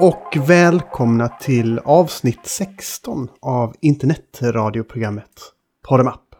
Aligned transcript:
Och 0.00 0.36
välkomna 0.48 1.28
till 1.28 1.78
avsnitt 1.78 2.40
16 2.44 3.28
av 3.40 3.74
internetradioprogrammet 3.80 5.52
Podemap. 5.88 6.34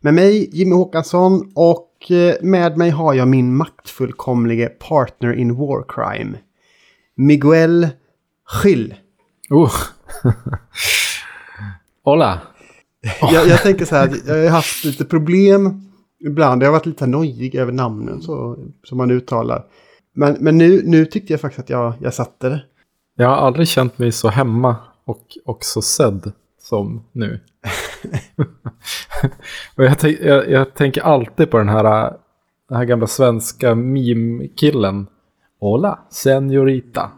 Med 0.00 0.14
mig 0.14 0.50
Jimmy 0.52 0.74
Håkansson 0.74 1.52
och 1.54 2.10
eh, 2.10 2.34
med 2.42 2.78
mig 2.78 2.90
har 2.90 3.14
jag 3.14 3.28
min 3.28 3.56
maktfullkomlige 3.56 4.68
partner 4.68 5.32
in 5.32 5.56
war 5.56 5.84
crime. 5.88 6.38
Miguel 7.14 7.88
Schill. 8.44 8.94
Oh. 9.50 9.74
Hola. 12.04 12.40
Jag, 13.20 13.48
jag 13.48 13.62
tänker 13.62 13.84
så 13.84 13.96
här, 13.96 14.16
jag 14.26 14.42
har 14.42 14.48
haft 14.48 14.84
lite 14.84 15.04
problem 15.04 15.92
ibland. 16.18 16.62
Jag 16.62 16.66
har 16.66 16.72
varit 16.72 16.86
lite 16.86 17.06
nojig 17.06 17.54
över 17.54 17.72
namnen 17.72 18.22
så, 18.22 18.56
som 18.84 18.98
man 18.98 19.10
uttalar. 19.10 19.64
Men, 20.12 20.36
men 20.40 20.58
nu, 20.58 20.82
nu 20.84 21.06
tyckte 21.06 21.32
jag 21.32 21.40
faktiskt 21.40 21.60
att 21.60 21.70
jag, 21.70 21.94
jag 22.00 22.14
satte 22.14 22.48
det. 22.48 22.62
Jag 23.20 23.28
har 23.28 23.36
aldrig 23.36 23.68
känt 23.68 23.98
mig 23.98 24.12
så 24.12 24.28
hemma 24.28 24.76
och, 25.04 25.38
och 25.44 25.64
så 25.64 25.82
sedd 25.82 26.32
som 26.58 27.04
nu. 27.12 27.40
och 29.76 29.84
jag, 29.84 29.96
jag, 30.20 30.50
jag, 30.50 30.74
tänker 30.74 31.00
alltid 31.00 31.50
på 31.50 31.58
den 31.58 31.68
här, 31.68 32.16
den 32.68 32.78
här 32.78 32.84
gamla 32.84 33.06
svenska 33.06 33.74
meme-killen. 33.74 35.06
Hola, 35.58 35.98
senorita. 36.10 37.10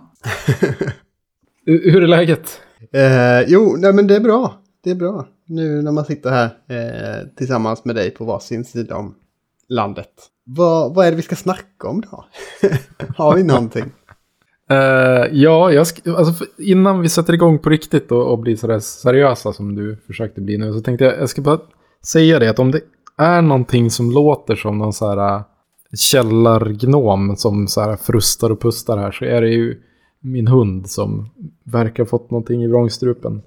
Hur 1.67 2.03
är 2.03 2.06
läget? 2.06 2.61
Eh, 2.92 3.41
jo, 3.47 3.77
nej 3.78 3.92
men 3.92 4.06
det 4.06 4.17
är 4.17 4.20
bra. 4.20 4.55
Det 4.84 4.91
är 4.91 4.95
bra. 4.95 5.27
Nu 5.47 5.83
när 5.83 5.92
man 5.92 6.05
sitter 6.05 6.30
här 6.30 6.45
eh, 6.45 7.28
tillsammans 7.36 7.84
med 7.84 7.97
dig 7.97 8.11
på 8.11 8.25
varsin 8.25 8.64
sida 8.64 8.97
om 8.97 9.14
landet. 9.69 10.12
Vad, 10.45 10.95
vad 10.95 11.06
är 11.06 11.11
det 11.11 11.17
vi 11.17 11.23
ska 11.23 11.36
snacka 11.36 11.89
om 11.89 12.00
då? 12.00 12.25
Har 13.17 13.36
vi 13.36 13.42
någonting? 13.42 13.92
Uh, 14.73 15.28
ja, 15.33 15.73
jag 15.73 15.87
alltså, 16.06 16.45
innan 16.59 17.01
vi 17.01 17.09
sätter 17.09 17.33
igång 17.33 17.59
på 17.59 17.70
riktigt 17.70 18.12
och, 18.12 18.33
och 18.33 18.39
blir 18.39 18.56
sådär 18.56 18.79
seriösa 18.79 19.53
som 19.53 19.75
du 19.75 19.97
försökte 20.06 20.41
bli 20.41 20.59
nu 20.59 20.73
så 20.73 20.81
tänkte 20.81 21.05
jag, 21.05 21.19
jag 21.19 21.29
ska 21.29 21.42
bara 21.42 21.59
säga 22.06 22.39
det 22.39 22.51
att 22.51 22.59
om 22.59 22.70
det 22.70 22.81
är 23.19 23.42
någonting 23.42 23.91
som 23.91 24.11
låter 24.11 24.55
som 24.55 24.79
någon 24.79 24.92
så 24.92 25.09
här 25.09 25.37
uh, 25.37 25.42
källargnom 25.95 27.37
som 27.37 27.69
så 27.69 27.81
här 27.81 27.97
frustar 27.97 28.51
och 28.51 28.61
pustar 28.61 28.98
här 28.98 29.12
så 29.12 29.25
är 29.25 29.41
det 29.41 29.48
ju 29.48 29.81
min 30.20 30.48
hund 30.48 30.91
som 30.91 31.31
verkar 31.64 32.03
ha 32.03 32.09
fått 32.09 32.31
någonting 32.31 32.62
i 32.62 32.67
vrångstrupen. 32.67 33.42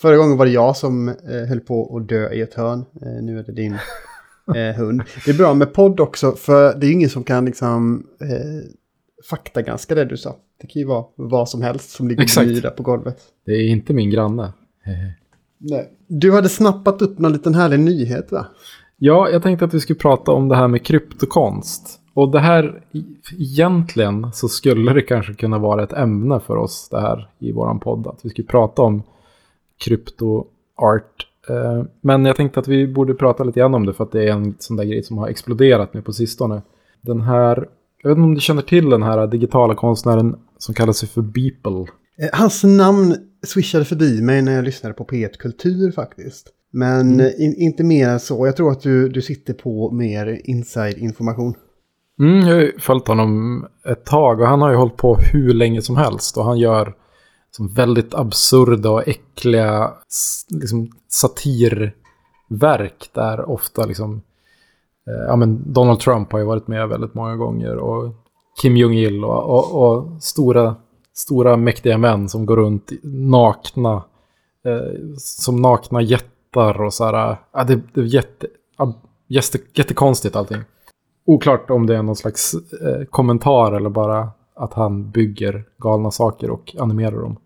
Förra 0.00 0.16
gången 0.16 0.36
var 0.36 0.46
det 0.46 0.52
jag 0.52 0.76
som 0.76 1.08
eh, 1.08 1.48
höll 1.48 1.60
på 1.60 1.96
att 1.96 2.08
dö 2.08 2.32
i 2.32 2.40
ett 2.40 2.54
hörn. 2.54 2.84
Eh, 3.02 3.22
nu 3.22 3.38
är 3.38 3.42
det 3.42 3.52
din 3.52 3.72
eh, 4.56 4.76
hund. 4.76 5.02
Det 5.24 5.30
är 5.30 5.38
bra 5.38 5.54
med 5.54 5.72
podd 5.72 6.00
också, 6.00 6.32
för 6.32 6.74
det 6.74 6.86
är 6.86 6.92
ingen 6.92 7.10
som 7.10 7.24
kan 7.24 7.44
liksom 7.44 8.06
eh, 8.20 8.70
faktaganska 9.30 9.94
det 9.94 10.04
du 10.04 10.16
sa. 10.16 10.36
Det 10.60 10.66
kan 10.66 10.80
ju 10.80 10.86
vara 10.86 11.04
vad 11.14 11.48
som 11.48 11.62
helst 11.62 11.90
som 11.90 12.08
ligger 12.08 12.22
Exakt. 12.22 12.62
där 12.62 12.70
på 12.70 12.82
golvet. 12.82 13.18
Det 13.44 13.52
är 13.52 13.68
inte 13.68 13.94
min 13.94 14.10
granne. 14.10 14.52
Nej. 15.58 15.90
Du 16.06 16.32
hade 16.32 16.48
snappat 16.48 17.02
upp 17.02 17.18
någon 17.18 17.32
liten 17.32 17.54
härlig 17.54 17.80
nyhet 17.80 18.32
va? 18.32 18.46
Ja, 18.96 19.28
jag 19.30 19.42
tänkte 19.42 19.64
att 19.64 19.74
vi 19.74 19.80
skulle 19.80 19.98
prata 19.98 20.32
om 20.32 20.48
det 20.48 20.56
här 20.56 20.68
med 20.68 20.86
kryptokonst. 20.86 22.00
Och 22.14 22.30
det 22.30 22.40
här, 22.40 22.82
egentligen 23.38 24.32
så 24.32 24.48
skulle 24.48 24.92
det 24.92 25.02
kanske 25.02 25.34
kunna 25.34 25.58
vara 25.58 25.82
ett 25.82 25.92
ämne 25.92 26.40
för 26.40 26.56
oss 26.56 26.88
det 26.90 27.00
här 27.00 27.28
i 27.38 27.52
våran 27.52 27.80
podd. 27.80 28.06
Att 28.06 28.24
vi 28.24 28.30
skulle 28.30 28.48
prata 28.48 28.82
om 28.82 29.02
kryptoart 29.78 31.26
Eh, 31.48 31.84
men 32.00 32.24
jag 32.24 32.36
tänkte 32.36 32.60
att 32.60 32.68
vi 32.68 32.86
borde 32.86 33.14
prata 33.14 33.44
lite 33.44 33.60
grann 33.60 33.74
om 33.74 33.86
det 33.86 33.92
för 33.92 34.04
att 34.04 34.12
det 34.12 34.28
är 34.28 34.32
en 34.32 34.54
sån 34.58 34.76
där 34.76 34.84
grej 34.84 35.02
som 35.02 35.18
har 35.18 35.28
exploderat 35.28 35.94
nu 35.94 36.02
på 36.02 36.12
sistone. 36.12 36.62
Den 37.00 37.20
här, 37.20 37.68
jag 38.02 38.10
vet 38.10 38.18
inte 38.18 38.24
om 38.24 38.34
du 38.34 38.40
känner 38.40 38.62
till 38.62 38.90
den 38.90 39.02
här 39.02 39.26
digitala 39.26 39.74
konstnären 39.74 40.36
som 40.58 40.74
kallar 40.74 40.92
sig 40.92 41.08
för 41.08 41.22
Beeple. 41.22 41.86
Eh, 42.18 42.28
hans 42.32 42.64
namn 42.64 43.16
swishade 43.46 43.84
förbi 43.84 44.22
mig 44.22 44.42
när 44.42 44.52
jag 44.52 44.64
lyssnade 44.64 44.94
på 44.94 45.04
P1 45.04 45.38
Kultur 45.38 45.92
faktiskt. 45.92 46.48
Men 46.72 47.20
mm. 47.20 47.32
in, 47.38 47.54
inte 47.54 47.84
mer 47.84 48.18
så. 48.18 48.46
Jag 48.46 48.56
tror 48.56 48.72
att 48.72 48.80
du, 48.80 49.08
du 49.08 49.22
sitter 49.22 49.54
på 49.54 49.90
mer 49.90 50.40
inside-information. 50.44 51.54
Mm, 52.20 52.48
jag 52.48 52.54
har 52.54 52.62
ju 52.62 52.78
följt 52.78 53.08
honom 53.08 53.64
ett 53.88 54.04
tag 54.04 54.40
och 54.40 54.46
han 54.46 54.62
har 54.62 54.70
ju 54.70 54.76
hållit 54.76 54.96
på 54.96 55.18
hur 55.32 55.54
länge 55.54 55.82
som 55.82 55.96
helst. 55.96 56.36
Och 56.36 56.44
han 56.44 56.58
gör 56.58 56.94
som 57.50 57.68
väldigt 57.68 58.14
absurda 58.14 58.90
och 58.90 59.08
äckliga 59.08 59.92
liksom, 60.48 60.90
satirverk 61.08 63.10
där 63.14 63.50
ofta 63.50 63.86
liksom, 63.86 64.14
eh, 64.14 64.20
Eh, 65.06 65.24
ja, 65.26 65.36
men 65.36 65.72
Donald 65.72 66.00
Trump 66.00 66.32
har 66.32 66.38
ju 66.38 66.44
varit 66.44 66.68
med 66.68 66.88
väldigt 66.88 67.14
många 67.14 67.36
gånger 67.36 67.76
och 67.76 68.14
Kim 68.62 68.76
Jong-Il 68.76 69.24
och, 69.24 69.44
och, 69.44 69.82
och, 69.82 70.22
stora, 70.22 70.76
stora 71.14 71.56
mäktiga 71.56 71.98
män 71.98 72.28
som 72.28 72.46
går 72.46 72.56
runt 72.56 72.92
nakna 73.02 74.04
eh, 74.64 75.14
som 75.18 75.56
nakna 75.56 76.02
jättar 76.02 76.82
och 76.82 76.94
så 76.94 77.04
här. 77.04 77.30
Eh, 77.30 77.36
ja, 77.52 77.64
det, 77.64 77.80
det 77.94 78.00
är 78.00 78.04
jätte, 78.04 78.46
jätte, 79.28 79.58
jättekonstigt 79.74 80.36
allting. 80.36 80.60
Oklart 81.26 81.70
om 81.70 81.86
det 81.86 81.96
är 81.96 82.02
någon 82.02 82.16
slags 82.16 82.54
eh, 82.54 83.04
kommentar 83.10 83.72
eller 83.72 83.90
bara 83.90 84.30
att 84.54 84.74
han 84.74 85.10
bygger 85.10 85.64
galna 85.78 86.10
saker 86.10 86.50
och 86.50 86.76
animerar 86.78 87.22
dem. 87.22 87.36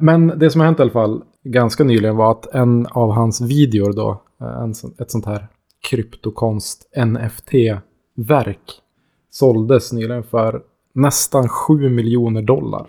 Men 0.00 0.26
det 0.26 0.50
som 0.50 0.60
har 0.60 0.66
hänt 0.66 0.78
i 0.78 0.82
alla 0.82 0.90
fall 0.90 1.22
ganska 1.44 1.84
nyligen 1.84 2.16
var 2.16 2.30
att 2.30 2.54
en 2.54 2.86
av 2.86 3.12
hans 3.12 3.40
videor 3.40 3.92
då, 3.92 4.22
eh, 4.40 4.62
en, 4.62 4.70
ett 4.98 5.10
sånt 5.10 5.26
här 5.26 5.48
kryptokonst 5.80 6.90
NFT-verk 6.96 8.72
såldes 9.30 9.92
nyligen 9.92 10.22
för 10.22 10.62
nästan 10.92 11.48
7 11.48 11.88
miljoner 11.88 12.42
dollar. 12.42 12.86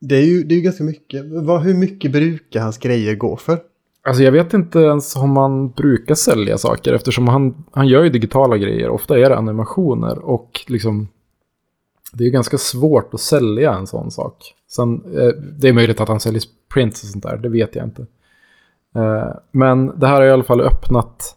Det 0.00 0.16
är 0.16 0.24
ju 0.24 0.44
det 0.44 0.54
är 0.54 0.60
ganska 0.60 0.84
mycket. 0.84 1.24
Vad, 1.26 1.62
hur 1.62 1.74
mycket 1.74 2.12
brukar 2.12 2.60
hans 2.60 2.78
grejer 2.78 3.14
gå 3.14 3.36
för? 3.36 3.58
Alltså 4.02 4.22
jag 4.22 4.32
vet 4.32 4.54
inte 4.54 4.78
ens 4.78 5.16
om 5.16 5.30
man 5.30 5.70
brukar 5.70 6.14
sälja 6.14 6.58
saker 6.58 6.92
eftersom 6.92 7.28
han, 7.28 7.64
han 7.72 7.88
gör 7.88 8.02
ju 8.02 8.10
digitala 8.10 8.56
grejer. 8.56 8.88
Ofta 8.88 9.18
är 9.18 9.30
det 9.30 9.36
animationer 9.36 10.18
och 10.18 10.60
liksom 10.68 11.08
det 12.12 12.24
är 12.24 12.30
ganska 12.30 12.58
svårt 12.58 13.14
att 13.14 13.20
sälja 13.20 13.74
en 13.74 13.86
sån 13.86 14.10
sak. 14.10 14.54
Sen, 14.68 14.94
eh, 14.94 15.28
det 15.58 15.68
är 15.68 15.72
möjligt 15.72 16.00
att 16.00 16.08
han 16.08 16.20
säljer 16.20 16.42
prints 16.74 17.02
och 17.02 17.08
sånt 17.08 17.24
där, 17.24 17.36
det 17.36 17.48
vet 17.48 17.74
jag 17.74 17.84
inte. 17.84 18.06
Eh, 18.94 19.28
men 19.52 19.98
det 19.98 20.06
här 20.06 20.14
har 20.14 20.26
i 20.26 20.30
alla 20.30 20.42
fall 20.44 20.60
öppnat 20.60 21.36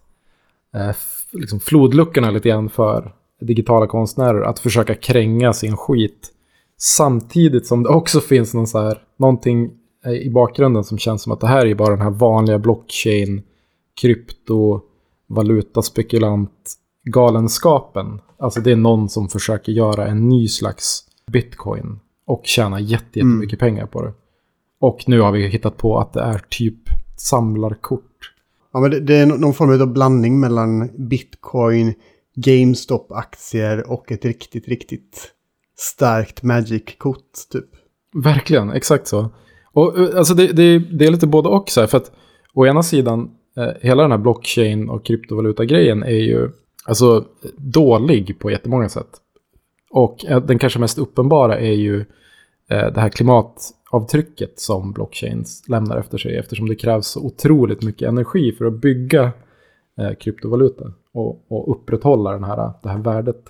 eh, 0.74 0.96
liksom 1.32 1.60
flodluckorna 1.60 2.30
lite 2.30 2.48
grann 2.48 2.68
för 2.68 3.14
digitala 3.40 3.86
konstnärer 3.86 4.42
att 4.42 4.58
försöka 4.58 4.94
kränga 4.94 5.52
sin 5.52 5.76
skit. 5.76 6.30
Samtidigt 6.78 7.66
som 7.66 7.82
det 7.82 7.88
också 7.88 8.20
finns 8.20 8.54
någon 8.54 8.66
så 8.66 8.80
här, 8.80 8.98
någonting 9.18 9.70
i 10.22 10.30
bakgrunden 10.30 10.84
som 10.84 10.98
känns 10.98 11.22
som 11.22 11.32
att 11.32 11.40
det 11.40 11.46
här 11.46 11.66
är 11.66 11.74
bara 11.74 11.90
den 11.90 12.02
här 12.02 12.10
vanliga 12.10 12.58
blockchain, 12.58 13.42
krypto, 14.00 14.80
valutaspekulant 15.28 16.72
galenskapen. 17.04 18.20
Alltså 18.38 18.60
det 18.60 18.72
är 18.72 18.76
någon 18.76 19.08
som 19.08 19.28
försöker 19.28 19.72
göra 19.72 20.06
en 20.06 20.28
ny 20.28 20.48
slags 20.48 21.04
bitcoin 21.32 22.00
och 22.26 22.42
tjäna 22.44 22.80
jättemycket 22.80 23.62
mm. 23.62 23.74
pengar 23.74 23.86
på 23.86 24.02
det. 24.02 24.12
Och 24.80 25.04
nu 25.06 25.20
har 25.20 25.32
vi 25.32 25.48
hittat 25.48 25.76
på 25.76 25.98
att 25.98 26.12
det 26.12 26.20
är 26.20 26.44
typ 26.48 26.80
samlarkort. 27.16 28.13
Ja, 28.74 28.80
men 28.80 28.90
det, 28.90 29.00
det 29.00 29.16
är 29.16 29.26
någon 29.26 29.54
form 29.54 29.82
av 29.82 29.92
blandning 29.92 30.40
mellan 30.40 30.90
bitcoin, 31.08 31.94
GameStop-aktier 32.34 33.90
och 33.90 34.12
ett 34.12 34.24
riktigt, 34.24 34.68
riktigt 34.68 35.32
starkt 35.78 36.42
Magic-kort 36.42 37.32
typ. 37.52 37.64
Verkligen, 38.24 38.70
exakt 38.70 39.06
så. 39.06 39.30
Och 39.72 39.98
eh, 39.98 40.18
alltså 40.18 40.34
det, 40.34 40.46
det, 40.46 40.78
det 40.78 41.06
är 41.06 41.10
lite 41.10 41.26
både 41.26 41.48
och 41.48 41.70
så 41.70 41.80
här, 41.80 41.86
för 41.86 41.98
att 41.98 42.12
å 42.54 42.66
ena 42.66 42.82
sidan, 42.82 43.30
eh, 43.56 43.68
hela 43.80 44.02
den 44.02 44.10
här 44.10 44.18
blockchain 44.18 44.88
och 44.88 45.04
kryptovaluta-grejen 45.04 46.02
är 46.02 46.20
ju 46.20 46.50
alltså 46.84 47.24
dålig 47.56 48.38
på 48.38 48.50
jättemånga 48.50 48.88
sätt. 48.88 49.10
Och 49.90 50.24
eh, 50.24 50.40
den 50.42 50.58
kanske 50.58 50.78
mest 50.78 50.98
uppenbara 50.98 51.58
är 51.58 51.72
ju 51.72 52.00
eh, 52.70 52.86
det 52.92 53.00
här 53.00 53.08
klimat 53.08 53.70
klimatavtrycket 53.94 54.60
som 54.60 54.92
blockchains 54.92 55.68
lämnar 55.68 55.96
efter 55.96 56.18
sig 56.18 56.36
eftersom 56.36 56.68
det 56.68 56.76
krävs 56.76 57.06
så 57.06 57.20
otroligt 57.20 57.82
mycket 57.82 58.08
energi 58.08 58.52
för 58.52 58.64
att 58.64 58.80
bygga 58.80 59.32
eh, 59.98 60.14
kryptovaluta 60.14 60.92
och, 61.12 61.44
och 61.48 61.70
upprätthålla 61.70 62.32
den 62.32 62.44
här, 62.44 62.72
det 62.82 62.88
här 62.88 62.98
värdet. 62.98 63.42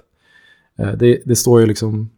Eh, 0.78 0.92
det, 0.92 1.22
det 1.24 1.36
står 1.36 1.60
ju 1.60 1.66
liksom 1.66 2.10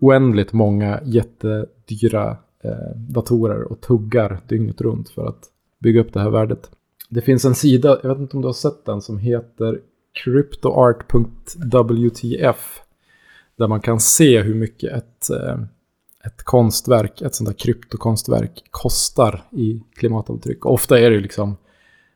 oändligt 0.00 0.52
många 0.52 1.00
jättedyra 1.04 2.36
eh, 2.64 2.96
datorer 2.96 3.62
och 3.72 3.80
tuggar 3.80 4.40
dygnet 4.48 4.80
runt 4.80 5.08
för 5.08 5.26
att 5.26 5.44
bygga 5.78 6.00
upp 6.00 6.12
det 6.12 6.20
här 6.20 6.30
värdet. 6.30 6.70
Det 7.10 7.20
finns 7.20 7.44
en 7.44 7.54
sida, 7.54 7.98
jag 8.02 8.08
vet 8.08 8.18
inte 8.18 8.36
om 8.36 8.42
du 8.42 8.48
har 8.48 8.52
sett 8.52 8.84
den, 8.84 9.00
som 9.00 9.18
heter 9.18 9.80
cryptoart.wtf 10.24 11.22
där 13.56 13.68
man 13.68 13.80
kan 13.80 14.00
se 14.00 14.42
hur 14.42 14.54
mycket 14.54 14.92
ett, 14.92 15.30
eh, 15.30 15.58
ett 16.26 16.42
konstverk, 16.42 17.20
ett 17.20 17.34
sånt 17.34 17.48
där 17.48 17.54
kryptokonstverk 17.54 18.64
kostar 18.70 19.42
i 19.50 19.82
klimatavtryck. 19.96 20.66
Ofta 20.66 20.98
är 20.98 21.10
det 21.10 21.16
ju 21.16 21.22
liksom, 21.22 21.56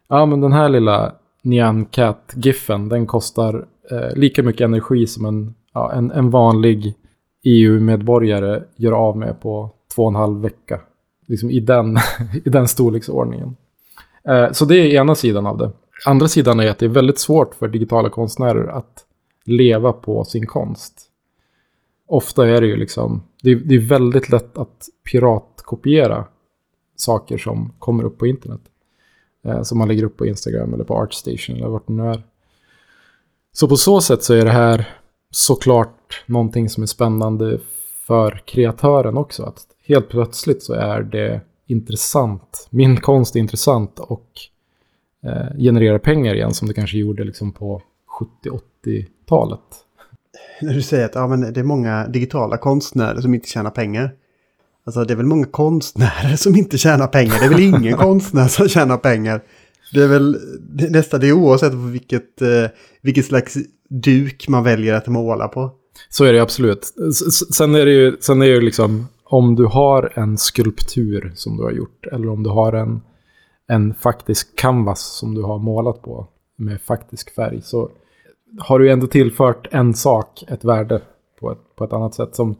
ja 0.08 0.26
men 0.26 0.40
den 0.40 0.52
här 0.52 0.68
lilla 0.68 1.14
Nyan 1.42 1.84
Cat-giffen, 1.86 2.88
den 2.88 3.06
kostar 3.06 3.66
eh, 3.90 4.16
lika 4.16 4.42
mycket 4.42 4.64
energi 4.64 5.06
som 5.06 5.24
en, 5.24 5.54
ja, 5.74 5.92
en, 5.92 6.10
en 6.10 6.30
vanlig 6.30 6.94
EU-medborgare 7.42 8.62
gör 8.76 8.92
av 8.92 9.16
med 9.16 9.40
på 9.40 9.70
två 9.94 10.02
och 10.02 10.08
en 10.08 10.14
halv 10.14 10.40
vecka. 10.40 10.80
Liksom 11.26 11.50
i 11.50 11.60
den, 11.60 11.98
i 12.44 12.50
den 12.50 12.68
storleksordningen. 12.68 13.56
Eh, 14.28 14.52
så 14.52 14.64
det 14.64 14.76
är 14.76 15.00
ena 15.00 15.14
sidan 15.14 15.46
av 15.46 15.58
det. 15.58 15.70
Andra 16.06 16.28
sidan 16.28 16.60
är 16.60 16.70
att 16.70 16.78
det 16.78 16.86
är 16.86 16.90
väldigt 16.90 17.18
svårt 17.18 17.54
för 17.54 17.68
digitala 17.68 18.10
konstnärer 18.10 18.68
att 18.68 19.04
leva 19.44 19.92
på 19.92 20.24
sin 20.24 20.46
konst. 20.46 21.05
Ofta 22.06 22.48
är 22.48 22.60
det 22.60 22.66
ju 22.66 22.76
liksom, 22.76 23.22
det 23.42 23.50
är, 23.50 23.56
det 23.56 23.74
är 23.74 23.88
väldigt 23.88 24.28
lätt 24.28 24.58
att 24.58 24.88
piratkopiera 25.12 26.24
saker 26.96 27.38
som 27.38 27.72
kommer 27.78 28.04
upp 28.04 28.18
på 28.18 28.26
internet. 28.26 28.60
Eh, 29.46 29.62
som 29.62 29.78
man 29.78 29.88
lägger 29.88 30.04
upp 30.04 30.16
på 30.16 30.26
Instagram 30.26 30.74
eller 30.74 30.84
på 30.84 30.94
Artstation 30.94 31.56
eller 31.56 31.68
vart 31.68 31.86
det 31.86 31.92
nu 31.92 32.02
är. 32.02 32.22
Så 33.52 33.68
på 33.68 33.76
så 33.76 34.00
sätt 34.00 34.22
så 34.22 34.34
är 34.34 34.44
det 34.44 34.50
här 34.50 34.88
såklart 35.30 36.24
någonting 36.26 36.68
som 36.68 36.82
är 36.82 36.86
spännande 36.86 37.60
för 38.06 38.42
kreatören 38.46 39.16
också. 39.16 39.42
Att 39.42 39.66
helt 39.84 40.08
plötsligt 40.08 40.62
så 40.62 40.72
är 40.72 41.02
det 41.02 41.40
intressant. 41.66 42.68
Min 42.70 43.00
konst 43.00 43.36
är 43.36 43.40
intressant 43.40 43.98
och 43.98 44.30
eh, 45.22 45.58
genererar 45.58 45.98
pengar 45.98 46.34
igen 46.34 46.54
som 46.54 46.68
det 46.68 46.74
kanske 46.74 46.98
gjorde 46.98 47.24
liksom 47.24 47.52
på 47.52 47.82
70-80-talet. 48.84 49.85
När 50.60 50.74
du 50.74 50.82
säger 50.82 51.04
att 51.04 51.14
ja, 51.14 51.26
men 51.26 51.52
det 51.52 51.60
är 51.60 51.64
många 51.64 52.06
digitala 52.06 52.56
konstnärer 52.56 53.20
som 53.20 53.34
inte 53.34 53.48
tjänar 53.48 53.70
pengar. 53.70 54.10
Alltså 54.86 55.04
det 55.04 55.14
är 55.14 55.16
väl 55.16 55.26
många 55.26 55.46
konstnärer 55.46 56.36
som 56.36 56.56
inte 56.56 56.78
tjänar 56.78 57.06
pengar. 57.06 57.38
Det 57.38 57.44
är 57.44 57.48
väl 57.48 57.60
ingen 57.60 57.96
konstnär 57.96 58.48
som 58.48 58.68
tjänar 58.68 58.96
pengar. 58.96 59.42
Det 59.94 60.02
är 60.02 60.08
väl 60.08 60.38
nästan 60.90 61.20
det 61.20 61.32
oavsett 61.32 61.74
vilket, 61.74 62.42
eh, 62.42 62.70
vilket 63.02 63.26
slags 63.26 63.56
duk 63.88 64.48
man 64.48 64.64
väljer 64.64 64.94
att 64.94 65.06
måla 65.06 65.48
på. 65.48 65.70
Så 66.08 66.24
är 66.24 66.32
det 66.32 66.42
absolut. 66.42 66.92
Sen 67.54 67.74
är 67.74 67.86
det 67.86 67.92
ju, 67.92 68.16
sen 68.20 68.42
är 68.42 68.46
det 68.46 68.60
liksom 68.60 69.06
om 69.24 69.54
du 69.54 69.64
har 69.64 70.12
en 70.14 70.38
skulptur 70.38 71.32
som 71.34 71.56
du 71.56 71.62
har 71.62 71.72
gjort 71.72 72.06
eller 72.12 72.28
om 72.28 72.42
du 72.42 72.50
har 72.50 72.72
en, 72.72 73.00
en 73.68 73.94
faktisk 73.94 74.56
canvas 74.58 75.00
som 75.00 75.34
du 75.34 75.42
har 75.42 75.58
målat 75.58 76.02
på 76.02 76.28
med 76.56 76.80
faktisk 76.80 77.34
färg 77.34 77.62
så 77.62 77.90
har 78.58 78.78
du 78.78 78.90
ändå 78.90 79.06
tillfört 79.06 79.68
en 79.70 79.94
sak 79.94 80.44
ett 80.48 80.64
värde 80.64 81.02
på 81.40 81.52
ett, 81.52 81.76
på 81.76 81.84
ett 81.84 81.92
annat 81.92 82.14
sätt 82.14 82.34
som 82.34 82.56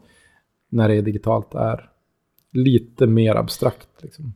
när 0.69 0.89
det 0.89 0.95
är 0.95 1.01
digitalt 1.01 1.55
är 1.55 1.89
lite 2.53 3.07
mer 3.07 3.35
abstrakt. 3.35 3.87
Liksom. 4.01 4.33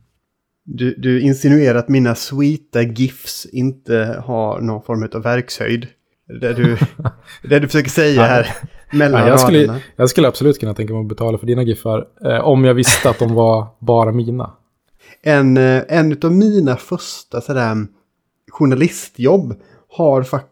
Du, 0.64 0.94
du 0.94 1.20
insinuerar 1.20 1.78
att 1.78 1.88
mina 1.88 2.14
sweeta 2.14 2.82
GIFs 2.82 3.46
inte 3.46 4.22
har 4.24 4.60
någon 4.60 4.82
form 4.82 5.08
av 5.14 5.22
verkshöjd. 5.22 5.86
Det 6.40 6.52
du, 6.52 6.76
det 7.42 7.58
du 7.58 7.66
försöker 7.66 7.90
säga 7.90 8.22
här 8.26 8.46
mellan 8.92 9.20
ja, 9.20 9.28
jag, 9.28 9.40
skulle, 9.40 9.80
jag 9.96 10.10
skulle 10.10 10.28
absolut 10.28 10.60
kunna 10.60 10.74
tänka 10.74 10.92
mig 10.92 11.00
att 11.00 11.08
betala 11.08 11.38
för 11.38 11.46
dina 11.46 11.62
GIFar 11.62 12.06
eh, 12.24 12.40
om 12.40 12.64
jag 12.64 12.74
visste 12.74 13.10
att 13.10 13.18
de 13.18 13.34
var 13.34 13.66
bara 13.78 14.12
mina. 14.12 14.52
En, 15.22 15.56
eh, 15.56 15.82
en 15.88 16.18
av 16.22 16.32
mina 16.32 16.76
första 16.76 17.40
sådär, 17.40 17.76
journalistjobb 18.50 19.54
har 19.88 20.22
faktiskt 20.22 20.51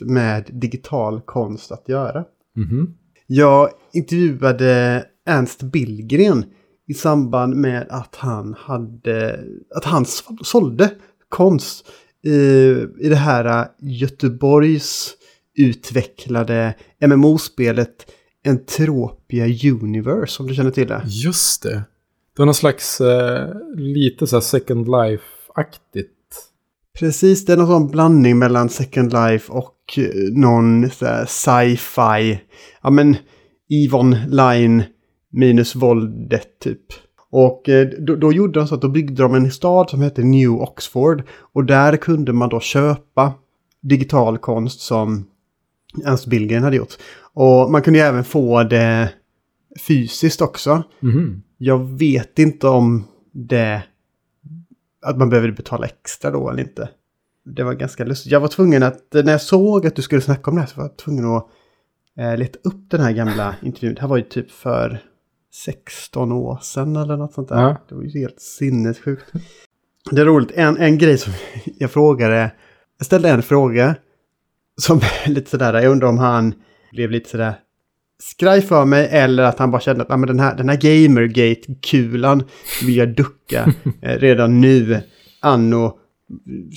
med 0.00 0.50
digital 0.52 1.20
konst 1.20 1.72
att 1.72 1.88
göra. 1.88 2.24
Mm 2.56 2.68
-hmm. 2.68 2.94
Jag 3.26 3.70
intervjuade 3.92 5.04
Ernst 5.26 5.62
Billgren 5.62 6.44
i 6.88 6.94
samband 6.94 7.56
med 7.56 7.86
att 7.90 8.16
han 8.16 8.54
hade, 8.58 9.40
att 9.76 9.84
han 9.84 10.04
sålde 10.42 10.90
konst 11.28 11.86
i, 12.22 12.30
i 13.00 13.08
det 13.08 13.16
här 13.16 13.68
Göteborgs 13.78 15.14
utvecklade 15.58 16.74
MMO-spelet 17.06 18.06
Entropia 18.46 19.72
Universe, 19.72 20.42
om 20.42 20.48
du 20.48 20.54
känner 20.54 20.70
till 20.70 20.88
det. 20.88 21.02
Just 21.06 21.62
det. 21.62 21.82
Det 22.36 22.38
var 22.42 22.46
någon 22.46 22.54
slags 22.54 23.00
eh, 23.00 23.48
lite 23.76 24.26
så 24.26 24.36
här 24.36 24.40
Second 24.40 24.88
Life-aktigt. 24.88 26.10
Precis, 27.00 27.44
det 27.44 27.52
är 27.52 27.56
någon 27.56 27.66
sån 27.66 27.90
blandning 27.90 28.38
mellan 28.38 28.68
Second 28.68 29.12
Life 29.12 29.52
och 29.52 29.98
eh, 29.98 30.32
någon 30.32 30.90
sci-fi. 31.26 32.40
Ja 32.82 32.90
men, 32.90 33.16
Ivon 33.68 34.16
Line 34.28 34.82
minus 35.32 35.74
våldet 35.74 36.58
typ. 36.60 36.82
Och 37.30 37.68
eh, 37.68 37.88
då, 37.98 38.16
då, 38.16 38.32
gjorde 38.32 38.60
de 38.60 38.68
så 38.68 38.74
att 38.74 38.82
då 38.82 38.88
byggde 38.88 39.22
de 39.22 39.34
en 39.34 39.50
stad 39.50 39.90
som 39.90 40.02
hette 40.02 40.22
New 40.22 40.50
Oxford. 40.50 41.22
Och 41.52 41.64
där 41.64 41.96
kunde 41.96 42.32
man 42.32 42.48
då 42.48 42.60
köpa 42.60 43.32
digital 43.80 44.38
konst 44.38 44.80
som 44.80 45.26
Ernst 46.04 46.26
Billgren 46.26 46.62
hade 46.62 46.76
gjort. 46.76 46.94
Och 47.34 47.70
man 47.70 47.82
kunde 47.82 47.98
ju 47.98 48.04
även 48.04 48.24
få 48.24 48.62
det 48.62 49.12
fysiskt 49.86 50.42
också. 50.42 50.82
Mm. 51.02 51.42
Jag 51.58 51.98
vet 51.98 52.38
inte 52.38 52.68
om 52.68 53.04
det... 53.32 53.82
Att 55.02 55.18
man 55.18 55.28
behöver 55.28 55.50
betala 55.50 55.86
extra 55.86 56.30
då 56.30 56.50
eller 56.50 56.62
inte. 56.62 56.88
Det 57.44 57.62
var 57.62 57.74
ganska 57.74 58.04
lustigt. 58.04 58.32
Jag 58.32 58.40
var 58.40 58.48
tvungen 58.48 58.82
att, 58.82 59.12
när 59.12 59.32
jag 59.32 59.42
såg 59.42 59.86
att 59.86 59.96
du 59.96 60.02
skulle 60.02 60.20
snacka 60.20 60.50
om 60.50 60.54
det 60.56 60.62
här 60.62 60.68
så 60.68 60.76
var 60.76 60.84
jag 60.84 60.96
tvungen 60.96 61.24
att 61.24 61.46
eh, 62.18 62.36
leta 62.36 62.58
upp 62.62 62.90
den 62.90 63.00
här 63.00 63.12
gamla 63.12 63.56
intervjun. 63.62 63.94
Det 63.94 64.00
här 64.00 64.08
var 64.08 64.16
ju 64.16 64.22
typ 64.22 64.50
för 64.50 64.98
16 65.64 66.32
år 66.32 66.58
sedan 66.62 66.96
eller 66.96 67.16
något 67.16 67.32
sånt 67.32 67.48
där. 67.48 67.62
Ja. 67.62 67.76
Det 67.88 67.94
var 67.94 68.02
ju 68.02 68.20
helt 68.20 68.40
sinnessjukt. 68.40 69.32
Det 70.10 70.20
är 70.20 70.24
roligt, 70.24 70.50
en, 70.54 70.76
en 70.76 70.98
grej 70.98 71.18
som 71.18 71.32
jag 71.64 71.90
frågade, 71.90 72.50
jag 72.98 73.06
ställde 73.06 73.30
en 73.30 73.42
fråga 73.42 73.94
som 74.80 75.00
lite 75.26 75.50
sådär, 75.50 75.74
jag 75.74 75.92
undrar 75.92 76.08
om 76.08 76.18
han 76.18 76.54
blev 76.92 77.10
lite 77.10 77.30
sådär 77.30 77.54
skraj 78.20 78.62
för 78.62 78.84
mig 78.84 79.08
eller 79.10 79.42
att 79.42 79.58
han 79.58 79.70
bara 79.70 79.80
kände 79.80 80.02
att 80.02 80.10
ah, 80.10 80.16
men 80.16 80.26
den 80.26 80.40
här, 80.40 80.56
den 80.56 80.68
här 80.68 80.76
Gamergate-kulan 80.76 82.44
vill 82.82 82.96
jag 82.96 83.16
ducka 83.16 83.74
eh, 84.02 84.18
redan 84.18 84.60
nu, 84.60 85.00
anno 85.40 85.98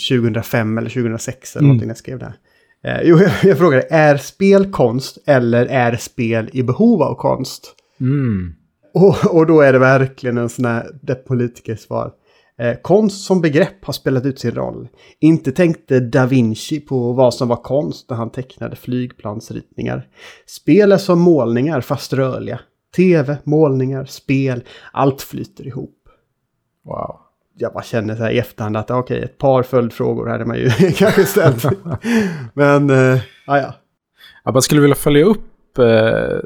2005 0.09 0.77
eller 0.77 0.89
2006 0.89 1.55
eller 1.55 1.61
mm. 1.61 1.67
någonting 1.67 1.87
jag 1.87 1.97
skrev 1.97 2.19
det 2.19 2.25
här. 2.25 2.35
Eh, 2.83 3.01
jo, 3.03 3.19
jag, 3.19 3.31
jag 3.43 3.57
frågade, 3.57 3.87
är 3.89 4.17
spel 4.17 4.71
konst 4.71 5.17
eller 5.25 5.65
är 5.65 5.95
spel 5.95 6.49
i 6.53 6.63
behov 6.63 7.01
av 7.01 7.15
konst? 7.15 7.75
Mm. 7.99 8.53
Och, 8.93 9.35
och 9.35 9.47
då 9.47 9.61
är 9.61 9.73
det 9.73 9.79
verkligen 9.79 10.37
en 10.37 10.49
sån 10.49 10.65
här 10.65 10.87
det 11.01 11.15
politikersvar. 11.15 12.11
Eh, 12.59 12.75
konst 12.81 13.25
som 13.25 13.41
begrepp 13.41 13.85
har 13.85 13.93
spelat 13.93 14.25
ut 14.25 14.39
sin 14.39 14.51
roll. 14.51 14.87
Inte 15.19 15.51
tänkte 15.51 15.99
Da 15.99 16.25
Vinci 16.25 16.79
på 16.79 17.13
vad 17.13 17.33
som 17.33 17.47
var 17.47 17.55
konst 17.55 18.09
när 18.09 18.17
han 18.17 18.29
tecknade 18.29 18.75
flygplansritningar. 18.75 20.07
Spel 20.45 20.91
är 20.91 20.97
som 20.97 21.19
målningar 21.19 21.81
fast 21.81 22.13
rörliga. 22.13 22.59
Tv, 22.95 23.37
målningar, 23.43 24.05
spel, 24.05 24.63
allt 24.91 25.21
flyter 25.21 25.67
ihop. 25.67 25.99
Wow. 26.85 27.19
Jag 27.57 27.73
bara 27.73 27.83
känner 27.83 28.15
så 28.15 28.23
här 28.23 28.31
i 28.31 28.39
efterhand 28.39 28.77
att 28.77 28.91
okej, 28.91 29.17
okay, 29.17 29.25
ett 29.25 29.37
par 29.37 29.63
följdfrågor 29.63 30.27
hade 30.27 30.45
man 30.45 30.57
ju 30.57 30.69
kanske 30.97 31.25
ställt. 31.25 31.65
Men, 32.53 32.89
eh, 32.89 33.21
ja. 33.47 33.73
Jag 34.43 34.63
skulle 34.63 34.81
vilja 34.81 34.95
följa 34.95 35.25
upp 35.25 35.52
Eh, 35.79 36.39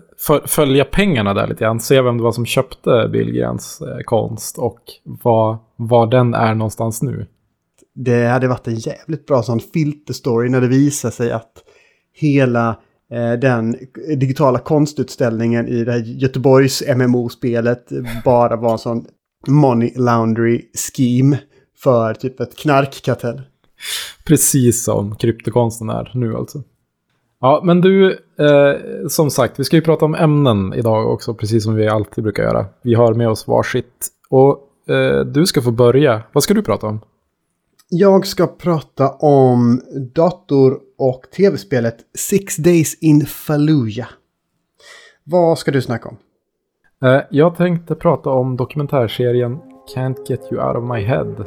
följa 0.46 0.86
pengarna 0.86 1.34
där 1.34 1.48
lite 1.48 1.63
grann. 1.63 1.79
Se 1.79 2.01
vem 2.01 2.17
det 2.17 2.24
var 2.24 2.31
som 2.31 2.46
köpte 2.46 3.10
Billgrens 3.12 3.81
eh, 3.81 4.00
konst 4.05 4.57
och 4.57 4.79
var, 5.03 5.57
var 5.75 6.07
den 6.07 6.34
är 6.34 6.55
någonstans 6.55 7.01
nu. 7.01 7.27
Det 7.96 8.27
hade 8.27 8.48
varit 8.48 8.67
en 8.67 8.75
jävligt 8.75 9.25
bra 9.25 9.43
sån 9.43 9.60
filterstory 9.60 10.50
när 10.50 10.62
det 10.62 10.67
visar 10.67 11.10
sig 11.10 11.31
att 11.31 11.51
hela 12.13 12.69
eh, 13.12 13.34
den 13.34 13.75
digitala 14.17 14.60
konstutställningen 14.60 15.67
i 15.67 15.84
det 15.84 15.91
här 15.91 16.00
Göteborgs 16.00 16.84
MMO-spelet 16.96 17.89
bara 18.25 18.55
var 18.55 18.72
en 18.72 18.77
sån 18.77 19.05
money 19.48 19.93
laundry 19.96 20.62
scheme 20.74 21.38
för 21.84 22.13
typ 22.13 22.39
ett 22.39 22.57
knarkkartell. 22.57 23.41
Precis 24.25 24.84
som 24.84 25.15
kryptokonsten 25.15 25.89
är 25.89 26.12
nu 26.13 26.36
alltså. 26.36 26.63
Ja, 27.39 27.62
men 27.63 27.82
du, 27.82 28.12
eh, 28.39 29.08
som 29.10 29.29
sagt, 29.32 29.60
vi 29.60 29.63
ska 29.63 29.75
ju 29.75 29.82
prata 29.82 30.06
om 30.06 30.15
ämnen 30.15 30.74
idag 30.74 31.13
också, 31.13 31.34
precis 31.34 31.63
som 31.63 31.75
vi 31.75 31.88
alltid 31.88 32.24
brukar 32.24 32.44
göra. 32.44 32.65
Vi 32.82 32.94
har 32.94 33.13
med 33.13 33.29
oss 33.29 33.48
varsitt. 33.48 34.08
Och 34.29 34.70
eh, 34.94 35.20
du 35.20 35.46
ska 35.46 35.62
få 35.62 35.72
börja. 35.72 36.22
Vad 36.32 36.44
ska 36.44 36.53
du 36.53 36.63
prata 36.63 36.88
om? 36.88 37.00
Jag 37.89 38.27
ska 38.27 38.48
prata 38.48 39.10
om 39.10 39.82
dator 40.15 40.79
och 40.98 41.22
tv-spelet 41.38 41.98
Six 42.17 42.58
Days 42.58 42.98
in 43.01 43.25
Fallujah. 43.25 44.10
Vad 45.24 45.60
ska 45.60 45.72
du 45.72 45.82
snacka 45.82 46.10
om? 46.10 46.17
Eh, 47.10 47.22
jag 47.29 47.58
tänkte 47.58 47.96
prata 47.96 48.29
om 48.29 48.58
dokumentärserien 48.58 49.60
Can't 49.96 50.17
Get 50.29 50.51
You 50.51 50.67
Out 50.67 50.77
of 50.77 50.84
My 50.84 51.03
Head. 51.03 51.46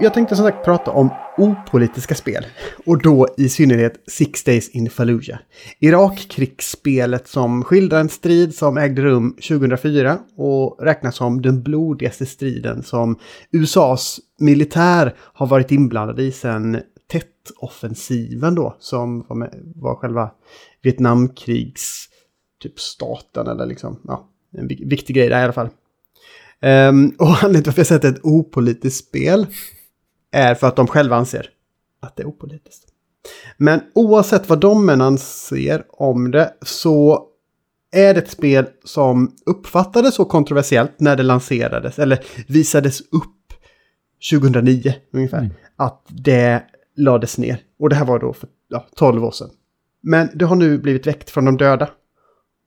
Jag 0.00 0.14
tänkte 0.14 0.36
som 0.36 0.46
sagt 0.46 0.64
prata 0.64 0.90
om 0.90 1.10
opolitiska 1.36 2.14
spel. 2.14 2.46
Och 2.86 3.02
då 3.02 3.28
i 3.36 3.48
synnerhet 3.48 4.02
Six 4.06 4.44
Days 4.44 4.68
in 4.68 4.90
Fallujah. 4.90 5.38
Irakkrigsspelet 5.80 7.28
som 7.28 7.64
skildrar 7.64 8.00
en 8.00 8.08
strid 8.08 8.54
som 8.54 8.78
ägde 8.78 9.02
rum 9.02 9.30
2004 9.30 10.18
och 10.36 10.78
räknas 10.80 11.16
som 11.16 11.42
den 11.42 11.62
blodigaste 11.62 12.26
striden 12.26 12.82
som 12.82 13.18
USAs 13.50 14.20
militär 14.38 15.14
har 15.18 15.46
varit 15.46 15.72
inblandad 15.72 16.20
i 16.20 16.32
sedan 16.32 16.80
Tet-offensiven 17.12 18.54
då, 18.54 18.76
som 18.78 19.24
var, 19.28 19.36
med, 19.36 19.72
var 19.76 19.94
själva 19.94 20.30
Vietnamkrigs 20.82 22.08
typ 22.62 22.80
staten 22.80 23.46
eller 23.46 23.66
liksom, 23.66 24.00
ja, 24.04 24.28
en 24.58 24.68
viktig 24.68 25.16
grej 25.16 25.28
där 25.28 25.40
i 25.40 25.44
alla 25.44 25.52
fall. 25.52 25.68
Um, 26.62 27.14
och 27.18 27.28
anledningen 27.28 27.62
till 27.62 27.70
att 27.70 27.78
jag 27.78 27.86
säger 27.86 28.08
ett 28.08 28.24
opolitiskt 28.24 29.08
spel 29.08 29.46
är 30.34 30.54
för 30.54 30.66
att 30.66 30.76
de 30.76 30.86
själva 30.86 31.16
anser 31.16 31.50
att 32.00 32.16
det 32.16 32.22
är 32.22 32.26
opolitiskt. 32.26 32.84
Men 33.56 33.80
oavsett 33.94 34.48
vad 34.48 34.60
de 34.60 34.88
än 34.88 35.00
anser 35.00 35.84
om 35.88 36.30
det 36.30 36.54
så 36.62 37.28
är 37.92 38.14
det 38.14 38.20
ett 38.20 38.30
spel 38.30 38.66
som 38.84 39.36
uppfattades 39.46 40.14
så 40.14 40.24
kontroversiellt 40.24 41.00
när 41.00 41.16
det 41.16 41.22
lanserades 41.22 41.98
eller 41.98 42.24
visades 42.46 43.00
upp 43.00 43.34
2009 44.32 44.94
ungefär. 45.12 45.38
Mm. 45.38 45.50
Att 45.76 46.06
det 46.08 46.62
lades 46.96 47.38
ner. 47.38 47.60
Och 47.78 47.88
det 47.88 47.96
här 47.96 48.04
var 48.04 48.18
då 48.18 48.32
för 48.32 48.48
ja, 48.68 48.86
12 48.96 49.24
år 49.24 49.30
sedan. 49.30 49.50
Men 50.02 50.28
det 50.34 50.44
har 50.44 50.56
nu 50.56 50.78
blivit 50.78 51.06
väckt 51.06 51.30
från 51.30 51.44
de 51.44 51.56
döda. 51.56 51.90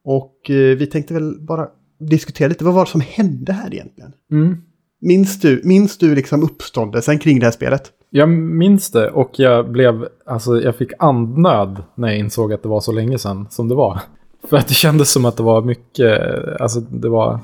Och 0.04 0.50
eh, 0.50 0.78
vi 0.78 0.88
tänkte 0.88 1.14
väl 1.14 1.40
bara 1.40 1.68
diskutera 2.00 2.48
lite, 2.48 2.64
vad 2.64 2.74
var 2.74 2.86
det 2.86 2.92
som 2.92 3.02
hände 3.02 3.54
här 3.54 3.74
egentligen? 3.74 4.14
Mm. 4.32 4.64
Minns 5.00 5.40
du, 5.40 5.62
minns 5.64 5.98
du 5.98 6.16
liksom 6.16 6.44
uppståndelsen 6.44 7.20
kring 7.20 7.40
det 7.40 7.46
här 7.46 7.52
spelet? 7.52 7.92
Jag 8.10 8.30
minns 8.30 8.92
det 8.92 9.10
och 9.10 9.32
jag 9.34 9.72
blev, 9.72 10.08
alltså 10.26 10.62
jag 10.62 10.76
fick 10.76 10.92
andnöd 11.00 11.84
när 11.96 12.08
jag 12.08 12.18
insåg 12.18 12.54
att 12.54 12.64
det 12.64 12.70
var 12.70 12.80
så 12.80 12.92
länge 12.92 13.18
sedan 13.18 13.48
som 13.50 13.68
det 13.68 13.76
var. 13.76 14.00
För 14.50 14.58
att 14.58 14.68
det 14.68 14.74
kändes 14.74 15.12
som 15.12 15.26
att 15.26 15.38
det 15.38 15.44
var 15.44 15.62
mycket, 15.62 16.22
alltså 16.60 16.80
det 16.80 17.10
var 17.10 17.40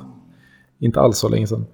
inte 0.79 1.01
alls 1.01 1.17
så 1.17 1.29
länge 1.29 1.47
sedan. 1.47 1.65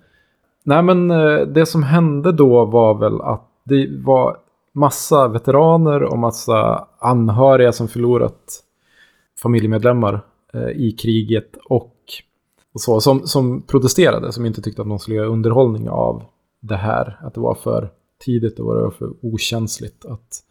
Nej 0.64 0.84
men 0.84 1.12
eh, 1.12 1.40
det 1.40 1.66
som 1.66 1.84
hände 1.84 2.32
då 2.32 2.66
var 2.66 2.94
väl 2.94 3.22
att 3.22 3.50
det 3.64 3.88
var 4.06 4.38
massa 4.74 5.28
veteraner 5.28 6.04
och 6.04 6.18
massa 6.18 6.88
anhöriga 7.00 7.72
som 7.72 7.88
förlorat 7.88 8.64
familjemedlemmar 9.42 10.22
eh, 10.54 10.70
i 10.70 10.92
kriget 10.92 11.58
och, 11.66 11.96
och 12.74 12.82
så, 12.82 13.02
som, 13.02 13.28
som 13.28 13.62
protesterade, 13.62 14.32
som 14.32 14.46
inte 14.46 14.62
tyckte 14.62 14.82
att 14.82 14.88
de 14.88 15.00
skulle 15.00 15.18
göra 15.18 15.28
underhållning 15.28 15.90
av 15.90 16.24
det 16.62 16.76
här. 16.76 17.20
Att 17.22 17.34
det 17.34 17.40
var 17.40 17.56
för 17.56 17.90
tidigt 18.26 18.60
och 18.60 18.66
var 18.66 18.92
för 18.92 19.14
okänsligt 19.22 20.06
att 20.06 20.44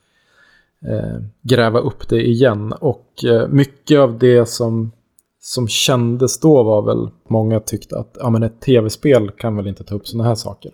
eh, 0.86 1.22
gräva 1.42 1.78
upp 1.78 2.08
det 2.08 2.28
igen. 2.28 2.72
Och 2.72 3.24
eh, 3.24 3.48
mycket 3.48 3.98
av 3.98 4.18
det 4.18 4.46
som, 4.46 4.92
som 5.40 5.68
kändes 5.68 6.40
då 6.40 6.62
var 6.62 6.82
väl, 6.82 7.10
många 7.28 7.60
tyckte 7.60 7.98
att 7.98 8.16
ja, 8.20 8.30
men 8.30 8.42
ett 8.42 8.60
tv-spel 8.60 9.30
kan 9.30 9.56
väl 9.56 9.66
inte 9.66 9.84
ta 9.84 9.94
upp 9.94 10.08
sådana 10.08 10.28
här 10.28 10.34
saker. 10.34 10.72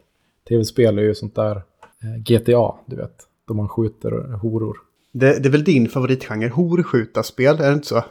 Tv-spel 0.49 0.99
är 0.99 1.03
ju 1.03 1.15
sånt 1.15 1.35
där 1.35 1.57
eh, 1.57 2.23
GTA, 2.25 2.75
du 2.87 2.97
vet, 2.97 3.17
då 3.49 3.55
man 3.55 3.69
skjuter 3.69 4.33
horor. 4.33 4.77
Det, 5.13 5.43
det 5.43 5.49
är 5.49 5.53
väl 5.53 5.65
din 5.65 5.89
favoritgenre, 5.89 6.49
horskjutarspel, 6.49 7.61
är 7.61 7.69
det 7.69 7.73
inte 7.73 7.87
så? 7.87 7.97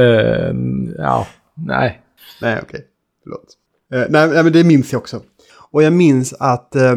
uh, 0.00 0.54
ja, 0.98 1.26
nej. 1.64 2.02
Nej, 2.42 2.58
okej. 2.62 2.68
Okay. 2.68 2.80
Förlåt. 3.22 3.56
Eh, 3.92 4.10
nej, 4.10 4.28
nej, 4.28 4.44
men 4.44 4.52
det 4.52 4.64
minns 4.64 4.92
jag 4.92 5.00
också. 5.00 5.22
Och 5.70 5.82
jag 5.82 5.92
minns 5.92 6.32
att 6.32 6.76
eh, 6.76 6.96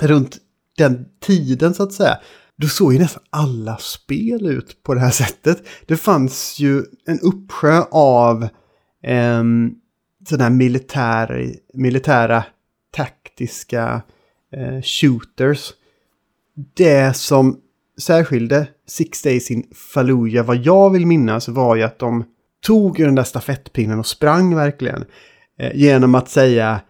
runt 0.00 0.38
den 0.76 1.04
tiden 1.20 1.74
så 1.74 1.82
att 1.82 1.92
säga, 1.92 2.18
då 2.56 2.68
såg 2.68 2.92
ju 2.92 2.98
nästan 2.98 3.22
alla 3.30 3.76
spel 3.76 4.46
ut 4.46 4.82
på 4.82 4.94
det 4.94 5.00
här 5.00 5.10
sättet. 5.10 5.62
Det 5.86 5.96
fanns 5.96 6.58
ju 6.58 6.84
en 7.06 7.20
uppsjö 7.20 7.82
av 7.90 8.42
eh, 9.02 9.42
sådana 10.28 10.44
här 10.44 10.50
militär, 10.50 11.54
militära 11.74 12.44
taktiska 12.90 14.02
eh, 14.52 14.82
shooters. 14.82 15.72
Det 16.74 17.16
som 17.16 17.60
särskilde 18.00 18.66
Six 18.86 19.22
Days 19.22 19.50
in 19.50 19.66
Fallujah, 19.74 20.46
vad 20.46 20.56
jag 20.56 20.90
vill 20.90 21.06
minnas, 21.06 21.48
var 21.48 21.76
ju 21.76 21.82
att 21.82 21.98
de 21.98 22.24
tog 22.66 22.98
den 22.98 23.14
där 23.14 23.24
stafettpinnen 23.24 23.98
och 23.98 24.06
sprang 24.06 24.54
verkligen. 24.54 25.04
Eh, 25.58 25.70
genom 25.74 26.14
att 26.14 26.28
säga 26.28 26.80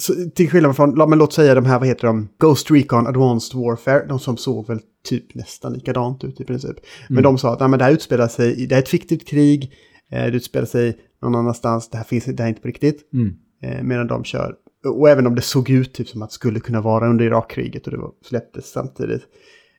så, 0.00 0.14
till 0.34 0.50
skillnad 0.50 0.76
från, 0.76 1.10
men 1.10 1.18
låt 1.18 1.32
säga 1.32 1.54
de 1.54 1.64
här, 1.64 1.78
vad 1.78 1.88
heter 1.88 2.06
de, 2.06 2.28
Ghost 2.38 2.70
Recon 2.70 3.06
Advanced 3.06 3.60
Warfare, 3.60 4.06
de 4.08 4.18
som 4.18 4.36
såg 4.36 4.68
väl 4.68 4.80
typ 5.08 5.34
nästan 5.34 5.72
likadant 5.72 6.24
ut 6.24 6.40
i 6.40 6.44
princip. 6.44 6.70
Mm. 6.70 6.80
Men 7.08 7.22
de 7.22 7.38
sa 7.38 7.52
att 7.52 7.60
nej, 7.60 7.68
men 7.68 7.78
det 7.78 7.84
här 7.84 7.92
utspelar 7.92 8.28
sig, 8.28 8.66
det 8.66 8.74
är 8.74 8.78
ett 8.78 8.88
fiktivt 8.88 9.28
krig, 9.28 9.72
eh, 10.10 10.24
det 10.24 10.36
utspelar 10.36 10.66
sig 10.66 10.98
någon 11.22 11.34
annanstans, 11.34 11.90
det 11.90 11.96
här 11.96 12.04
finns 12.04 12.24
det 12.24 12.38
här 12.38 12.44
är 12.44 12.48
inte 12.48 12.60
på 12.60 12.68
riktigt. 12.68 13.12
Mm. 13.12 13.34
Eh, 13.62 13.82
medan 13.82 14.06
de 14.06 14.24
kör, 14.24 14.54
och 14.86 15.10
även 15.10 15.26
om 15.26 15.34
det 15.34 15.42
såg 15.42 15.70
ut 15.70 15.94
typ 15.94 16.08
som 16.08 16.22
att 16.22 16.30
det 16.30 16.34
skulle 16.34 16.60
kunna 16.60 16.80
vara 16.80 17.10
under 17.10 17.24
Irakkriget 17.24 17.86
och 17.86 17.92
det 17.92 17.98
var, 17.98 18.10
släpptes 18.24 18.70
samtidigt, 18.70 19.22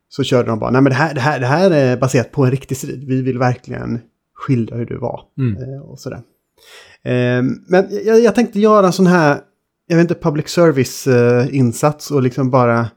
så 0.10 0.24
körde 0.24 0.50
de 0.50 0.60
bara, 0.60 0.72
nej 0.72 0.82
men 0.82 0.90
det 0.90 0.96
här, 0.96 1.14
det, 1.14 1.22
här, 1.22 1.40
det 1.40 1.46
här 1.46 1.72
är 1.72 1.98
baserat 1.98 2.32
på 2.32 2.46
en 2.46 2.52
riktig 2.52 2.78
strid, 2.78 3.04
vi 3.08 3.22
vill 3.22 3.38
verkligen 3.38 4.00
skildra 4.46 4.78
hur 4.78 4.86
det 4.86 4.98
var. 4.98 5.22
Mm. 5.38 5.64
Eh, 5.64 5.82
och 5.82 6.00
sådär. 6.00 6.22
Eh, 7.04 7.44
men 7.68 7.88
jag, 8.06 8.20
jag 8.20 8.36
tänkte 8.36 8.60
göra 8.60 8.86
en 8.86 8.94
sån 8.94 9.08
här 9.08 9.40
jag 9.88 9.98
vet 9.98 10.04
inte, 10.04 10.16
public 10.16 10.48
service-insats 10.48 12.12
och 12.12 12.22
liksom 12.24 12.50
bara 12.50 12.90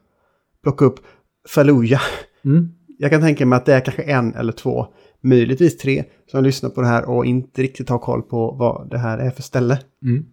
plocka 0.63 0.85
upp 0.85 1.01
Fallujah. 1.49 2.03
Mm. 2.45 2.69
Jag 2.99 3.11
kan 3.11 3.21
tänka 3.21 3.47
mig 3.47 3.57
att 3.57 3.67
det 3.67 3.75
är 3.75 3.81
kanske 3.81 4.03
en 4.03 4.35
eller 4.35 4.53
två, 4.53 4.87
möjligtvis 5.21 5.77
tre, 5.77 6.05
som 6.31 6.45
lyssnar 6.45 6.71
på 6.71 6.81
det 6.81 6.87
här 6.87 7.05
och 7.09 7.27
inte 7.27 7.63
riktigt 7.63 7.89
har 7.89 7.99
koll 7.99 8.23
på 8.23 8.51
vad 8.51 8.91
det 8.91 8.99
här 8.99 9.19
är 9.19 9.31
för 9.31 9.43
ställe. 9.43 9.79
Mm. 10.03 10.25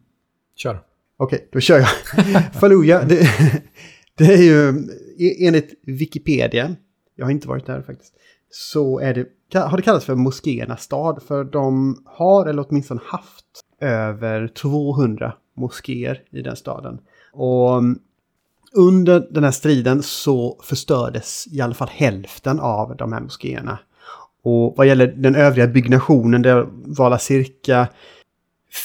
Kör. 0.55 0.79
Okej, 1.17 1.37
okay, 1.37 1.47
då 1.51 1.59
kör 1.59 1.79
jag. 1.79 1.89
Fallujah, 2.53 3.07
det, 3.07 3.29
det, 4.17 4.25
är 4.25 4.43
ju 4.43 4.69
e, 5.17 5.47
enligt 5.47 5.73
Wikipedia, 5.83 6.75
jag 7.15 7.25
har 7.25 7.31
inte 7.31 7.47
varit 7.47 7.65
där 7.65 7.81
faktiskt, 7.81 8.13
så 8.57 8.99
är 8.99 9.13
det, 9.13 9.59
har 9.59 9.77
det 9.77 9.83
kallats 9.83 10.05
för 10.05 10.15
moskéernas 10.15 10.77
stad, 10.77 11.23
för 11.27 11.43
de 11.43 11.97
har, 12.05 12.45
eller 12.45 12.65
åtminstone 12.69 13.01
haft, 13.05 13.45
över 13.81 14.47
200 14.47 15.33
moskéer 15.57 16.21
i 16.29 16.41
den 16.41 16.55
staden. 16.55 16.99
Och 17.33 17.77
mm, 17.77 17.99
under 18.73 19.27
den 19.31 19.43
här 19.43 19.51
striden 19.51 20.03
så 20.03 20.59
förstördes 20.63 21.47
i 21.51 21.61
alla 21.61 21.73
fall 21.73 21.89
hälften 21.91 22.59
av 22.59 22.95
de 22.95 23.13
här 23.13 23.21
moskéerna. 23.21 23.79
Och 24.43 24.73
vad 24.77 24.87
gäller 24.87 25.07
den 25.07 25.35
övriga 25.35 25.67
byggnationen, 25.67 26.41
det 26.41 26.67
var 26.71 27.17
cirka 27.17 27.87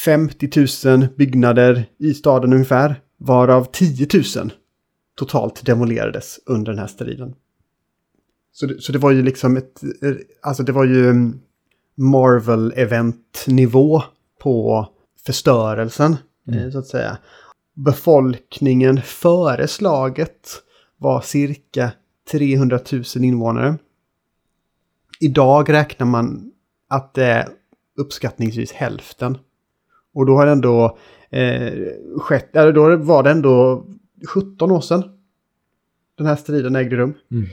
50 0.05 0.89
000 0.89 1.09
byggnader 1.17 1.85
i 1.99 2.15
staden 2.15 2.53
ungefär, 2.53 3.01
varav 3.19 3.65
10 3.73 4.09
000 4.37 4.53
totalt 5.17 5.67
demolerades 5.67 6.41
under 6.47 6.73
den 6.73 6.79
här 6.79 6.87
striden. 6.87 7.35
Så 8.53 8.67
det, 8.67 8.81
så 8.81 8.93
det 8.93 8.99
var 8.99 9.11
ju 9.11 9.23
liksom 9.23 9.57
ett, 9.57 9.81
alltså 10.41 10.63
det 10.63 10.73
var 10.73 10.85
ju 10.85 11.11
mm, 11.11 11.41
Marvel-event-nivå 11.97 14.03
på 14.39 14.89
förstörelsen 15.27 16.17
mm. 16.49 16.65
Eh, 16.65 16.71
så 16.71 16.79
att 16.79 16.87
säga. 16.87 17.19
Befolkningen 17.75 19.03
före 19.03 19.69
slaget 19.69 20.63
var 20.97 21.21
cirka 21.21 21.93
300 22.31 22.79
000 22.93 23.05
invånare. 23.17 23.79
Idag 25.21 25.73
räknar 25.73 26.07
man 26.07 26.53
att 26.89 27.15
det 27.15 27.25
är 27.25 27.49
uppskattningsvis 27.97 28.73
hälften. 28.73 29.39
Och 30.15 30.27
då 30.27 30.37
har 30.37 30.47
det 30.47 30.53
ändå 30.53 30.99
eh, 31.31 31.73
skett, 32.19 32.57
eller 32.57 32.73
då 32.73 32.97
var 32.97 33.23
det 33.23 33.31
ändå 33.31 33.87
17 34.29 34.71
år 34.71 34.81
sedan 34.81 35.03
den 36.19 36.27
här 36.27 36.37
striden 36.37 36.77
ägde 36.77 36.97
rum. 36.97 37.15
Mm. 37.31 37.47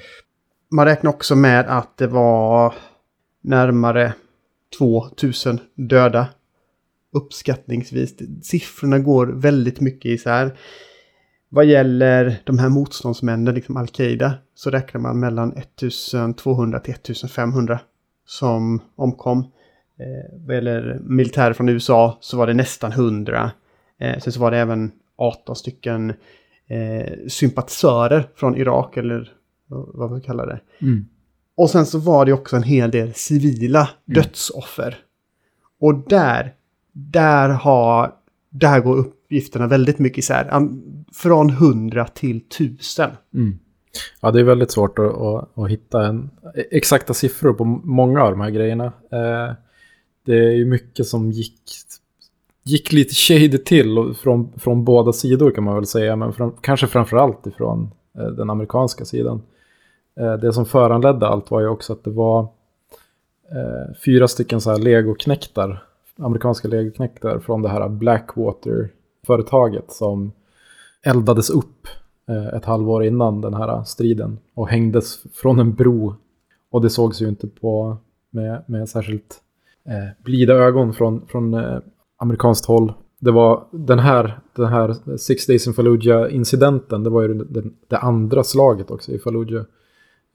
Man 0.72 0.86
räknar 0.86 1.10
också 1.12 1.36
med 1.36 1.66
att 1.68 1.98
det 1.98 2.08
var 2.08 2.74
närmare 3.42 4.14
2000 4.78 5.60
döda 5.76 6.28
uppskattningsvis. 7.14 8.16
Siffrorna 8.44 9.00
går 9.00 9.28
väldigt 9.28 9.80
mycket 9.80 10.06
isär. 10.06 10.58
Vad 11.50 11.66
gäller 11.66 12.42
de 12.44 12.60
här 12.60 12.70
motståndsmännen, 12.70 13.56
liksom 13.56 13.78
Al-Qaida, 13.78 14.34
så 14.56 14.70
räknar 14.70 15.02
man 15.02 15.20
mellan 15.20 15.54
1200 15.58 16.80
till 16.80 16.94
1500 16.94 17.80
som 18.26 18.82
omkom. 18.96 19.40
Eh, 20.00 20.40
vad 20.46 20.56
gäller 20.56 21.00
militärer 21.04 21.54
från 21.54 21.70
USA 21.70 22.18
så 22.22 22.38
var 22.38 22.48
det 22.48 22.54
nästan 22.54 22.92
100. 22.92 23.52
Eh, 24.00 24.20
sen 24.20 24.34
så 24.34 24.40
var 24.40 24.52
det 24.52 24.58
även 24.58 24.92
18 25.18 25.56
stycken 25.56 26.14
eh, 26.68 27.28
sympatisörer 27.28 28.30
från 28.36 28.56
Irak, 28.56 28.98
eller 28.98 29.37
vad 29.68 30.12
man 30.12 30.22
kallar 30.22 30.48
det. 30.48 30.86
Mm. 30.86 31.06
Och 31.56 31.70
sen 31.70 31.86
så 31.86 32.00
var 32.00 32.26
det 32.26 32.34
också 32.34 32.56
en 32.56 32.64
hel 32.64 32.92
del 32.92 33.14
civila 33.14 33.80
mm. 33.80 34.22
dödsoffer. 34.22 34.98
Och 35.80 36.10
där 36.10 36.54
där, 36.98 37.50
har, 37.50 38.14
där 38.50 38.80
går 38.80 38.98
uppgifterna 38.98 39.68
väldigt 39.68 40.00
mycket 40.00 40.18
isär. 40.18 40.50
Från 41.14 41.50
100 41.50 42.08
till 42.08 42.38
1000. 42.38 43.10
Mm. 43.34 43.60
Ja, 44.22 44.32
det 44.32 44.40
är 44.40 44.44
väldigt 44.44 44.72
svårt 44.72 45.00
att, 45.00 45.16
att, 45.16 45.58
att, 45.58 45.70
hitta 45.70 46.08
en, 46.08 46.30
exakta 46.72 47.14
siffror 47.14 47.54
på 47.54 47.66
många 47.66 48.24
av 48.24 48.32
de 48.32 48.42
här 48.42 48.50
grejerna. 48.50 48.86
Eh, 48.86 49.56
det 50.26 50.38
är 50.38 50.52
ju 50.52 50.66
mycket 50.66 51.08
som 51.08 51.32
gick, 51.32 51.62
gick 52.64 52.92
lite 52.92 53.16
shady 53.16 53.58
till 53.58 54.14
från, 54.22 54.60
från 54.60 54.84
båda 54.86 55.14
sidor 55.14 55.52
kan 55.52 55.64
man 55.64 55.76
väl 55.76 55.86
säga. 55.86 56.16
Men 56.16 56.34
fram, 56.34 56.54
kanske 56.62 56.88
framförallt 56.88 57.48
ifrån 57.48 57.92
eh, 58.18 58.28
den 58.28 58.50
amerikanska 58.50 59.06
sidan. 59.06 59.42
Eh, 60.20 60.34
det 60.34 60.54
som 60.54 60.66
föranledde 60.66 61.28
allt 61.28 61.52
var 61.52 61.62
ju 61.62 61.68
också 61.68 61.94
att 61.94 62.04
det 62.04 62.10
var 62.10 62.40
eh, 63.52 63.96
fyra 64.06 64.28
stycken 64.28 64.62
så 64.62 64.72
här 64.72 64.78
legoknektar, 64.78 65.84
amerikanska 66.18 66.68
legoknektar 66.68 67.40
från 67.40 67.62
det 67.62 67.70
här 67.70 67.90
Blackwater-företaget 67.90 69.92
som 69.92 70.32
eldades 71.04 71.50
upp 71.50 71.88
eh, 72.30 72.48
ett 72.48 72.66
halvår 72.66 73.04
innan 73.04 73.42
den 73.42 73.54
här 73.54 73.84
striden 73.84 74.40
och 74.54 74.70
hängdes 74.70 75.24
från 75.34 75.60
en 75.60 75.74
bro. 75.74 76.16
Och 76.72 76.82
det 76.82 76.90
sågs 76.90 77.22
ju 77.22 77.28
inte 77.28 77.48
på 77.48 77.98
med, 78.30 78.64
med 78.66 78.90
särskilt 78.90 79.42
eh, 79.86 80.24
blida 80.24 80.54
ögon 80.54 80.94
från, 80.94 81.28
från 81.28 81.54
eh, 81.54 81.80
amerikanskt 82.18 82.66
håll. 82.66 82.94
Det 83.20 83.32
var 83.32 83.64
den 83.72 84.00
här, 84.00 84.40
den 84.56 84.66
här 84.66 85.18
Six 85.18 85.48
Days 85.48 85.68
in 85.68 85.74
Fallujah-incidenten, 85.74 87.04
det 87.04 87.10
var 87.10 87.22
ju 87.22 87.34
det, 87.34 87.64
det 87.88 87.98
andra 87.98 88.44
slaget 88.44 88.92
också 88.92 89.12
i 89.12 89.20
Fallujah. 89.20 89.66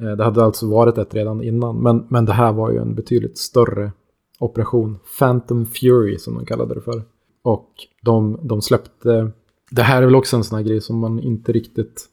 Eh, 0.03 0.17
det 0.17 0.25
hade 0.25 0.45
alltså 0.45 0.69
varit 0.69 0.99
ett 0.99 1.15
redan 1.15 1.43
innan, 1.43 1.77
men, 1.77 2.07
men 2.09 2.25
det 2.25 2.33
här 2.33 2.53
var 2.53 2.71
ju 2.71 2.79
en 2.79 2.95
betydligt 2.95 3.39
större 3.39 3.93
operation. 4.39 4.99
Phantom 5.19 5.67
Fury 5.67 6.19
som 6.19 6.35
de 6.35 6.47
kallade 6.47 6.75
det 6.75 6.81
för. 6.81 7.03
Och 7.43 7.69
de, 8.03 8.39
de 8.43 8.63
släppte, 8.63 9.31
det 9.71 9.83
här 9.83 10.03
är 10.03 10.07
väl 10.07 10.17
också 10.17 10.37
en 10.37 10.45
sån 10.45 10.57
här 10.57 10.65
grej 10.65 10.81
som 10.81 10.99
man 10.99 11.21
inte 11.21 11.53
riktigt, 11.53 12.09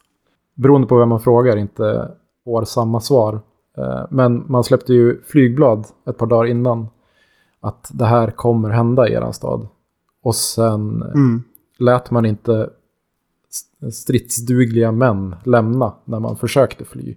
beroende 0.56 0.88
på 0.88 1.00
vem 1.00 1.10
man 1.10 1.20
frågar, 1.20 1.58
inte 1.58 2.12
får 2.44 2.64
samma 2.64 3.00
svar. 3.00 3.42
Eh, 3.78 4.06
men 4.10 4.46
man 4.48 4.64
släppte 4.64 4.94
ju 4.94 5.22
flygblad 5.24 5.86
ett 6.08 6.18
par 6.18 6.28
dagar 6.28 6.46
innan 6.46 6.88
att 7.60 7.92
det 7.94 8.06
här 8.06 8.32
kommer 8.32 8.70
hända 8.70 9.10
i 9.10 9.14
er 9.14 9.32
stad. 9.32 9.68
Och 10.24 10.36
sen 10.36 11.04
mm. 11.04 11.44
lät 11.80 12.12
man 12.12 12.26
inte 12.26 12.70
stridsdugliga 13.92 14.92
män 14.92 15.36
lämna 15.44 15.94
när 16.06 16.20
man 16.20 16.38
försökte 16.38 16.86
fly. 16.86 17.16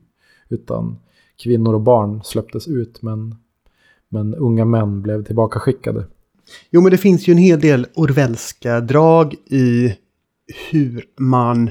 Utan 0.53 0.97
kvinnor 1.43 1.75
och 1.75 1.81
barn 1.81 2.21
släpptes 2.25 2.69
ut 2.69 3.03
men, 3.03 3.35
men 4.09 4.35
unga 4.35 4.65
män 4.65 5.03
blev 5.03 5.25
tillbakaskickade. 5.25 6.07
Jo 6.71 6.81
men 6.81 6.91
det 6.91 6.99
finns 6.99 7.29
ju 7.29 7.33
en 7.33 7.39
hel 7.39 7.61
del 7.61 7.87
orwellska 7.95 8.81
drag 8.81 9.35
i 9.35 9.97
hur 10.71 11.05
man 11.19 11.71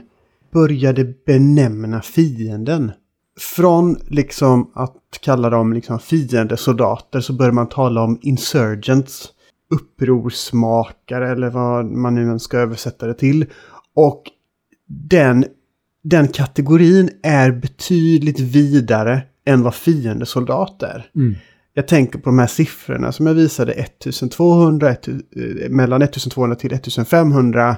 började 0.51 1.13
benämna 1.25 2.01
fienden. 2.01 2.91
Från 3.39 3.97
liksom 4.07 4.71
att 4.73 4.97
kalla 5.21 5.49
dem 5.49 5.73
liksom 5.73 5.99
fiendesoldater 5.99 7.19
så 7.19 7.33
börjar 7.33 7.51
man 7.51 7.69
tala 7.69 8.03
om 8.03 8.19
insurgents. 8.21 9.29
Upprorsmakare 9.73 11.31
eller 11.31 11.49
vad 11.49 11.85
man 11.85 12.15
nu 12.15 12.39
ska 12.39 12.57
översätta 12.57 13.07
det 13.07 13.13
till. 13.13 13.45
Och 13.93 14.23
den 14.87 15.45
den 16.03 16.27
kategorin 16.27 17.09
är 17.23 17.51
betydligt 17.51 18.39
vidare 18.39 19.21
än 19.45 19.63
vad 19.63 19.75
fiendesoldat 19.75 20.83
är. 20.83 21.09
Mm. 21.15 21.35
Jag 21.73 21.87
tänker 21.87 22.19
på 22.19 22.29
de 22.29 22.39
här 22.39 22.47
siffrorna 22.47 23.11
som 23.11 23.27
jag 23.27 23.33
visade, 23.33 23.73
1200, 23.73 24.89
ett, 24.89 25.07
eh, 25.07 25.15
mellan 25.69 26.01
1200 26.01 26.55
till 26.55 26.73
1500 26.73 27.77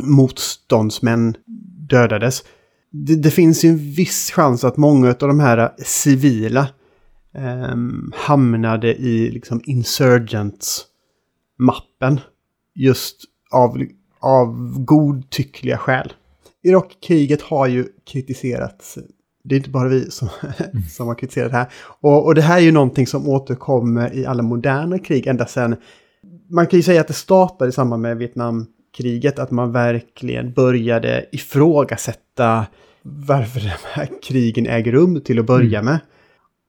motståndsmän 0.00 1.36
dödades. 1.88 2.44
Det, 2.90 3.16
det 3.16 3.30
finns 3.30 3.64
ju 3.64 3.68
en 3.68 3.78
viss 3.78 4.30
chans 4.30 4.64
att 4.64 4.76
många 4.76 5.08
av 5.08 5.14
de 5.14 5.40
här 5.40 5.72
civila 5.78 6.68
eh, 7.34 7.76
hamnade 8.14 8.94
i 8.94 9.30
liksom 9.30 9.60
insurgents-mappen. 9.64 12.20
Just 12.74 13.24
av, 13.50 13.86
av 14.20 14.78
godtyckliga 14.84 15.78
skäl. 15.78 16.12
Irakkriget 16.62 17.42
har 17.42 17.66
ju 17.66 17.86
kritiserats. 18.06 18.98
Det 19.44 19.54
är 19.54 19.56
inte 19.56 19.70
bara 19.70 19.88
vi 19.88 20.10
som, 20.10 20.28
mm. 20.42 20.82
som 20.90 21.06
har 21.06 21.14
kritiserat 21.14 21.50
det 21.50 21.56
här. 21.56 21.68
Och, 22.00 22.26
och 22.26 22.34
det 22.34 22.42
här 22.42 22.56
är 22.56 22.62
ju 22.62 22.72
någonting 22.72 23.06
som 23.06 23.28
återkommer 23.28 24.14
i 24.14 24.26
alla 24.26 24.42
moderna 24.42 24.98
krig 24.98 25.26
ända 25.26 25.46
sedan. 25.46 25.76
Man 26.50 26.66
kan 26.66 26.78
ju 26.78 26.82
säga 26.82 27.00
att 27.00 27.08
det 27.08 27.14
startade 27.14 27.68
i 27.68 27.72
samband 27.72 28.02
med 28.02 28.16
Vietnamkriget, 28.16 29.38
att 29.38 29.50
man 29.50 29.72
verkligen 29.72 30.52
började 30.52 31.26
ifrågasätta 31.32 32.66
varför 33.02 33.60
de 33.60 33.70
här 33.92 34.08
krigen 34.22 34.66
äger 34.66 34.92
rum 34.92 35.20
till 35.20 35.38
att 35.38 35.46
börja 35.46 35.78
mm. 35.78 35.84
med. 35.84 36.00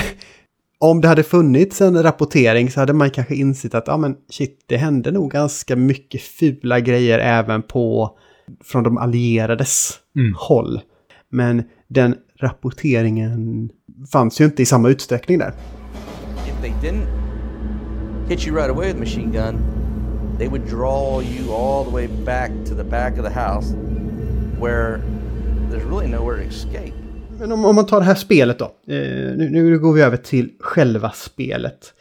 om 0.79 1.01
det 1.01 1.07
hade 1.07 1.23
funnits 1.23 1.81
en 1.81 2.03
rapportering 2.03 2.71
så 2.71 2.79
hade 2.79 2.93
man 2.93 3.09
kanske 3.09 3.35
insett 3.35 3.75
att 3.75 3.87
ja 3.87 3.97
men 3.97 4.15
shit, 4.29 4.63
det 4.67 4.77
hände 4.77 5.11
nog 5.11 5.31
ganska 5.31 5.75
mycket 5.75 6.21
fula 6.21 6.79
grejer 6.79 7.19
även 7.19 7.63
på 7.63 8.17
från 8.63 8.83
de 8.83 8.97
allierades 8.97 9.99
mm. 10.15 10.35
håll. 10.37 10.81
Men 11.29 11.63
den 11.87 12.15
rapporteringen 12.39 13.69
fanns 14.11 14.41
ju 14.41 14.45
inte 14.45 14.61
i 14.61 14.65
samma 14.65 14.89
utsträckning 14.89 15.37
där. 15.37 15.53
If 16.47 16.61
they 16.61 16.89
didn't 16.89 17.07
hit 18.29 18.47
you 18.47 18.55
right 18.55 18.69
away 18.69 18.87
with 18.87 18.99
machine 18.99 19.31
gun, 19.31 19.57
they 20.37 20.47
would 20.47 20.69
draw 20.69 21.21
you 21.21 21.53
all 21.53 21.85
the 21.85 21.91
way 21.91 22.07
back 22.25 22.51
to 22.65 22.75
the 22.75 22.83
back 22.83 23.17
of 23.17 23.25
the 23.25 23.39
house 23.39 23.75
where 24.59 25.01
there's 25.71 25.85
really 25.85 26.07
nowhere 26.07 26.43
to 26.43 26.49
escape. 26.49 27.04
Men 27.39 27.51
om, 27.51 27.65
om, 27.65 27.75
man 27.75 27.85
tar 27.85 27.99
det 27.99 28.05
här 28.05 28.15
spelet 28.15 28.59
då. 28.59 28.65
Eh, 28.65 29.35
nu, 29.37 29.49
nu, 29.49 29.79
går 29.79 29.93
vi 29.93 30.01
över 30.01 30.17
till 30.17 30.51
själva 30.59 31.11
spelet. 31.11 31.93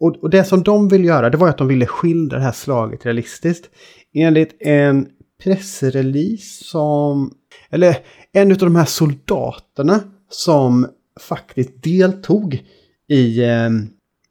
Och, 0.00 0.16
och, 0.22 0.30
det 0.30 0.44
som 0.44 0.62
de 0.62 0.88
vill 0.88 1.04
göra 1.04 1.30
det 1.30 1.36
var 1.36 1.48
att 1.48 1.58
de 1.58 1.68
ville 1.68 1.86
skildra 1.86 2.38
det 2.38 2.44
här 2.44 2.52
slaget 2.52 3.06
realistiskt. 3.06 3.70
Enligt 4.14 4.56
en 4.60 5.08
pressrelease 5.44 6.64
som... 6.64 7.34
Eller 7.70 7.96
en 8.32 8.52
av 8.52 8.58
de 8.58 8.76
här 8.76 8.84
soldaterna 8.84 10.00
som 10.30 10.88
faktiskt 11.20 11.82
deltog 11.82 12.64
i, 13.08 13.44
eh, 13.44 13.70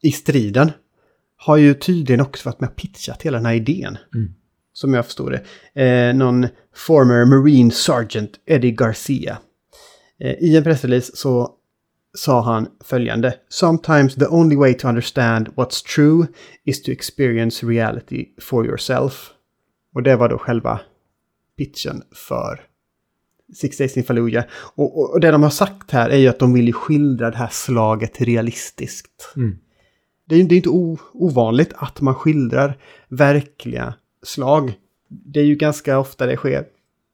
i 0.02 0.12
striden. 0.12 0.70
Har 1.36 1.56
ju 1.56 1.74
tydligen 1.74 2.20
också 2.20 2.48
varit 2.48 2.60
med 2.60 2.70
och 2.70 2.76
pitchat 2.76 3.22
hela 3.22 3.36
den 3.36 3.46
här 3.46 3.54
idén. 3.54 3.98
Mm. 4.14 4.28
Som 4.72 4.94
jag 4.94 5.04
förstår 5.04 5.30
det. 5.30 5.82
Eh, 5.82 6.14
någon 6.14 6.46
former 6.74 7.24
Marine 7.24 7.70
Sergeant 7.70 8.30
Eddie 8.46 8.70
Garcia. 8.70 9.38
Eh, 10.20 10.34
I 10.40 10.56
en 10.56 10.64
pressrelease 10.64 11.16
så 11.16 11.52
sa 12.16 12.40
han 12.40 12.68
följande. 12.84 13.34
Sometimes 13.48 14.14
the 14.14 14.26
only 14.26 14.56
way 14.56 14.74
to 14.74 14.88
understand 14.88 15.48
what's 15.48 15.94
true 15.94 16.26
is 16.64 16.82
to 16.82 16.92
experience 16.92 17.66
reality 17.66 18.26
for 18.40 18.66
yourself. 18.66 19.30
Och 19.94 20.02
det 20.02 20.16
var 20.16 20.28
då 20.28 20.38
själva 20.38 20.80
pitchen 21.56 22.02
för 22.28 22.60
Six 23.54 23.78
Days 23.78 23.96
in 23.96 24.04
Fallujah. 24.04 24.44
Och, 24.74 24.98
och, 24.98 25.12
och, 25.12 25.20
det 25.20 25.30
de 25.30 25.42
har 25.42 25.50
sagt 25.50 25.90
här 25.90 26.10
är 26.10 26.16
ju 26.16 26.28
att 26.28 26.38
de 26.38 26.52
vill 26.52 26.74
skildra 26.74 27.30
det 27.30 27.36
här 27.36 27.48
slaget 27.52 28.20
realistiskt. 28.20 29.32
Mm. 29.36 29.58
Det, 30.28 30.34
är, 30.34 30.44
det 30.44 30.54
är 30.54 30.56
inte 30.56 30.68
o, 30.68 30.98
ovanligt 31.12 31.72
att 31.76 32.00
man 32.00 32.14
skildrar 32.14 32.78
verkliga 33.08 33.94
slag. 34.22 34.72
Det 35.08 35.40
är 35.40 35.44
ju 35.44 35.54
ganska 35.54 35.98
ofta 35.98 36.26
det 36.26 36.36
sker. 36.36 36.66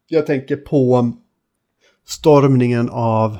Jag 0.08 0.26
tänker 0.26 0.56
på 0.56 1.12
stormningen 2.06 2.88
av 2.90 3.38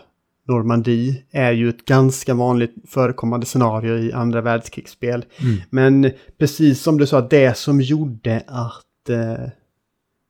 Normandie 0.48 1.22
är 1.30 1.52
ju 1.52 1.68
ett 1.68 1.84
ganska 1.84 2.34
vanligt 2.34 2.74
förekommande 2.88 3.46
scenario 3.46 3.98
i 3.98 4.12
andra 4.12 4.40
världskrigsspel. 4.40 5.24
Mm. 5.36 5.60
Men 5.70 6.10
precis 6.38 6.82
som 6.82 6.98
du 6.98 7.06
sa, 7.06 7.20
det 7.20 7.56
som 7.56 7.80
gjorde 7.80 8.42
att 8.46 9.08
eh, 9.08 9.48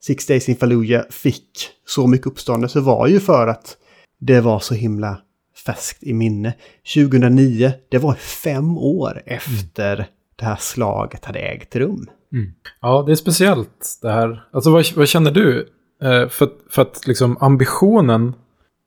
Six 0.02 0.26
Days 0.26 0.48
in 0.48 0.56
Fallujah 0.56 1.04
fick 1.10 1.68
så 1.86 2.06
mycket 2.06 2.26
uppståndelse 2.26 2.80
var 2.80 3.06
ju 3.06 3.20
för 3.20 3.46
att 3.46 3.76
det 4.18 4.40
var 4.40 4.60
så 4.60 4.74
himla 4.74 5.18
färskt 5.64 6.02
i 6.02 6.12
minne. 6.12 6.54
2009, 6.94 7.72
det 7.88 7.98
var 7.98 8.14
fem 8.14 8.78
år 8.78 9.22
efter 9.26 9.94
mm. 9.94 10.06
det 10.36 10.44
här 10.44 10.56
slaget 10.60 11.24
hade 11.24 11.38
ägt 11.38 11.76
rum. 11.76 12.10
Mm. 12.32 12.52
Ja, 12.80 13.02
det 13.06 13.12
är 13.12 13.16
speciellt 13.16 13.98
det 14.02 14.12
här. 14.12 14.44
Alltså 14.52 14.70
vad, 14.70 14.92
vad 14.96 15.08
känner 15.08 15.30
du? 15.30 15.68
Eh, 16.02 16.28
för, 16.28 16.50
för 16.70 16.82
att 16.82 17.06
liksom 17.06 17.36
ambitionen 17.40 18.34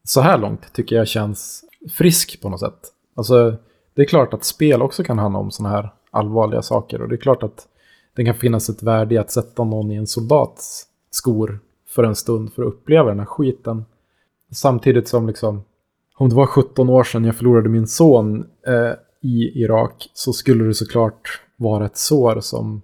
så 0.03 0.21
här 0.21 0.37
långt 0.37 0.73
tycker 0.73 0.95
jag 0.95 1.07
känns 1.07 1.63
frisk 1.91 2.41
på 2.41 2.49
något 2.49 2.59
sätt. 2.59 2.79
Alltså, 3.15 3.57
det 3.93 4.01
är 4.01 4.05
klart 4.05 4.33
att 4.33 4.43
spel 4.43 4.81
också 4.81 5.03
kan 5.03 5.19
handla 5.19 5.39
om 5.39 5.51
sådana 5.51 5.75
här 5.75 5.89
allvarliga 6.11 6.61
saker. 6.61 7.01
Och 7.01 7.09
det 7.09 7.15
är 7.15 7.17
klart 7.17 7.43
att 7.43 7.67
det 8.15 8.25
kan 8.25 8.35
finnas 8.35 8.69
ett 8.69 8.83
värde 8.83 9.15
i 9.15 9.17
att 9.17 9.31
sätta 9.31 9.63
någon 9.63 9.91
i 9.91 9.95
en 9.95 10.07
soldats 10.07 10.87
skor 11.09 11.59
för 11.87 12.03
en 12.03 12.15
stund 12.15 12.53
för 12.53 12.63
att 12.63 12.67
uppleva 12.67 13.09
den 13.09 13.19
här 13.19 13.25
skiten. 13.25 13.85
Samtidigt 14.51 15.07
som 15.07 15.27
liksom, 15.27 15.63
om 16.15 16.29
det 16.29 16.35
var 16.35 16.45
17 16.45 16.89
år 16.89 17.03
sedan 17.03 17.25
jag 17.25 17.35
förlorade 17.35 17.69
min 17.69 17.87
son 17.87 18.45
eh, 18.67 18.93
i 19.21 19.61
Irak 19.63 20.09
så 20.13 20.33
skulle 20.33 20.63
det 20.63 20.73
såklart 20.73 21.41
vara 21.55 21.85
ett 21.85 21.97
sår 21.97 22.39
som 22.39 22.81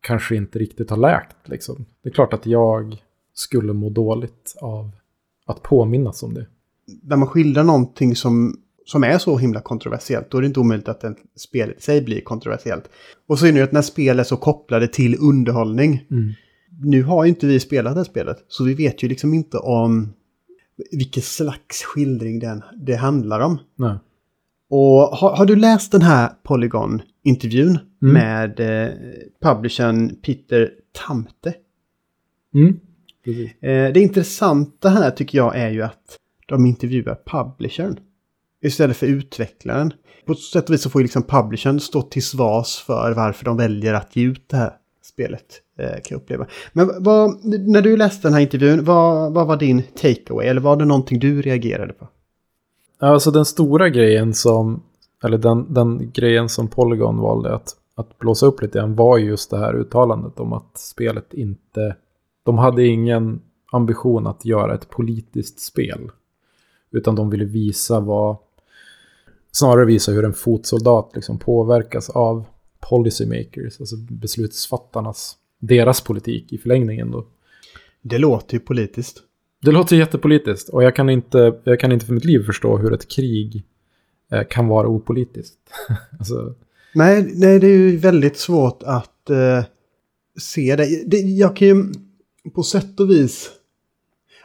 kanske 0.00 0.36
inte 0.36 0.58
riktigt 0.58 0.90
har 0.90 0.96
läkt. 0.96 1.36
Liksom. 1.44 1.84
Det 2.02 2.08
är 2.08 2.12
klart 2.12 2.32
att 2.32 2.46
jag 2.46 3.02
skulle 3.38 3.72
må 3.72 3.90
dåligt 3.90 4.56
av 4.60 4.90
att 5.46 5.62
påminnas 5.62 6.22
om 6.22 6.34
det. 6.34 6.46
När 7.02 7.16
man 7.16 7.28
skildrar 7.28 7.64
någonting 7.64 8.16
som, 8.16 8.56
som 8.84 9.04
är 9.04 9.18
så 9.18 9.38
himla 9.38 9.60
kontroversiellt, 9.60 10.30
då 10.30 10.38
är 10.38 10.42
det 10.42 10.46
inte 10.46 10.60
omöjligt 10.60 10.88
att 10.88 11.04
en 11.04 11.16
spelet 11.36 11.78
i 11.78 11.80
sig 11.80 12.02
blir 12.02 12.20
kontroversiellt. 12.20 12.84
Och 13.26 13.38
så 13.38 13.46
är 13.46 13.52
det 13.52 13.58
ju 13.58 13.64
att 13.64 13.72
när 13.72 13.82
spel 13.82 14.18
är 14.18 14.24
så 14.24 14.36
kopplade 14.36 14.88
till 14.88 15.16
underhållning. 15.20 16.06
Mm. 16.10 16.32
Nu 16.82 17.02
har 17.02 17.24
ju 17.24 17.28
inte 17.28 17.46
vi 17.46 17.60
spelat 17.60 17.94
det 17.94 18.04
spelet, 18.04 18.44
så 18.48 18.64
vi 18.64 18.74
vet 18.74 19.02
ju 19.02 19.08
liksom 19.08 19.34
inte 19.34 19.58
om 19.58 20.12
vilken 20.90 21.22
slags 21.22 21.82
skildring 21.82 22.38
den, 22.38 22.62
det 22.86 22.94
handlar 22.94 23.40
om. 23.40 23.58
Nej. 23.76 23.94
Och 24.70 24.88
har, 24.88 25.36
har 25.36 25.46
du 25.46 25.56
läst 25.56 25.92
den 25.92 26.02
här 26.02 26.30
Polygon-intervjun 26.42 27.78
Mm. 28.02 28.14
med 28.14 28.60
eh, 28.60 28.94
publishern 29.40 30.16
Peter 30.22 30.70
Tamte? 30.92 31.54
Mm. 32.54 32.80
Precis. 33.26 33.62
Eh, 33.62 33.92
det 33.92 34.00
intressanta 34.00 34.88
här 34.88 35.10
tycker 35.10 35.38
jag 35.38 35.56
är 35.56 35.70
ju 35.70 35.82
att 35.82 36.18
de 36.46 36.66
intervjuar 36.66 37.18
publishern 37.26 37.98
istället 38.62 38.96
för 38.96 39.06
utvecklaren. 39.06 39.92
På 40.26 40.34
sätt 40.34 40.68
och 40.68 40.74
vis 40.74 40.82
så 40.82 40.90
får 40.90 41.00
ju 41.00 41.04
liksom 41.04 41.22
publishern 41.22 41.80
stå 41.80 42.02
till 42.02 42.22
svars 42.22 42.84
för 42.86 43.12
varför 43.12 43.44
de 43.44 43.56
väljer 43.56 43.94
att 43.94 44.16
ge 44.16 44.24
ut 44.24 44.48
det 44.48 44.56
här 44.56 44.72
spelet. 45.02 45.44
Eh, 45.78 45.88
kan 45.88 46.02
jag 46.08 46.16
uppleva. 46.16 46.46
Men 46.72 47.02
vad, 47.02 47.44
när 47.44 47.82
du 47.82 47.96
läste 47.96 48.28
den 48.28 48.34
här 48.34 48.40
intervjun, 48.40 48.84
vad, 48.84 49.32
vad 49.32 49.46
var 49.46 49.56
din 49.56 49.82
takeaway? 49.82 50.46
Eller 50.46 50.60
var 50.60 50.76
det 50.76 50.84
någonting 50.84 51.18
du 51.18 51.42
reagerade 51.42 51.92
på? 51.92 52.08
Alltså 52.98 53.30
den 53.30 53.44
stora 53.44 53.88
grejen 53.88 54.34
som, 54.34 54.82
eller 55.24 55.38
den, 55.38 55.74
den 55.74 56.10
grejen 56.10 56.48
som 56.48 56.68
Polygon 56.68 57.18
valde 57.18 57.54
att, 57.54 57.76
att 57.94 58.18
blåsa 58.18 58.46
upp 58.46 58.62
lite 58.62 58.78
grann 58.78 58.94
var 58.94 59.18
ju 59.18 59.26
just 59.26 59.50
det 59.50 59.58
här 59.58 59.74
uttalandet 59.74 60.40
om 60.40 60.52
att 60.52 60.78
spelet 60.78 61.34
inte, 61.34 61.96
de 62.46 62.58
hade 62.58 62.86
ingen 62.86 63.40
ambition 63.72 64.26
att 64.26 64.44
göra 64.44 64.74
ett 64.74 64.88
politiskt 64.88 65.60
spel. 65.60 66.10
Utan 66.90 67.14
de 67.14 67.30
ville 67.30 67.44
visa 67.44 68.00
vad, 68.00 68.36
snarare 69.52 69.84
visa 69.84 70.12
hur 70.12 70.24
en 70.24 70.32
fotsoldat 70.32 71.10
liksom 71.14 71.38
påverkas 71.38 72.10
av 72.10 72.44
policymakers, 72.80 73.80
alltså 73.80 73.96
beslutsfattarnas, 73.96 75.36
deras 75.58 76.00
politik 76.00 76.52
i 76.52 76.58
förlängningen 76.58 77.10
då. 77.10 77.26
Det 78.02 78.18
låter 78.18 78.54
ju 78.54 78.60
politiskt. 78.60 79.22
Det 79.62 79.72
låter 79.72 79.96
jättepolitiskt 79.96 80.68
och 80.68 80.84
jag 80.84 80.96
kan 80.96 81.10
inte, 81.10 81.60
jag 81.64 81.80
kan 81.80 81.92
inte 81.92 82.06
för 82.06 82.12
mitt 82.12 82.24
liv 82.24 82.46
förstå 82.46 82.76
hur 82.76 82.92
ett 82.92 83.08
krig 83.08 83.64
eh, 84.32 84.42
kan 84.50 84.68
vara 84.68 84.88
opolitiskt. 84.88 85.58
alltså, 86.18 86.54
Nej, 86.94 87.32
nej, 87.34 87.60
det 87.60 87.66
är 87.66 87.78
ju 87.78 87.96
väldigt 87.96 88.36
svårt 88.36 88.82
att 88.82 89.30
eh, 89.30 89.64
se 90.38 90.76
det. 90.76 91.10
det. 91.10 91.16
Jag 91.16 91.56
kan 91.56 91.68
ju 91.68 91.84
på 92.50 92.62
sätt 92.62 93.00
och 93.00 93.10
vis... 93.10 93.50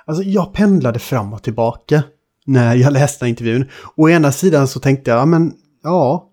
Alltså 0.06 0.24
jag 0.24 0.54
pendlade 0.54 1.00
fram 1.00 1.34
och 1.34 1.44
tillbaka 1.44 2.04
när 2.46 2.76
jag 2.76 2.94
läste 2.94 3.28
intervjun. 3.28 3.70
Å 3.96 4.10
ena 4.10 4.32
sidan 4.32 4.68
så 4.68 4.80
tänkte 4.80 5.12
jag, 5.12 5.20
ja 5.20 5.26
men 5.26 5.54
ja, 5.84 6.30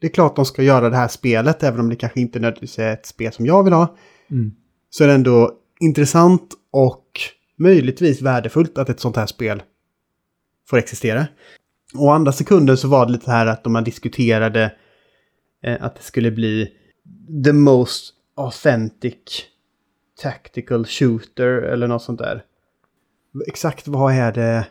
det 0.00 0.06
är 0.06 0.10
klart 0.10 0.36
de 0.36 0.44
ska 0.44 0.62
göra 0.62 0.90
det 0.90 0.96
här 0.96 1.08
spelet, 1.08 1.62
även 1.62 1.80
om 1.80 1.88
det 1.88 1.96
kanske 1.96 2.20
inte 2.20 2.38
nödvändigtvis 2.38 2.78
är 2.78 2.92
ett 2.92 3.06
spel 3.06 3.32
som 3.32 3.46
jag 3.46 3.64
vill 3.64 3.72
ha. 3.72 3.96
mm, 4.30 4.52
Så 4.90 5.04
är 5.04 5.08
det 5.08 5.14
ändå 5.14 5.52
intressant 5.80 6.54
och 6.70 7.04
möjligtvis 7.58 8.22
värdefullt 8.22 8.78
att 8.78 8.88
ett 8.88 9.00
sånt 9.00 9.16
här 9.16 9.26
spel 9.26 9.62
får 10.68 10.78
existera. 10.78 11.26
Å 11.94 12.10
andra 12.10 12.32
sekunden 12.32 12.76
så 12.76 12.88
var 12.88 13.06
det 13.06 13.12
lite 13.12 13.30
här 13.30 13.46
att 13.46 13.64
de 13.64 13.72
man 13.72 13.84
diskuterade 13.84 14.72
eh, 15.64 15.76
att 15.80 15.96
det 15.96 16.02
skulle 16.02 16.30
bli 16.30 16.68
the 17.44 17.52
most 17.52 18.14
authentic 18.36 19.14
tactical 20.22 20.84
shooter 20.84 21.62
eller 21.62 21.86
något 21.86 22.02
sånt 22.02 22.18
där. 22.18 22.44
Exakt 23.46 23.88
vad 23.88 24.14
är 24.14 24.32
det 24.32 24.66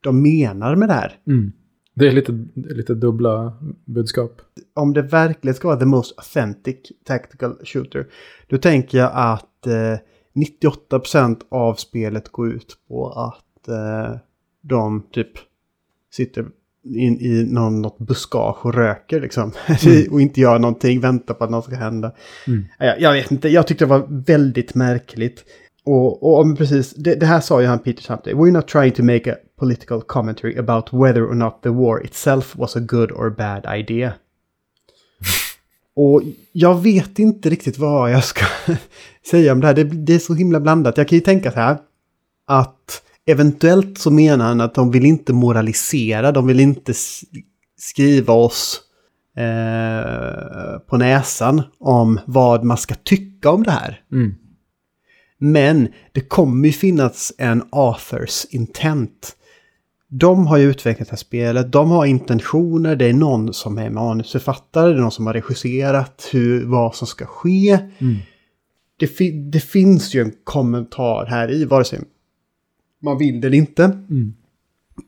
de 0.00 0.22
menar 0.22 0.76
med 0.76 0.88
det 0.88 0.94
här? 0.94 1.18
mm. 1.26 1.52
Det 1.94 2.08
är 2.08 2.12
lite, 2.12 2.46
lite 2.54 2.94
dubbla 2.94 3.52
budskap. 3.84 4.40
Om 4.74 4.92
det 4.94 5.02
verkligen 5.02 5.54
ska 5.54 5.68
vara 5.68 5.78
the 5.78 5.84
most 5.84 6.18
authentic 6.18 6.76
tactical 7.04 7.56
shooter, 7.64 8.06
då 8.46 8.58
tänker 8.58 8.98
jag 8.98 9.10
att 9.14 9.66
eh, 9.66 9.98
98% 10.62 11.40
av 11.48 11.74
spelet 11.74 12.28
går 12.28 12.48
ut 12.48 12.76
på 12.88 13.10
att 13.10 13.68
eh, 13.68 14.16
de 14.60 15.06
typ 15.12 15.30
sitter 16.10 16.46
in 16.84 17.20
i 17.20 17.44
någon, 17.48 17.82
något 17.82 17.98
buskage 17.98 18.66
och 18.66 18.74
röker 18.74 19.20
liksom. 19.20 19.52
och 20.10 20.20
inte 20.20 20.40
gör 20.40 20.58
någonting, 20.58 21.00
väntar 21.00 21.34
på 21.34 21.44
att 21.44 21.50
något 21.50 21.64
ska 21.64 21.76
hända. 21.76 22.12
Mm. 22.46 22.64
Jag, 22.78 23.00
jag 23.00 23.12
vet 23.12 23.30
inte, 23.30 23.48
jag 23.48 23.66
tyckte 23.66 23.84
det 23.84 23.88
var 23.88 24.06
väldigt 24.26 24.74
märkligt. 24.74 25.44
Och, 25.84 26.38
och 26.38 26.58
precis, 26.58 26.94
det, 26.94 27.14
det 27.14 27.26
här 27.26 27.40
sa 27.40 27.60
ju 27.60 27.66
han 27.66 27.78
Peter 27.78 28.02
Samte. 28.02 28.32
We're 28.32 28.50
not 28.50 28.68
trying 28.68 28.92
to 28.92 29.02
make 29.02 29.32
a 29.32 29.36
political 29.58 30.02
commentary 30.02 30.58
about 30.58 30.92
whether 30.92 31.22
or 31.22 31.34
not 31.34 31.62
the 31.62 31.68
war 31.68 32.04
itself 32.04 32.56
was 32.56 32.76
a 32.76 32.80
good 32.80 33.12
or 33.12 33.30
bad 33.30 33.78
idea. 33.78 34.12
Och 35.96 36.22
jag 36.52 36.82
vet 36.82 37.18
inte 37.18 37.50
riktigt 37.50 37.78
vad 37.78 38.12
jag 38.12 38.24
ska 38.24 38.44
säga 39.30 39.52
om 39.52 39.60
det 39.60 39.66
här. 39.66 39.74
Det, 39.74 39.84
det 39.84 40.14
är 40.14 40.18
så 40.18 40.34
himla 40.34 40.60
blandat. 40.60 40.96
Jag 40.96 41.08
kan 41.08 41.18
ju 41.18 41.24
tänka 41.24 41.52
så 41.52 41.58
här. 41.58 41.78
Att 42.46 43.02
eventuellt 43.28 43.98
så 43.98 44.10
menar 44.10 44.44
han 44.44 44.60
att 44.60 44.74
de 44.74 44.90
vill 44.90 45.04
inte 45.04 45.32
moralisera. 45.32 46.32
De 46.32 46.46
vill 46.46 46.60
inte 46.60 46.92
skriva 47.78 48.34
oss 48.34 48.80
eh, 49.36 50.78
på 50.78 50.96
näsan 50.96 51.62
om 51.78 52.20
vad 52.26 52.64
man 52.64 52.76
ska 52.76 52.94
tycka 52.94 53.50
om 53.50 53.62
det 53.62 53.70
här. 53.70 54.00
Mm. 54.12 54.34
Men 55.38 55.88
det 56.12 56.20
kommer 56.20 56.66
ju 56.66 56.72
finnas 56.72 57.32
en 57.38 57.62
authors 57.70 58.44
intent. 58.50 59.34
De 60.10 60.46
har 60.46 60.56
ju 60.56 60.70
utvecklat 60.70 61.08
det 61.08 61.12
här 61.12 61.16
spelet, 61.16 61.72
de 61.72 61.90
har 61.90 62.06
intentioner, 62.06 62.96
det 62.96 63.06
är 63.06 63.12
någon 63.12 63.54
som 63.54 63.78
är 63.78 63.90
manusförfattare, 63.90 64.88
det 64.90 64.96
är 64.96 65.00
någon 65.00 65.10
som 65.10 65.26
har 65.26 65.34
regisserat 65.34 66.28
hur, 66.32 66.64
vad 66.66 66.94
som 66.94 67.06
ska 67.06 67.26
ske. 67.26 67.78
Mm. 67.98 68.16
Det, 68.98 69.06
fi- 69.06 69.50
det 69.50 69.60
finns 69.60 70.14
ju 70.14 70.22
en 70.22 70.32
kommentar 70.44 71.26
här 71.26 71.50
i, 71.50 71.64
vare 71.64 71.84
sig 71.84 72.00
man 73.02 73.18
vill 73.18 73.40
det 73.40 73.46
eller 73.46 73.58
inte. 73.58 73.84
Mm. 73.84 74.34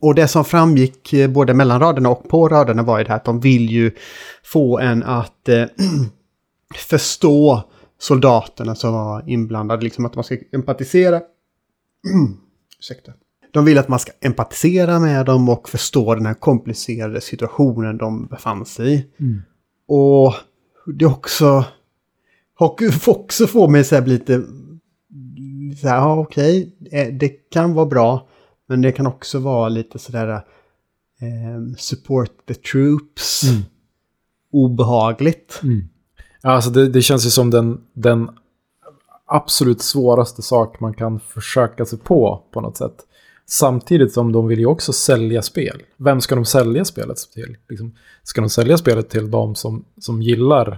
Och 0.01 0.15
det 0.15 0.29
som 0.29 0.45
framgick 0.45 1.13
eh, 1.13 1.31
både 1.31 1.55
mellan 1.55 1.81
raderna 1.81 2.09
och 2.09 2.29
på 2.29 2.49
raderna 2.49 2.83
var 2.83 2.99
ju 2.99 3.05
det 3.05 3.11
här 3.11 3.17
att 3.17 3.25
de 3.25 3.41
vill 3.41 3.71
ju 3.71 3.91
få 4.43 4.79
en 4.79 5.03
att 5.03 5.49
eh, 5.49 5.65
förstå 6.89 7.63
soldaterna 7.99 8.75
som 8.75 8.93
var 8.93 9.25
inblandade, 9.27 9.83
liksom 9.83 10.07
att 10.07 10.15
man 10.15 10.25
ska 10.25 10.37
empatisera. 10.53 11.21
Ursäkta. 12.79 13.13
De 13.53 13.65
vill 13.65 13.79
att 13.79 13.89
man 13.89 13.99
ska 13.99 14.13
empatisera 14.21 14.99
med 14.99 15.27
dem 15.27 15.49
och 15.49 15.69
förstå 15.69 16.15
den 16.15 16.27
här 16.27 16.35
komplicerade 16.35 17.21
situationen 17.21 17.99
de 17.99 18.27
befann 18.27 18.67
sig 18.67 18.95
i. 18.95 19.07
Mm. 19.21 19.43
Och 19.89 20.35
det 20.87 21.07
också, 21.07 21.65
och 22.59 22.83
också 23.07 23.47
får 23.47 23.69
mig 23.69 23.85
så 23.85 23.95
här 23.95 24.07
lite 24.07 24.43
så 25.77 25.89
här, 25.89 25.97
ja 25.97 26.19
okej, 26.19 26.77
eh, 26.93 27.09
det 27.15 27.29
kan 27.29 27.75
vara 27.75 27.87
bra, 27.87 28.29
men 28.67 28.81
det 28.83 28.93
kan 28.93 29.07
också 29.07 29.39
vara 29.39 29.69
lite 29.69 29.99
sådär 29.99 30.29
eh, 30.29 31.75
support 31.79 32.31
the 32.49 32.55
troops, 32.55 33.43
Mm. 33.43 33.63
obehagligt. 34.53 35.61
Mm. 35.63 35.89
Ja, 36.43 36.51
Alltså 36.51 36.71
det, 36.71 36.89
det 36.89 37.03
känns 37.03 37.27
ju 37.27 37.31
som 37.31 37.51
den, 37.51 37.81
den 37.93 38.31
absolut 39.27 39.83
svåraste 39.83 40.43
sak 40.43 40.81
man 40.81 40.95
kan 40.95 41.21
försöka 41.21 41.85
sig 41.85 41.99
på 41.99 42.43
på 42.51 42.61
något 42.61 42.77
sätt. 42.77 43.07
Samtidigt 43.47 44.13
som 44.13 44.33
de 44.33 44.47
vill 44.47 44.59
ju 44.59 44.67
också 44.67 44.93
sälja 44.93 45.43
spel. 45.43 45.83
Vem 45.97 46.21
ska 46.21 46.35
de 46.35 46.45
sälja 46.45 46.85
spelet 46.85 47.17
till? 47.35 47.57
Liksom, 47.69 47.97
ska 48.23 48.41
de 48.41 48.51
sälja 48.51 48.77
spelet 48.79 49.11
till 49.11 49.31
de 49.31 49.55
som, 49.55 49.85
som 50.01 50.23
gillar 50.23 50.69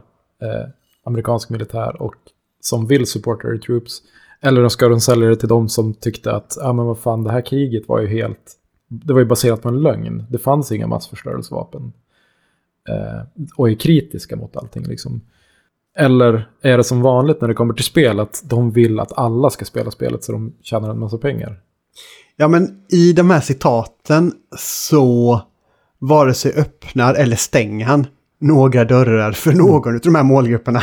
eh, 0.42 0.68
amerikansk 1.04 1.50
militär 1.50 2.02
och 2.02 2.14
som 2.60 2.86
vill 2.86 3.06
supporta 3.06 3.48
troops? 3.66 4.02
Eller 4.42 4.68
ska 4.68 4.88
de 4.88 5.00
sälja 5.00 5.28
det 5.28 5.36
till 5.36 5.48
de 5.48 5.68
som 5.68 5.94
tyckte 5.94 6.32
att 6.32 6.56
ja 6.60 6.72
men 6.72 6.86
vad 6.86 6.98
fan, 6.98 7.24
det 7.24 7.32
här 7.32 7.46
kriget 7.46 7.88
var 7.88 8.00
ju 8.00 8.06
helt... 8.06 8.58
Det 8.88 9.12
var 9.12 9.20
ju 9.20 9.26
baserat 9.26 9.62
på 9.62 9.68
en 9.68 9.82
lögn. 9.82 10.24
Det 10.30 10.38
fanns 10.38 10.72
inga 10.72 10.86
massförstörelsevapen. 10.86 11.92
Eh, 12.88 13.44
och 13.56 13.70
är 13.70 13.74
kritiska 13.74 14.36
mot 14.36 14.56
allting 14.56 14.82
liksom. 14.82 15.20
Eller 15.96 16.48
är 16.62 16.76
det 16.76 16.84
som 16.84 17.02
vanligt 17.02 17.40
när 17.40 17.48
det 17.48 17.54
kommer 17.54 17.74
till 17.74 17.84
spel 17.84 18.20
att 18.20 18.42
de 18.44 18.70
vill 18.70 19.00
att 19.00 19.18
alla 19.18 19.50
ska 19.50 19.64
spela 19.64 19.90
spelet 19.90 20.24
så 20.24 20.32
de 20.32 20.52
tjänar 20.62 20.90
en 20.90 20.98
massa 20.98 21.18
pengar? 21.18 21.60
Ja, 22.36 22.48
men 22.48 22.82
i 22.88 23.12
de 23.12 23.30
här 23.30 23.40
citaten 23.40 24.32
så 24.58 25.40
vare 25.98 26.34
sig 26.34 26.52
öppnar 26.56 27.14
eller 27.14 27.36
stänger 27.36 27.86
han 27.86 28.06
några 28.38 28.84
dörrar 28.84 29.32
för 29.32 29.52
någon 29.52 29.94
av 29.94 30.00
de 30.00 30.14
här 30.14 30.22
målgrupperna. 30.22 30.82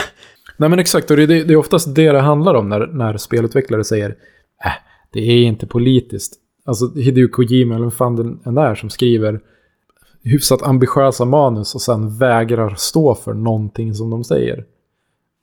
Nej 0.60 0.70
men 0.70 0.80
exakt, 0.80 1.12
och 1.12 1.18
det, 1.18 1.26
det, 1.26 1.54
är 1.54 1.56
oftast 1.56 1.96
det 1.96 2.12
det 2.12 2.20
handlar 2.20 2.54
om 2.54 2.70
när, 2.70 2.88
när 2.88 3.18
spelutvecklare 3.18 3.84
säger 3.84 4.10
äh, 4.66 4.72
det 5.12 5.20
är 5.20 5.44
inte 5.44 5.68
politiskt. 5.68 6.34
Alltså 6.66 6.94
Hideo 6.96 7.28
Kojima, 7.28 7.76
eller 7.76 7.84
vem 7.84 7.92
fan 7.92 8.16
den 8.16 8.40
än 8.46 8.58
är, 8.58 8.76
som 8.76 8.90
skriver 8.90 9.40
hyfsat 10.24 10.64
ambitiösa 10.64 11.26
manus 11.26 11.76
och 11.76 11.82
sen 11.82 12.18
vägrar 12.18 12.76
stå 12.78 13.16
för 13.16 13.34
någonting 13.34 13.94
som 13.94 14.10
de 14.10 14.24
säger. 14.24 14.66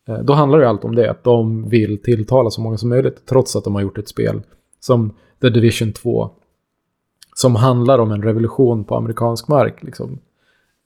Eh, 0.09 0.18
då 0.18 0.33
handlar 0.33 0.59
det 0.59 0.68
allt 0.68 0.85
om 0.85 0.94
det, 0.94 1.11
att 1.11 1.24
de 1.24 1.68
vill 1.68 2.02
tilltala 2.02 2.50
så 2.50 2.61
många 2.61 2.76
som 2.76 2.88
möjligt, 2.88 3.26
trots 3.26 3.57
att 3.57 3.64
de 3.64 3.74
har 3.74 3.83
gjort 3.83 3.98
ett 3.98 4.09
spel 4.09 4.42
som 4.81 5.14
The 5.40 5.48
Division 5.48 5.92
2, 5.92 6.31
som 7.35 7.57
handlar 7.57 7.98
om 7.98 8.12
en 8.12 8.22
revolution 8.22 8.85
på 8.85 8.96
amerikansk 8.96 9.48
mark. 9.48 9.83
Liksom. 9.83 10.18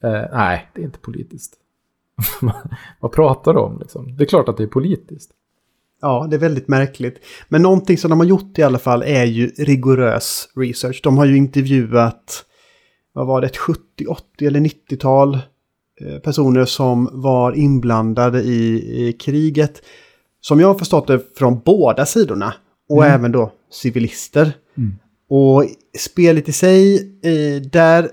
Eh, 0.02 0.24
nej, 0.32 0.70
det 0.74 0.80
är 0.80 0.84
inte 0.84 0.98
politiskt. 0.98 1.59
Vad 3.00 3.12
pratar 3.12 3.54
du 3.54 3.60
om? 3.60 3.78
Liksom? 3.78 4.16
Det 4.16 4.24
är 4.24 4.26
klart 4.26 4.48
att 4.48 4.56
det 4.56 4.62
är 4.62 4.66
politiskt. 4.66 5.30
Ja, 6.00 6.26
det 6.30 6.36
är 6.36 6.40
väldigt 6.40 6.68
märkligt. 6.68 7.18
Men 7.48 7.62
någonting 7.62 7.98
som 7.98 8.10
de 8.10 8.20
har 8.20 8.26
gjort 8.26 8.58
i 8.58 8.62
alla 8.62 8.78
fall 8.78 9.02
är 9.02 9.24
ju 9.24 9.46
rigorös 9.46 10.48
research. 10.56 11.00
De 11.04 11.18
har 11.18 11.24
ju 11.24 11.36
intervjuat, 11.36 12.44
vad 13.12 13.26
var 13.26 13.40
det, 13.40 13.46
ett 13.46 13.56
70, 13.56 14.06
80 14.08 14.46
eller 14.46 14.60
90-tal 14.60 15.34
eh, 16.00 16.18
personer 16.18 16.64
som 16.64 17.08
var 17.12 17.52
inblandade 17.52 18.42
i, 18.42 19.08
i, 19.08 19.12
kriget. 19.12 19.82
Som 20.40 20.60
jag 20.60 20.66
har 20.66 20.74
förstått 20.74 21.06
det 21.06 21.38
från 21.38 21.60
båda 21.64 22.06
sidorna. 22.06 22.54
Och 22.88 23.04
mm. 23.04 23.14
även 23.14 23.32
då 23.32 23.52
civilister. 23.70 24.52
Mm. 24.76 24.94
Och 25.28 25.64
spelet 25.98 26.48
i 26.48 26.52
sig, 26.52 26.96
eh, 27.22 27.62
där 27.62 28.08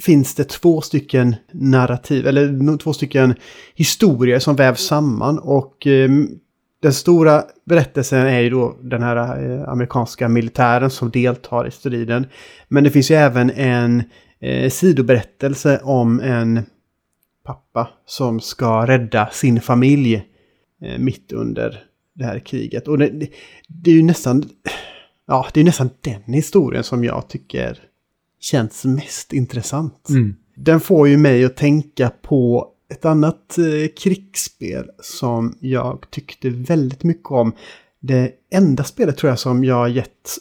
finns 0.00 0.34
det 0.34 0.44
två 0.44 0.80
stycken 0.80 1.36
narrativ, 1.52 2.26
eller 2.26 2.78
två 2.78 2.92
stycken 2.92 3.34
historier 3.74 4.38
som 4.38 4.56
vävs 4.56 4.80
samman. 4.80 5.38
Och 5.38 5.86
eh, 5.86 6.10
den 6.82 6.92
stora 6.92 7.44
berättelsen 7.64 8.26
är 8.26 8.40
ju 8.40 8.50
då 8.50 8.76
den 8.82 9.02
här 9.02 9.16
eh, 9.16 9.68
amerikanska 9.68 10.28
militären 10.28 10.90
som 10.90 11.10
deltar 11.10 11.66
i 11.66 11.70
striden. 11.70 12.26
Men 12.68 12.84
det 12.84 12.90
finns 12.90 13.10
ju 13.10 13.14
även 13.14 13.50
en 13.50 14.02
eh, 14.40 14.70
sidoberättelse 14.70 15.80
om 15.82 16.20
en 16.20 16.62
pappa 17.44 17.88
som 18.06 18.40
ska 18.40 18.86
rädda 18.86 19.28
sin 19.32 19.60
familj 19.60 20.14
eh, 20.82 20.98
mitt 20.98 21.32
under 21.32 21.82
det 22.14 22.24
här 22.24 22.38
kriget. 22.38 22.88
Och 22.88 22.98
det, 22.98 23.08
det, 23.08 23.28
det 23.68 23.90
är 23.90 23.94
ju 23.94 24.02
nästan, 24.02 24.44
ja, 25.26 25.46
det 25.54 25.60
är 25.60 25.64
nästan 25.64 25.90
den 26.00 26.34
historien 26.34 26.84
som 26.84 27.04
jag 27.04 27.28
tycker 27.28 27.78
känns 28.40 28.84
mest 28.84 29.32
intressant. 29.32 30.08
Mm. 30.08 30.34
Den 30.56 30.80
får 30.80 31.08
ju 31.08 31.16
mig 31.16 31.44
att 31.44 31.56
tänka 31.56 32.10
på 32.22 32.68
ett 32.90 33.04
annat 33.04 33.58
eh, 33.58 33.88
krigsspel 33.98 34.90
som 35.02 35.58
jag 35.60 36.06
tyckte 36.10 36.50
väldigt 36.50 37.02
mycket 37.02 37.30
om. 37.30 37.52
Det 38.00 38.32
enda 38.52 38.84
spelet 38.84 39.16
tror 39.16 39.30
jag 39.30 39.38
som 39.38 39.64
jag 39.64 39.90
gett 39.90 40.36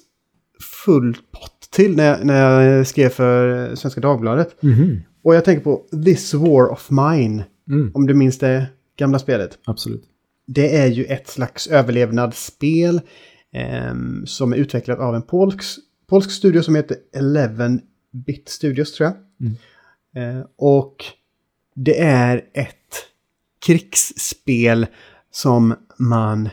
full 0.86 1.18
pott 1.32 1.70
till 1.72 1.96
när 1.96 2.06
jag, 2.06 2.26
när 2.26 2.62
jag 2.62 2.88
skrev 2.88 3.10
för 3.10 3.76
Svenska 3.76 4.02
Dagbladet. 4.02 4.64
Mm. 4.64 5.00
Och 5.24 5.36
jag 5.36 5.46
tänker 5.46 5.64
på 5.64 5.84
This 6.06 6.34
War 6.34 6.72
of 6.72 6.90
Mine. 6.90 7.44
Mm. 7.70 7.92
Om 7.94 8.08
du 8.08 8.14
minns 8.14 8.38
det 8.38 8.66
gamla 8.98 9.20
spelet. 9.20 9.60
Absolut. 9.66 10.04
Det 10.48 10.78
är 10.78 10.88
ju 10.88 11.06
ett 11.06 11.28
slags 11.28 11.68
överlevnadsspel 11.68 13.02
eh, 13.54 13.94
som 14.26 14.54
är 14.54 14.58
utvecklat 14.58 15.00
av 15.00 15.16
en 15.16 15.22
polsk, 15.22 15.80
polsk 16.10 16.32
studio 16.32 16.62
som 16.62 16.76
heter 16.76 16.98
Eleven 17.16 17.82
Bit 18.12 18.50
Studios 18.50 18.94
tror 18.94 19.10
jag. 19.10 19.18
Mm. 19.48 20.40
Eh, 20.40 20.46
och 20.58 20.96
det 21.76 22.00
är 22.00 22.38
ett 22.54 22.76
krigsspel 23.66 24.88
som 25.32 25.76
man, 25.98 26.50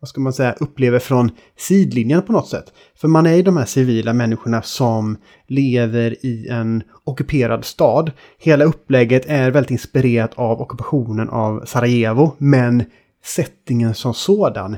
vad 0.00 0.08
ska 0.08 0.20
man 0.20 0.32
säga, 0.32 0.52
upplever 0.52 0.98
från 0.98 1.30
sidlinjen 1.56 2.22
på 2.22 2.32
något 2.32 2.48
sätt. 2.48 2.72
För 2.94 3.08
man 3.08 3.26
är 3.26 3.34
ju 3.34 3.42
de 3.42 3.56
här 3.56 3.64
civila 3.64 4.12
människorna 4.12 4.62
som 4.62 5.16
lever 5.46 6.26
i 6.26 6.48
en 6.48 6.82
ockuperad 7.04 7.64
stad. 7.64 8.12
Hela 8.38 8.64
upplägget 8.64 9.26
är 9.26 9.50
väldigt 9.50 9.70
inspirerat 9.70 10.32
av 10.34 10.60
ockupationen 10.60 11.28
av 11.28 11.64
Sarajevo, 11.64 12.34
men 12.38 12.84
settingen 13.24 13.94
som 13.94 14.14
sådan 14.14 14.76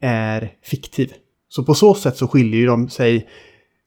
är 0.00 0.52
fiktiv. 0.62 1.12
Så 1.48 1.64
på 1.64 1.74
så 1.74 1.94
sätt 1.94 2.16
så 2.16 2.28
skiljer 2.28 2.66
de 2.66 2.88
sig 2.88 3.28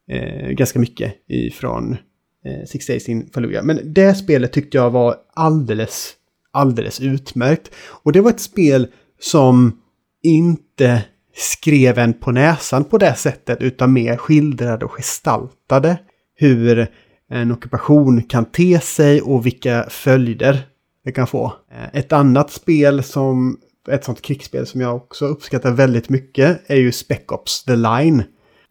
eh, 0.09 0.49
ganska 0.49 0.79
mycket 0.79 1.13
ifrån 1.27 1.97
eh, 2.45 2.65
Six 2.67 2.87
Days 2.87 3.09
in 3.09 3.29
Fallujah. 3.33 3.63
Men 3.63 3.93
det 3.93 4.15
spelet 4.15 4.53
tyckte 4.53 4.77
jag 4.77 4.89
var 4.89 5.15
alldeles, 5.33 6.13
alldeles 6.51 7.01
utmärkt. 7.01 7.71
Och 7.87 8.11
det 8.11 8.21
var 8.21 8.29
ett 8.29 8.39
spel 8.39 8.87
som 9.19 9.81
inte 10.23 11.01
skrev 11.35 11.97
en 11.97 12.13
på 12.13 12.31
näsan 12.31 12.83
på 12.83 12.97
det 12.97 13.15
sättet 13.15 13.61
utan 13.61 13.93
mer 13.93 14.17
skildrade 14.17 14.85
och 14.85 14.91
gestaltade 14.91 15.97
hur 16.35 16.87
en 17.29 17.51
ockupation 17.51 18.23
kan 18.23 18.45
te 18.45 18.79
sig 18.79 19.21
och 19.21 19.45
vilka 19.45 19.85
följder 19.89 20.67
det 21.03 21.11
kan 21.11 21.27
få. 21.27 21.53
Eh, 21.71 21.99
ett 21.99 22.13
annat 22.13 22.51
spel 22.51 23.03
som 23.03 23.59
ett 23.89 24.03
sånt 24.03 24.21
krigsspel 24.21 24.65
som 24.65 24.81
jag 24.81 24.95
också 24.95 25.25
uppskattar 25.25 25.71
väldigt 25.71 26.09
mycket 26.09 26.61
är 26.67 26.75
ju 26.75 26.91
Spec 26.91 27.21
Ops 27.27 27.63
The 27.63 27.75
Line. 27.75 28.23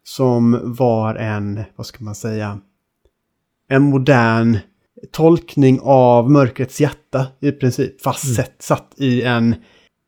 Som 0.07 0.73
var 0.77 1.15
en, 1.15 1.63
vad 1.75 1.85
ska 1.85 2.03
man 2.03 2.15
säga, 2.15 2.59
en 3.67 3.81
modern 3.81 4.57
tolkning 5.11 5.79
av 5.83 6.31
mörkrets 6.31 6.81
hjärta 6.81 7.27
i 7.39 7.51
princip. 7.51 8.01
Fast 8.01 8.23
mm. 8.23 8.35
sett, 8.35 8.55
satt 8.59 8.93
i 8.97 9.21
en... 9.21 9.55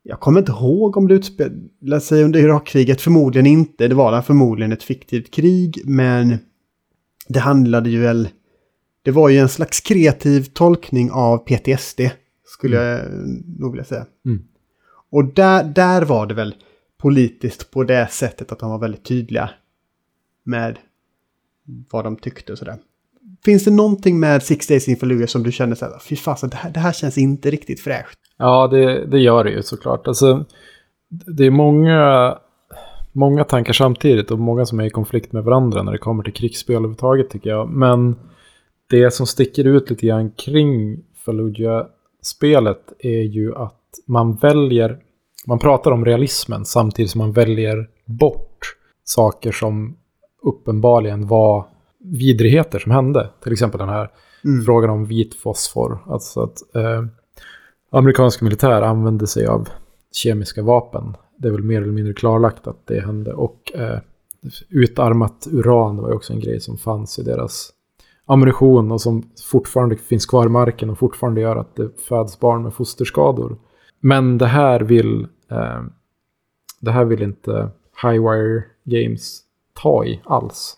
Jag 0.02 0.20
kommer 0.20 0.40
inte 0.40 0.52
ihåg 0.52 0.96
om 0.96 1.08
det 1.08 1.14
utspelade 1.14 2.00
sig 2.00 2.24
under 2.24 2.40
Irakkriget. 2.40 3.00
Förmodligen 3.00 3.46
inte. 3.46 3.88
Det 3.88 3.94
var 3.94 4.22
förmodligen 4.22 4.72
ett 4.72 4.82
fiktivt 4.82 5.30
krig. 5.30 5.82
Men 5.84 6.38
det 7.28 7.40
handlade 7.40 7.90
ju 7.90 8.00
väl... 8.00 8.28
Det 9.02 9.10
var 9.10 9.28
ju 9.28 9.38
en 9.38 9.48
slags 9.48 9.80
kreativ 9.80 10.42
tolkning 10.42 11.10
av 11.10 11.38
PTSD. 11.38 12.00
Skulle 12.46 12.80
mm. 12.80 13.10
jag 13.12 13.60
nog 13.60 13.72
vilja 13.72 13.84
säga. 13.84 14.06
Mm. 14.26 14.42
Och 15.10 15.34
där, 15.34 15.64
där 15.64 16.02
var 16.02 16.26
det 16.26 16.34
väl 16.34 16.54
politiskt 16.98 17.70
på 17.70 17.84
det 17.84 18.08
sättet 18.10 18.52
att 18.52 18.58
de 18.58 18.70
var 18.70 18.78
väldigt 18.78 19.04
tydliga 19.04 19.50
med 20.48 20.78
vad 21.92 22.04
de 22.04 22.16
tyckte 22.16 22.52
och 22.52 22.58
sådär. 22.58 22.76
Finns 23.44 23.64
det 23.64 23.70
någonting 23.70 24.20
med 24.20 24.42
Six 24.42 24.66
Days 24.66 24.88
in 24.88 24.96
Fallujah 24.96 25.26
som 25.26 25.42
du 25.42 25.52
känner 25.52 25.74
så 25.74 25.84
här, 25.84 25.98
fy 25.98 26.16
fasen, 26.16 26.50
det 26.50 26.56
här, 26.56 26.70
det 26.70 26.80
här 26.80 26.92
känns 26.92 27.18
inte 27.18 27.50
riktigt 27.50 27.80
fräscht? 27.80 28.18
Ja, 28.38 28.68
det, 28.68 29.06
det 29.06 29.18
gör 29.18 29.44
det 29.44 29.50
ju 29.50 29.62
såklart. 29.62 30.08
Alltså, 30.08 30.44
det 31.08 31.46
är 31.46 31.50
många, 31.50 32.38
många 33.12 33.44
tankar 33.44 33.72
samtidigt 33.72 34.30
och 34.30 34.38
många 34.38 34.66
som 34.66 34.80
är 34.80 34.84
i 34.84 34.90
konflikt 34.90 35.32
med 35.32 35.44
varandra 35.44 35.82
när 35.82 35.92
det 35.92 35.98
kommer 35.98 36.22
till 36.22 36.32
krigsspel 36.32 36.76
överhuvudtaget 36.76 37.30
tycker 37.30 37.50
jag. 37.50 37.68
Men 37.68 38.16
det 38.90 39.10
som 39.10 39.26
sticker 39.26 39.64
ut 39.64 39.90
lite 39.90 40.06
grann 40.06 40.30
kring 40.30 41.04
Fallujah-spelet 41.24 42.92
är 42.98 43.22
ju 43.22 43.54
att 43.54 43.74
man 44.06 44.34
väljer, 44.34 44.98
man 45.46 45.58
pratar 45.58 45.90
om 45.90 46.04
realismen 46.04 46.64
samtidigt 46.64 47.10
som 47.10 47.18
man 47.18 47.32
väljer 47.32 47.88
bort 48.04 48.74
saker 49.04 49.52
som 49.52 49.96
uppenbarligen 50.42 51.26
var 51.26 51.66
vidrigheter 51.98 52.78
som 52.78 52.92
hände. 52.92 53.30
Till 53.42 53.52
exempel 53.52 53.78
den 53.78 53.88
här 53.88 54.10
mm. 54.44 54.64
frågan 54.64 54.90
om 54.90 55.04
vit 55.04 55.34
fosfor. 55.34 55.98
Alltså 56.06 56.40
att 56.40 56.76
eh, 56.76 57.04
amerikansk 57.90 58.40
militär 58.40 58.82
använde 58.82 59.26
sig 59.26 59.46
av 59.46 59.68
kemiska 60.12 60.62
vapen. 60.62 61.16
Det 61.36 61.48
är 61.48 61.52
väl 61.52 61.62
mer 61.62 61.82
eller 61.82 61.92
mindre 61.92 62.14
klarlagt 62.14 62.66
att 62.66 62.86
det 62.86 63.00
hände. 63.00 63.32
Och 63.32 63.72
eh, 63.74 63.98
utarmat 64.68 65.48
uran 65.50 65.96
var 65.96 66.08
ju 66.08 66.14
också 66.14 66.32
en 66.32 66.40
grej 66.40 66.60
som 66.60 66.78
fanns 66.78 67.18
i 67.18 67.22
deras 67.22 67.72
ammunition 68.26 68.92
och 68.92 69.00
som 69.00 69.30
fortfarande 69.50 69.96
finns 69.96 70.26
kvar 70.26 70.46
i 70.46 70.48
marken 70.48 70.90
och 70.90 70.98
fortfarande 70.98 71.40
gör 71.40 71.56
att 71.56 71.76
det 71.76 72.00
föds 72.08 72.40
barn 72.40 72.62
med 72.62 72.74
fosterskador. 72.74 73.56
Men 74.00 74.38
det 74.38 74.46
här 74.46 74.80
vill, 74.80 75.26
eh, 75.50 75.82
det 76.80 76.90
här 76.90 77.04
vill 77.04 77.22
inte 77.22 77.70
Highwire 78.02 78.64
Games 78.84 79.40
ta 79.82 80.04
i 80.04 80.20
alls. 80.24 80.76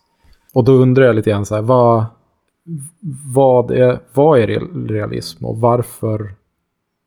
Och 0.52 0.64
då 0.64 0.72
undrar 0.72 1.04
jag 1.04 1.16
lite 1.16 1.30
grann 1.30 1.46
så 1.46 1.54
här, 1.54 1.62
vad, 1.62 2.04
vad, 3.34 3.70
är, 3.70 4.00
vad 4.14 4.38
är 4.38 4.46
realism 4.88 5.44
och 5.44 5.60
varför, 5.60 6.34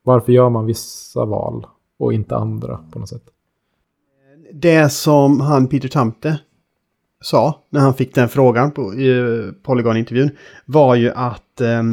varför 0.04 0.32
gör 0.32 0.50
man 0.50 0.66
vissa 0.66 1.26
val 1.26 1.68
och 2.00 2.14
inte 2.14 2.36
andra 2.36 2.80
på 2.92 3.00
något 3.00 3.10
sätt? 3.10 3.24
Det 4.54 4.90
som 4.90 5.42
han 5.42 5.68
Peter 5.68 5.90
Tamte 5.90 6.40
sa 7.22 7.60
när 7.70 7.80
han 7.80 7.94
fick 7.94 8.16
den 8.16 8.30
frågan 8.30 8.72
på 8.72 8.94
i 8.94 9.52
Polygon-intervjun 9.64 10.32
var 10.66 10.96
ju 10.96 11.12
att 11.12 11.62
eh, 11.62 11.84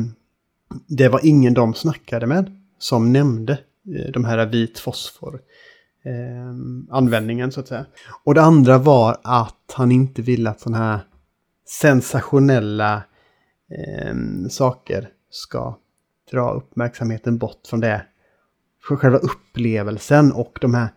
det 0.86 1.08
var 1.08 1.20
ingen 1.22 1.54
de 1.54 1.74
snackade 1.74 2.26
med 2.26 2.56
som 2.78 3.12
nämnde 3.12 3.52
eh, 3.96 4.12
de 4.12 4.24
här 4.24 4.46
vit 4.46 4.78
fosfor 4.78 5.40
eh, 6.04 6.96
användningen 6.96 7.52
så 7.52 7.60
att 7.60 7.68
säga. 7.68 7.86
Och 8.24 8.34
det 8.34 8.42
andra 8.42 8.78
var 8.78 9.16
att 9.22 9.72
han 9.72 9.92
inte 9.92 10.22
ville 10.22 10.50
att 10.50 10.60
sådana 10.60 10.78
här 10.78 11.00
sensationella 11.66 13.02
eh, 13.70 14.14
saker 14.50 15.08
ska 15.30 15.78
dra 16.30 16.52
uppmärksamheten 16.52 17.38
bort 17.38 17.66
från 17.66 17.80
det. 17.80 18.02
Från 18.82 18.98
själva 18.98 19.18
upplevelsen 19.18 20.32
och 20.32 20.58
de 20.60 20.74
här 20.74 20.88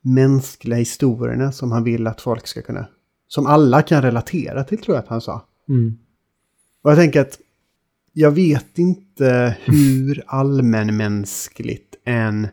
mänskliga 0.00 0.78
historierna 0.78 1.52
som 1.52 1.72
han 1.72 1.84
vill 1.84 2.06
att 2.06 2.20
folk 2.20 2.46
ska 2.46 2.62
kunna... 2.62 2.86
Som 3.28 3.46
alla 3.46 3.82
kan 3.82 4.02
relatera 4.02 4.64
till 4.64 4.78
tror 4.78 4.96
jag 4.96 5.02
att 5.02 5.08
han 5.08 5.20
sa. 5.20 5.46
Mm. 5.68 5.98
Och 6.82 6.90
jag 6.90 6.98
tänker 6.98 7.20
att 7.20 7.38
jag 8.12 8.30
vet 8.30 8.78
inte 8.78 9.56
hur 9.64 10.24
allmänmänskligt 10.26 11.94
en 12.04 12.48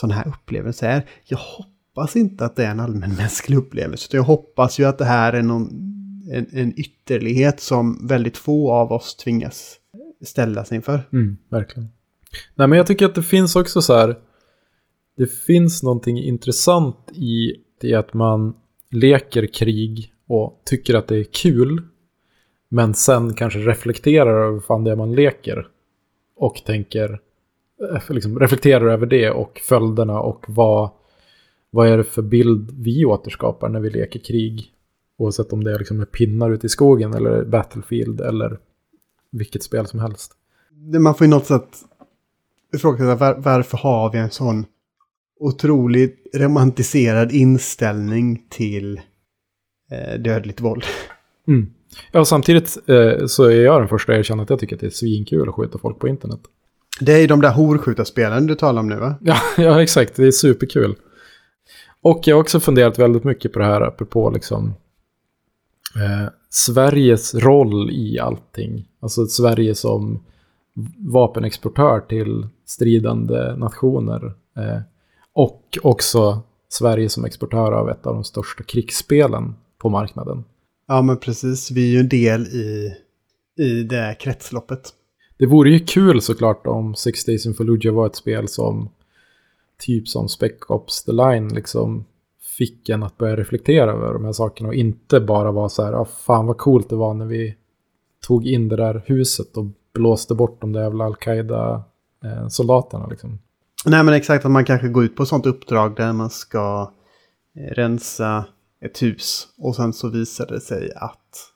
sådana 0.00 0.14
här 0.14 0.28
upplevelser 0.28 0.88
är. 0.88 1.06
Jag 1.24 1.38
hoppas 1.38 2.16
inte 2.16 2.44
att 2.44 2.56
det 2.56 2.64
är 2.64 2.70
en 2.70 2.80
allmänmänsklig 2.80 3.56
upplevelse. 3.56 4.16
Jag 4.16 4.22
hoppas 4.22 4.80
ju 4.80 4.84
att 4.84 4.98
det 4.98 5.04
här 5.04 5.32
är 5.32 5.42
någon, 5.42 5.68
en, 6.32 6.46
en 6.52 6.80
ytterlighet 6.80 7.60
som 7.60 8.06
väldigt 8.06 8.36
få 8.36 8.72
av 8.72 8.92
oss 8.92 9.16
tvingas 9.16 9.76
ställa 10.24 10.64
sig 10.64 10.76
inför. 10.76 11.08
Mm, 11.12 11.36
verkligen. 11.48 11.88
Nej, 12.54 12.68
men 12.68 12.76
jag 12.76 12.86
tycker 12.86 13.06
att 13.06 13.14
det 13.14 13.22
finns 13.22 13.56
också 13.56 13.82
så 13.82 13.94
här. 13.94 14.16
Det 15.16 15.26
finns 15.26 15.82
någonting 15.82 16.18
intressant 16.18 17.10
i 17.12 17.54
det 17.80 17.94
att 17.94 18.14
man 18.14 18.54
leker 18.90 19.46
krig 19.46 20.12
och 20.28 20.62
tycker 20.64 20.94
att 20.94 21.08
det 21.08 21.16
är 21.16 21.24
kul. 21.24 21.82
Men 22.68 22.94
sen 22.94 23.34
kanske 23.34 23.58
reflekterar 23.58 24.46
över 24.46 24.60
fan 24.60 24.84
det 24.84 24.96
man 24.96 25.14
leker. 25.14 25.66
Och 26.36 26.62
tänker, 26.66 27.20
liksom 28.08 28.38
reflekterar 28.38 28.86
över 28.86 29.06
det 29.06 29.30
och 29.30 29.60
följderna 29.64 30.20
och 30.20 30.44
vad, 30.48 30.90
vad 31.70 31.88
är 31.88 31.96
det 31.96 32.04
för 32.04 32.22
bild 32.22 32.70
vi 32.78 33.04
återskapar 33.04 33.68
när 33.68 33.80
vi 33.80 33.90
leker 33.90 34.20
krig. 34.20 34.72
Oavsett 35.16 35.52
om 35.52 35.64
det 35.64 35.72
är 35.74 35.78
liksom 35.78 36.06
pinnar 36.06 36.50
ute 36.50 36.66
i 36.66 36.70
skogen 36.70 37.14
eller 37.14 37.44
Battlefield 37.44 38.20
eller 38.20 38.58
vilket 39.32 39.62
spel 39.62 39.86
som 39.86 40.00
helst. 40.00 40.32
Man 41.00 41.14
får 41.14 41.24
ju 41.24 41.30
något 41.30 41.46
sätt 41.46 41.68
ifrågasätta 42.74 43.14
var, 43.14 43.34
varför 43.38 43.78
har 43.78 44.12
vi 44.12 44.18
en 44.18 44.30
sån 44.30 44.64
otroligt 45.40 46.26
romantiserad 46.34 47.32
inställning 47.32 48.46
till 48.48 49.00
eh, 49.90 50.20
dödligt 50.20 50.60
våld. 50.60 50.84
Mm. 51.48 51.70
Ja, 52.12 52.24
samtidigt 52.24 52.78
eh, 52.86 53.26
så 53.26 53.44
är 53.44 53.62
jag 53.62 53.80
den 53.80 53.88
första 53.88 54.12
att 54.12 54.18
erkänna 54.18 54.42
att 54.42 54.50
jag 54.50 54.58
tycker 54.58 54.76
att 54.76 54.80
det 54.80 54.86
är 54.86 54.90
svinkul 54.90 55.48
att 55.48 55.54
skjuta 55.54 55.78
folk 55.78 55.98
på 55.98 56.08
internet. 56.08 56.40
Det 57.00 57.12
är 57.12 57.18
ju 57.18 57.26
de 57.26 57.40
där 57.40 57.52
horskjutarspelen 57.52 58.46
du 58.46 58.54
talar 58.54 58.80
om 58.80 58.88
nu 58.88 58.96
va? 58.96 59.14
Ja, 59.20 59.36
ja, 59.58 59.82
exakt. 59.82 60.16
Det 60.16 60.26
är 60.26 60.30
superkul. 60.30 60.94
Och 62.02 62.20
jag 62.24 62.36
har 62.36 62.40
också 62.40 62.60
funderat 62.60 62.98
väldigt 62.98 63.24
mycket 63.24 63.52
på 63.52 63.58
det 63.58 63.64
här 63.64 63.80
apropå 63.80 64.30
liksom 64.30 64.74
eh, 65.96 66.28
Sveriges 66.50 67.34
roll 67.34 67.90
i 67.90 68.18
allting. 68.18 68.86
Alltså 69.00 69.26
Sverige 69.26 69.74
som 69.74 70.24
vapenexportör 71.12 72.00
till 72.00 72.48
stridande 72.66 73.56
nationer. 73.56 74.24
Eh, 74.56 74.80
och 75.34 75.78
också 75.82 76.42
Sverige 76.68 77.08
som 77.08 77.24
exportör 77.24 77.72
av 77.72 77.90
ett 77.90 78.06
av 78.06 78.14
de 78.14 78.24
största 78.24 78.62
krigsspelen 78.62 79.54
på 79.78 79.88
marknaden. 79.88 80.44
Ja, 80.88 81.02
men 81.02 81.16
precis. 81.16 81.70
Vi 81.70 81.88
är 81.88 81.92
ju 81.92 82.00
en 82.00 82.08
del 82.08 82.46
i, 82.46 82.94
i 83.58 83.82
det 83.82 84.16
kretsloppet. 84.20 84.92
Det 85.40 85.46
vore 85.46 85.70
ju 85.70 85.78
kul 85.78 86.22
såklart 86.22 86.66
om 86.66 86.94
Six 86.94 87.24
Days 87.24 87.46
in 87.46 87.54
Fallujah 87.54 87.94
var 87.94 88.06
ett 88.06 88.16
spel 88.16 88.48
som 88.48 88.90
typ 89.78 90.08
som 90.08 90.28
Spec 90.28 90.52
Ops 90.68 91.04
The 91.04 91.12
Line 91.12 91.48
liksom 91.48 92.04
fick 92.58 92.88
en 92.88 93.02
att 93.02 93.18
börja 93.18 93.36
reflektera 93.36 93.92
över 93.92 94.12
de 94.12 94.24
här 94.24 94.32
sakerna 94.32 94.68
och 94.68 94.74
inte 94.74 95.20
bara 95.20 95.52
vara 95.52 95.68
så 95.68 95.84
här, 95.84 95.92
ah, 95.92 96.04
fan 96.04 96.46
vad 96.46 96.58
coolt 96.58 96.88
det 96.88 96.96
var 96.96 97.14
när 97.14 97.26
vi 97.26 97.56
tog 98.26 98.46
in 98.46 98.68
det 98.68 98.76
där 98.76 99.02
huset 99.06 99.56
och 99.56 99.66
blåste 99.94 100.34
bort 100.34 100.60
de 100.60 100.72
där 100.72 100.82
jävla 100.82 101.04
Al-Qaida-soldaterna 101.04 103.04
eh, 103.04 103.10
liksom. 103.10 103.38
Nej 103.86 104.04
men 104.04 104.14
exakt 104.14 104.44
att 104.44 104.50
man 104.50 104.64
kanske 104.64 104.88
går 104.88 105.04
ut 105.04 105.16
på 105.16 105.22
ett 105.22 105.28
sånt 105.28 105.46
uppdrag 105.46 105.96
där 105.96 106.12
man 106.12 106.30
ska 106.30 106.92
eh, 107.56 107.74
rensa 107.74 108.44
ett 108.80 109.02
hus. 109.02 109.48
Och 109.58 109.76
sen 109.76 109.92
så 109.92 110.08
visade 110.08 110.54
det 110.54 110.60
sig 110.60 110.92
att 110.96 111.52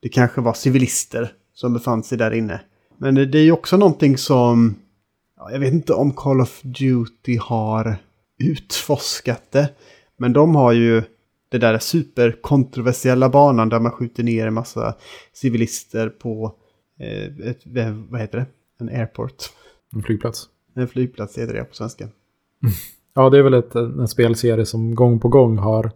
det 0.00 0.08
kanske 0.08 0.40
var 0.40 0.52
civilister 0.52 1.32
som 1.54 1.72
befann 1.72 2.02
sig 2.02 2.18
där 2.18 2.30
inne. 2.30 2.60
Men 2.98 3.14
det, 3.14 3.26
det 3.26 3.38
är 3.38 3.44
ju 3.44 3.52
också 3.52 3.76
någonting 3.76 4.18
som... 4.18 4.74
Ja, 5.36 5.52
jag 5.52 5.60
vet 5.60 5.72
inte 5.72 5.94
om 5.94 6.12
Call 6.12 6.40
of 6.40 6.62
Duty 6.62 7.36
har 7.40 7.96
utforskat 8.38 9.42
det. 9.52 9.70
Men 10.16 10.32
de 10.32 10.54
har 10.54 10.72
ju 10.72 11.02
det 11.48 11.58
där 11.58 11.78
superkontroversiella 11.78 13.28
banan 13.28 13.68
där 13.68 13.80
man 13.80 13.92
skjuter 13.92 14.22
ner 14.22 14.46
en 14.46 14.54
massa 14.54 14.94
civilister 15.32 16.08
på 16.08 16.54
eh, 17.00 17.48
ett, 17.48 17.62
vad 18.08 18.20
heter 18.20 18.38
det? 18.38 18.46
En 18.80 18.88
airport. 18.88 19.50
En 19.92 20.02
flygplats. 20.02 20.48
En 20.74 20.88
flygplats 20.88 21.38
heter 21.38 21.54
det 21.54 21.64
på 21.64 21.74
svenska. 21.74 22.08
Ja, 23.16 23.30
det 23.30 23.38
är 23.38 23.42
väl 23.42 23.54
ett, 23.54 23.74
en 23.74 24.08
spelserie 24.08 24.66
som 24.66 24.94
gång 24.94 25.20
på 25.20 25.28
gång 25.28 25.58
har 25.58 25.90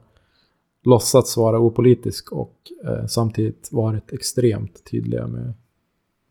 låtsats 0.85 1.37
vara 1.37 1.59
opolitisk 1.59 2.33
och 2.33 2.57
eh, 2.85 3.07
samtidigt 3.07 3.69
varit 3.73 4.13
extremt 4.13 4.85
tydliga 4.91 5.27
med 5.27 5.55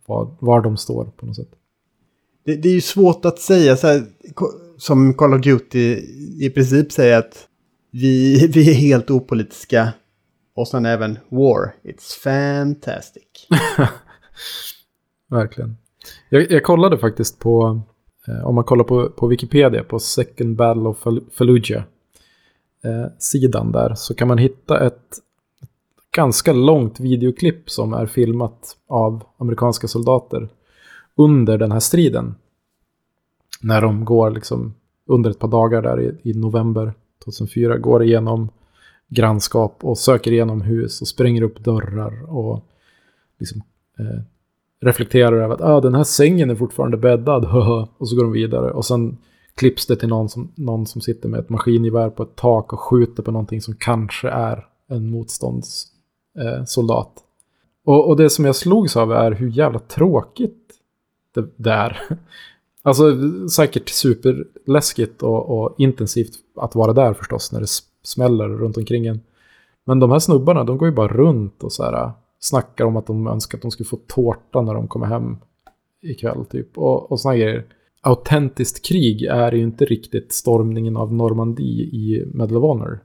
vad, 0.07 0.37
var 0.39 0.61
de 0.61 0.77
står 0.77 1.05
på 1.05 1.25
något 1.25 1.35
sätt. 1.35 1.51
Det, 2.45 2.55
det 2.55 2.69
är 2.69 2.73
ju 2.73 2.81
svårt 2.81 3.25
att 3.25 3.39
säga 3.39 3.75
så 3.75 3.87
här, 3.87 4.03
som 4.77 5.13
Call 5.13 5.33
of 5.33 5.41
Duty 5.41 5.97
i 6.39 6.51
princip 6.53 6.91
säger 6.91 7.17
att 7.17 7.47
vi, 7.91 8.47
vi 8.53 8.69
är 8.69 8.73
helt 8.73 9.09
opolitiska. 9.09 9.93
Och 10.55 10.67
sen 10.67 10.85
även 10.85 11.19
War. 11.29 11.73
It's 11.83 12.19
fantastic. 12.23 13.23
Verkligen. 15.29 15.77
Jag, 16.29 16.51
jag, 16.51 16.63
kollade 16.63 16.97
faktiskt 16.97 17.39
på, 17.39 17.81
eh, 18.27 18.47
om 18.47 18.55
man 18.55 18.63
kollar 18.63 18.83
på, 18.83 19.09
på 19.09 19.27
Wikipedia, 19.27 19.83
på 19.83 19.99
Second 19.99 20.55
Battle 20.55 20.83
of 20.83 20.97
Fallujah 21.37 21.83
eh, 22.83 23.11
sidan 23.19 23.71
där 23.71 23.95
så 23.95 24.15
kan 24.15 24.27
man 24.27 24.37
hitta 24.37 24.85
ett 24.85 25.19
ganska 26.17 26.53
långt 26.53 26.99
videoklipp 26.99 27.69
som 27.69 27.93
är 27.93 28.05
filmat 28.05 28.77
av 28.87 29.23
amerikanska 29.37 29.87
soldater 29.87 30.49
under 31.15 31.57
den 31.57 31.71
här 31.71 31.79
striden. 31.79 32.35
När 33.61 33.81
de 33.81 34.05
går 34.05 34.29
liksom 34.29 34.73
under 35.05 35.29
ett 35.29 35.39
par 35.39 35.47
dagar 35.47 35.81
där 35.81 36.01
i, 36.01 36.29
i 36.29 36.33
november 36.33 36.93
2004 37.25 37.77
går 37.77 38.03
igenom 38.03 38.49
grannskap 39.07 39.77
och 39.81 39.97
söker 39.97 40.31
igenom 40.31 40.61
hus 40.61 41.01
och 41.01 41.07
spränger 41.07 41.41
upp 41.41 41.63
dörrar 41.63 42.37
och 42.37 42.65
liksom, 43.39 43.61
eh, 43.99 44.21
reflekterar 44.81 45.43
över 45.43 45.55
att 45.55 45.61
ah, 45.61 45.81
den 45.81 45.95
här 45.95 46.03
sängen 46.03 46.49
är 46.49 46.55
fortfarande 46.55 46.97
bäddad, 46.97 47.45
och 47.97 48.09
så 48.09 48.15
går 48.15 48.23
de 48.23 48.31
vidare. 48.31 48.71
Och 48.71 48.85
sen 48.85 49.17
klipps 49.55 49.85
det 49.85 49.95
till 49.95 50.09
någon 50.09 50.29
som, 50.29 50.51
någon 50.55 50.85
som 50.85 51.01
sitter 51.01 51.29
med 51.29 51.39
ett 51.39 51.49
maskingevär 51.49 52.09
på 52.09 52.23
ett 52.23 52.35
tak 52.35 52.73
och 52.73 52.79
skjuter 52.79 53.23
på 53.23 53.31
någonting 53.31 53.61
som 53.61 53.75
kanske 53.75 54.29
är 54.29 54.65
en 54.89 55.09
motstånds 55.09 55.96
Eh, 56.37 56.63
och, 57.85 58.07
och 58.07 58.17
det 58.17 58.29
som 58.29 58.45
jag 58.45 58.55
slogs 58.55 58.97
av 58.97 59.11
är 59.11 59.31
hur 59.31 59.49
jävla 59.49 59.79
tråkigt 59.79 60.73
det, 61.33 61.47
det 61.55 61.71
är. 61.71 62.01
Alltså 62.83 63.17
säkert 63.49 63.89
superläskigt 63.89 65.23
och, 65.23 65.59
och, 65.59 65.75
intensivt 65.77 66.31
att 66.55 66.75
vara 66.75 66.93
där 66.93 67.13
förstås 67.13 67.51
när 67.51 67.59
det 67.59 67.67
smäller 68.03 68.47
runt 68.47 68.77
omkring 68.77 69.05
en. 69.05 69.21
Men 69.85 69.99
de 69.99 70.11
här 70.11 70.19
snubbarna, 70.19 70.63
de 70.63 70.77
går 70.77 70.87
ju 70.87 70.95
bara 70.95 71.07
runt 71.07 71.63
och 71.63 71.73
så 71.73 71.83
här 71.83 71.93
äh, 71.93 72.11
snackar 72.39 72.85
om 72.85 72.97
att 72.97 73.07
de 73.07 73.27
önskar 73.27 73.57
att 73.57 73.61
de 73.61 73.71
skulle 73.71 73.87
få 73.87 73.99
tårta 74.07 74.61
när 74.61 74.73
de 74.73 74.87
kommer 74.87 75.05
hem 75.05 75.37
ikväll 76.01 76.45
typ. 76.45 76.77
Och, 76.77 77.11
och 77.11 77.19
såna 77.19 77.35
grejer 77.35 77.65
autentiskt 78.01 78.85
krig 78.85 79.23
är 79.23 79.51
ju 79.51 79.63
inte 79.63 79.85
riktigt 79.85 80.33
stormningen 80.33 80.97
av 80.97 81.13
Normandie 81.13 81.83
i 81.83 82.25
Medal 82.33 82.57
of 82.57 82.61
Honor. 82.61 82.99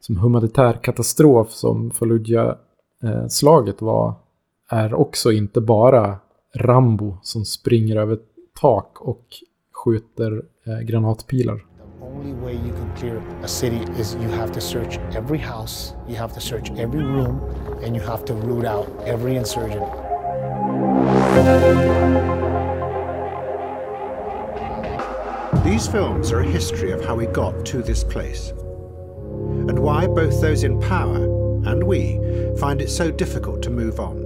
Som 0.00 0.16
humanitär 0.16 0.72
katastrof 0.82 1.52
som 1.52 1.90
Fallujah-slaget 3.00 3.82
var 3.82 4.14
är 4.68 4.94
också 4.94 5.32
inte 5.32 5.60
bara 5.60 6.18
Rambo 6.54 7.16
som 7.22 7.44
springer 7.44 7.96
över 7.96 8.18
tak 8.60 9.00
och 9.00 9.24
skjuter 9.72 10.42
eh, 10.66 10.78
granatpilar. 10.78 11.64
Only 12.00 12.32
way 12.32 12.54
you 12.54 12.72
can 12.72 12.96
clear 12.96 13.22
a 13.44 13.48
city 13.48 13.80
is 13.98 14.14
you 14.14 14.30
have 14.30 14.52
to 14.52 14.60
search 14.60 14.98
every 15.16 15.38
house, 15.38 15.94
you 16.08 16.16
have 16.16 16.34
to 16.34 16.40
search 16.40 16.70
every 16.70 17.04
room 17.04 17.40
and 17.84 17.96
you 17.96 18.04
have 18.06 18.24
to 18.24 18.34
root 18.34 18.64
out 18.64 18.88
every 19.06 19.36
insurgent. 19.36 19.84
These 25.64 25.88
films 25.92 26.32
are 26.32 26.40
a 26.40 26.52
history 26.52 26.92
of 26.92 27.04
how 27.04 27.16
we 27.16 27.26
got 27.26 27.66
to 27.66 27.82
this 27.82 28.04
place 28.04 28.52
and 29.68 29.78
why 29.78 30.06
both 30.06 30.40
those 30.40 30.66
in 30.66 30.80
power 30.80 31.24
and 31.66 31.84
we 31.84 32.29
find 32.58 32.80
it 32.80 32.90
so 32.90 33.04
difficult 33.10 33.62
to 33.62 33.70
move 33.70 33.98
on. 33.98 34.16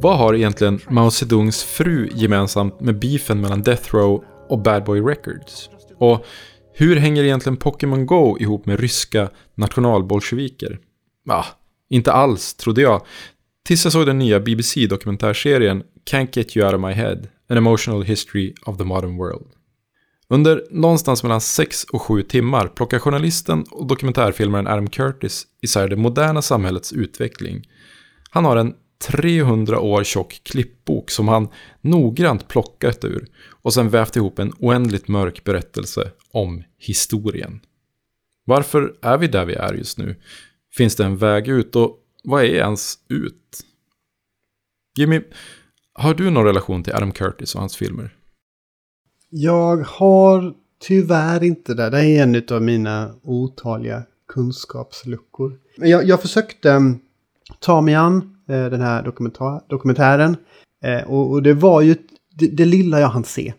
Vad 0.00 0.18
har 0.18 0.34
egentligen 0.34 0.80
Mao 0.90 1.10
Zedongs 1.10 1.64
fru 1.64 2.08
gemensamt 2.14 2.80
med 2.80 2.98
beefen 2.98 3.40
mellan 3.40 3.62
Death 3.62 3.94
Row 3.94 4.24
och 4.48 4.58
Bad 4.58 4.84
Boy 4.84 5.00
Records? 5.00 5.70
Och 5.98 6.24
hur 6.74 6.96
hänger 6.96 7.24
egentligen 7.24 7.56
Pokémon 7.56 8.06
Go 8.06 8.36
ihop 8.40 8.66
med 8.66 8.80
ryska 8.80 9.30
nationalbolsjeviker? 9.54 10.78
Ja, 11.24 11.44
inte 11.90 12.12
alls, 12.12 12.54
trodde 12.54 12.80
jag. 12.80 13.02
Tills 13.66 13.84
jag 13.84 13.92
såg 13.92 14.06
den 14.06 14.18
nya 14.18 14.40
BBC-dokumentärserien 14.40 15.82
Can't 16.10 16.28
Get 16.32 16.56
You 16.56 16.66
Out 16.66 16.74
of 16.74 16.80
My 16.80 16.92
Head, 16.92 17.18
An 17.48 17.56
Emotional 17.56 18.02
History 18.02 18.54
of 18.66 18.76
the 18.78 18.84
Modern 18.84 19.16
World. 19.16 19.55
Under 20.28 20.66
någonstans 20.70 21.22
mellan 21.22 21.40
6 21.40 21.84
och 21.84 22.02
7 22.02 22.22
timmar 22.22 22.68
plockar 22.68 22.98
journalisten 22.98 23.64
och 23.70 23.86
dokumentärfilmaren 23.86 24.66
Adam 24.66 24.90
Curtis 24.90 25.46
isär 25.62 25.88
det 25.88 25.96
moderna 25.96 26.42
samhällets 26.42 26.92
utveckling. 26.92 27.68
Han 28.30 28.44
har 28.44 28.56
en 28.56 28.74
300 28.98 29.80
år 29.80 30.04
tjock 30.04 30.40
klippbok 30.42 31.10
som 31.10 31.28
han 31.28 31.48
noggrant 31.80 32.48
plockat 32.48 33.04
ur 33.04 33.28
och 33.50 33.74
sen 33.74 33.88
vävt 33.88 34.16
ihop 34.16 34.38
en 34.38 34.52
oändligt 34.58 35.08
mörk 35.08 35.44
berättelse 35.44 36.10
om 36.30 36.64
historien. 36.78 37.60
Varför 38.44 38.94
är 39.02 39.18
vi 39.18 39.26
där 39.26 39.44
vi 39.44 39.54
är 39.54 39.74
just 39.74 39.98
nu? 39.98 40.16
Finns 40.74 40.96
det 40.96 41.04
en 41.04 41.16
väg 41.16 41.48
ut 41.48 41.76
och 41.76 41.98
vad 42.24 42.42
är 42.44 42.48
ens 42.48 42.98
ut? 43.08 43.64
Jimmy, 44.98 45.20
har 45.92 46.14
du 46.14 46.30
någon 46.30 46.44
relation 46.44 46.82
till 46.82 46.94
Adam 46.94 47.12
Curtis 47.12 47.54
och 47.54 47.60
hans 47.60 47.76
filmer? 47.76 48.14
Jag 49.30 49.76
har 49.76 50.54
tyvärr 50.78 51.44
inte 51.44 51.74
det. 51.74 51.90
Det 51.90 52.00
är 52.00 52.22
en 52.22 52.42
av 52.50 52.62
mina 52.62 53.14
otaliga 53.22 54.02
kunskapsluckor. 54.28 55.58
Jag, 55.76 56.04
jag 56.04 56.22
försökte 56.22 56.70
mm, 56.70 56.98
ta 57.60 57.80
mig 57.80 57.94
an 57.94 58.36
eh, 58.48 58.64
den 58.64 58.80
här 58.80 59.02
dokumentär, 59.02 59.60
dokumentären. 59.68 60.36
Eh, 60.84 61.10
och, 61.10 61.30
och, 61.30 61.42
det 61.42 61.54
var 61.54 61.80
ju, 61.80 61.96
det, 62.34 62.46
det, 62.46 62.64
lilla 62.64 63.00
jag 63.00 63.08
hann 63.08 63.24
se 63.24 63.52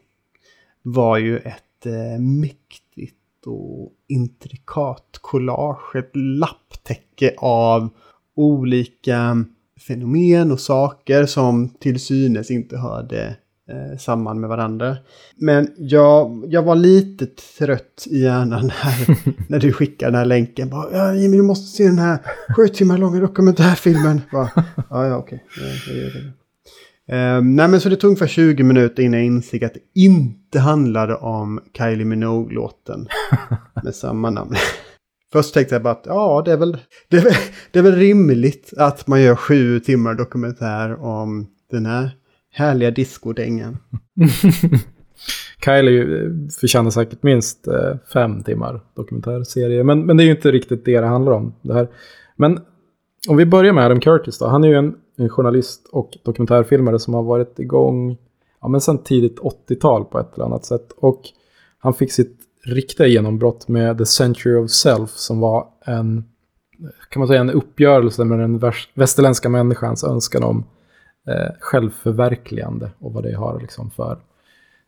var 0.82 1.18
ju 1.18 1.38
ett 1.38 1.86
eh, 1.86 2.22
mäktigt 2.22 3.16
och 3.46 3.92
intrikat 4.08 5.20
collage. 5.22 5.96
Ett 5.96 6.12
lapptäcke 6.14 7.34
av 7.38 7.90
olika 8.36 9.46
fenomen 9.88 10.52
och 10.52 10.60
saker 10.60 11.26
som 11.26 11.70
till 11.70 12.00
synes 12.00 12.52
inte 12.52 12.78
hörde 12.78 13.36
eh, 13.70 13.98
samman 13.98 14.40
med 14.40 14.50
varandra. 14.50 14.98
Men 15.36 15.72
jag, 15.78 16.44
jag 16.48 16.64
var 16.64 16.76
lite 16.76 17.26
trött 17.26 18.08
i 18.08 18.20
hjärnan 18.20 18.68
när, 18.86 19.18
när 19.50 19.60
du 19.60 19.74
skickade 19.74 20.12
den 20.12 20.20
här 20.20 20.26
länken. 20.26 20.70
Bara, 20.70 20.92
ja, 20.92 21.14
Jimmy, 21.14 21.38
du 21.38 21.44
måste 21.44 21.78
se 21.78 21.84
den 21.84 22.00
här 22.00 22.20
sju 22.56 22.68
timmar 22.68 22.98
långa 22.98 23.20
dokumentärfilmen. 23.20 24.22
Bara, 24.32 24.50
ja, 24.90 25.08
ja, 25.08 25.18
okej. 25.18 25.44
Okay. 25.56 26.32
Um, 27.12 27.56
nej 27.56 27.68
men 27.68 27.82
så 27.82 27.90
det 27.90 27.96
tog 27.96 28.08
ungefär 28.08 28.28
20 28.28 28.64
minuter 28.64 29.04
innan 29.04 29.20
jag 29.20 29.26
insåg 29.28 29.64
att 29.64 29.74
det 29.74 30.02
inte 30.02 30.60
handlade 30.60 31.16
om 31.16 31.60
Kylie 31.78 32.06
Minogue-låten 32.06 33.08
med 33.84 33.96
samma 33.96 34.30
namn. 34.30 34.56
Först 35.32 35.54
tänkte 35.54 35.76
jag 35.76 35.84
bara 35.84 35.94
att 35.94 36.04
ja, 36.06 36.42
det 36.46 36.52
är, 36.52 36.58
väl, 36.58 36.78
det, 37.08 37.18
är 37.18 37.22
väl, 37.22 37.34
det 37.72 37.80
är 37.80 37.84
väl 37.84 37.96
rimligt 37.96 38.74
att 38.78 39.08
man 39.08 39.22
gör 39.22 39.36
sju 39.36 39.80
timmar 39.80 40.14
dokumentär 40.14 41.04
om 41.04 41.48
den 41.72 41.86
här 41.86 42.12
härliga 42.58 42.92
discodängen. 42.92 43.78
Kylie 45.66 46.02
eh, 46.02 46.32
förtjänar 46.60 46.90
säkert 46.90 47.24
minst 47.24 47.68
eh, 47.68 47.96
fem 48.14 48.44
timmar 48.44 48.82
dokumentärserie. 48.96 49.84
Men, 49.84 50.06
men 50.06 50.18
det 50.18 50.24
är 50.24 50.26
ju 50.26 50.32
inte 50.32 50.52
riktigt 50.52 50.86
det 50.86 51.00
det 51.00 51.08
handlar 51.08 51.32
om. 51.32 51.54
Det 51.62 51.74
här. 51.74 51.88
Men 52.36 52.60
om 53.30 53.38
vi 53.38 53.46
börjar 53.46 53.74
med 53.74 53.86
Adam 53.86 54.00
Curtis 54.00 54.40
då. 54.40 54.48
Han 54.48 54.64
är 54.64 54.68
ju 54.68 54.76
en, 54.76 54.96
en 55.18 55.30
journalist 55.30 55.88
och 55.92 56.18
dokumentärfilmare 56.24 57.00
som 57.00 57.14
har 57.14 57.24
varit 57.24 57.60
igång 57.60 58.18
ja, 58.62 58.68
men 58.68 58.82
sedan 58.82 58.98
tidigt 58.98 59.40
80-tal 59.40 60.06
på 60.06 60.20
ett 60.20 60.34
eller 60.36 60.46
annat 60.46 60.66
sätt. 60.66 60.92
Och 60.98 61.22
han 61.80 61.94
fick 61.94 62.12
sitt 62.12 62.38
riktiga 62.64 63.08
genombrott 63.08 63.68
med 63.68 63.98
The 63.98 64.06
Century 64.06 64.56
of 64.56 64.72
Self 64.72 65.10
som 65.10 65.40
var 65.40 65.68
en, 65.86 66.24
kan 67.10 67.20
man 67.20 67.28
säga, 67.28 67.42
en 67.42 67.52
uppgörelse 67.52 68.26
med 68.26 68.40
den 68.40 68.62
västerländska 68.94 69.50
människans 69.50 70.04
önskan 70.04 70.44
om 70.44 70.66
eh, 71.28 71.52
självförverkligande 71.60 72.92
och 73.00 73.14
vad 73.14 73.24
det 73.24 73.36
har 73.36 73.60
liksom 73.62 73.90
för 73.90 74.18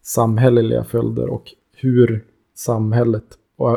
samhälleliga 0.02 0.84
följder 0.84 1.30
och 1.30 1.54
hur 1.76 2.26
samhället 2.56 3.24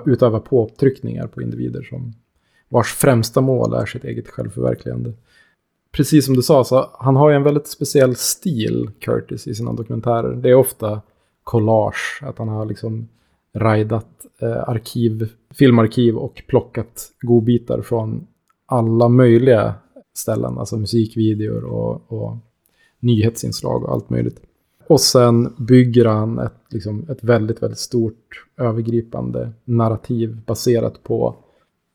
utövar 0.07 0.41
påtryckningar 0.41 1.27
på 1.27 1.43
individer 1.43 1.83
som 1.83 2.15
vars 2.69 2.95
främsta 2.95 3.41
mål 3.41 3.75
är 3.75 3.87
sitt 3.87 4.05
eget 4.05 4.29
självförverkligande. 4.29 5.13
Precis 5.93 6.25
som 6.25 6.37
du 6.37 6.43
sa, 6.43 6.65
så 6.65 6.91
han 6.99 7.17
har 7.17 7.31
ju 7.31 7.37
en 7.37 7.43
väldigt 7.43 7.67
speciell 7.67 8.17
stil, 8.17 8.91
Curtis, 9.01 9.47
i 9.47 9.55
sina 9.55 9.73
dokumentärer. 9.73 10.35
Det 10.35 10.51
är 10.51 10.55
ofta 10.55 11.01
collage, 11.45 12.21
att 12.23 12.39
han 12.39 12.49
har 12.49 12.65
liksom 12.65 13.09
rajdat 13.55 14.07
eh, 14.39 14.69
arkiv, 14.69 15.33
filmarkiv 15.51 16.17
och 16.17 16.43
plockat 16.47 17.13
godbitar 17.21 17.83
från 17.83 18.27
alla 18.67 19.09
möjliga 19.09 19.75
ställen, 20.15 20.59
alltså 20.59 20.77
musikvideor 20.77 21.65
och, 21.65 22.13
och 22.13 22.37
nyhetsinslag 23.03 23.85
och 23.85 23.93
allt 23.93 24.11
möjligt. 24.11 24.41
Och 24.87 25.01
sen 25.01 25.55
bygger 25.59 26.05
han 26.05 26.39
ett, 26.39 26.53
liksom, 26.71 27.07
ett 27.11 27.25
väldigt, 27.25 27.63
väldigt 27.63 27.79
stort 27.79 28.47
övergripande 28.59 29.53
narrativ 29.65 30.41
baserat 30.47 31.03
på 31.03 31.37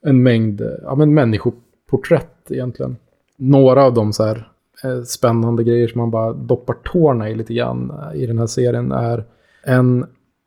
en 0.06 0.24
mängd 0.24 0.62
ja, 0.84 0.96
men 0.96 1.14
människoporträtt 1.14 2.52
egentligen. 2.52 2.98
Några 3.38 3.84
av 3.84 3.94
de 3.94 4.14
så 4.14 4.24
här 4.24 4.52
eh, 4.84 5.02
spännande 5.02 5.64
grejer 5.64 5.88
som 5.88 6.02
man 6.02 6.12
bara 6.12 6.34
doppar 6.34 6.74
tårna 6.74 7.30
i 7.30 7.36
lite 7.36 7.54
grann 7.54 7.92
eh, 7.92 8.22
i 8.22 8.26
den 8.26 8.40
här 8.40 8.48
serien 8.48 8.92
är 8.92 9.26
en 9.64 10.06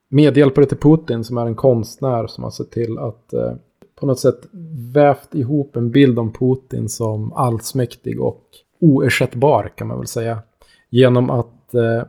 medhjälpare 0.09 0.67
till 0.67 0.79
Putin 0.79 1.25
som 1.25 1.39
är 1.39 1.47
en 1.47 1.55
konstnär 1.55 2.27
som 2.27 2.45
har 2.45 2.51
sett 2.51 2.71
till 2.71 2.99
att 2.99 3.33
eh, 3.33 3.53
på 4.01 4.07
något 4.07 4.21
sätt 4.21 4.41
vävt 4.95 5.35
ihop 5.35 5.77
en 5.77 5.91
bild 5.91 6.19
om 6.19 6.33
Putin 6.33 6.89
som 6.89 7.33
allsmäktig 7.33 8.21
och 8.21 8.45
oersättbar 8.81 9.73
kan 9.77 9.87
man 9.87 9.99
väl 9.99 10.07
säga. 10.07 10.39
Genom 10.91 11.31
att 11.31 11.75
eh, 11.75 12.03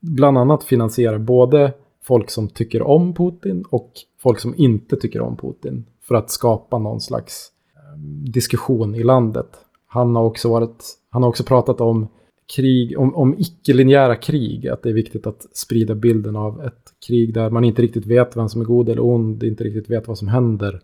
bland 0.00 0.38
annat 0.38 0.64
finansiera 0.64 1.18
både 1.18 1.72
folk 2.02 2.30
som 2.30 2.48
tycker 2.48 2.82
om 2.82 3.14
Putin 3.14 3.64
och 3.70 3.92
folk 4.22 4.40
som 4.40 4.54
inte 4.56 4.96
tycker 4.96 5.20
om 5.20 5.36
Putin. 5.36 5.84
För 6.02 6.14
att 6.14 6.30
skapa 6.30 6.78
någon 6.78 7.00
slags 7.00 7.52
eh, 7.76 7.98
diskussion 8.32 8.94
i 8.94 9.02
landet. 9.02 9.48
Han 9.86 10.16
har 10.16 10.24
också, 10.24 10.48
varit, 10.50 10.84
han 11.10 11.22
har 11.22 11.30
också 11.30 11.44
pratat 11.44 11.80
om 11.80 12.08
krig, 12.56 12.98
om, 12.98 13.14
om 13.14 13.34
icke-linjära 13.38 14.16
krig. 14.16 14.68
Att 14.68 14.82
det 14.82 14.88
är 14.88 14.94
viktigt 14.94 15.26
att 15.26 15.56
sprida 15.56 15.94
bilden 15.94 16.36
av 16.36 16.64
ett 16.64 16.92
krig 17.06 17.34
där 17.34 17.50
man 17.50 17.64
inte 17.64 17.82
riktigt 17.82 18.06
vet 18.06 18.36
vem 18.36 18.48
som 18.48 18.60
är 18.60 18.64
god 18.64 18.88
eller 18.88 19.04
ond, 19.04 19.42
inte 19.42 19.64
riktigt 19.64 19.90
vet 19.90 20.08
vad 20.08 20.18
som 20.18 20.28
händer. 20.28 20.80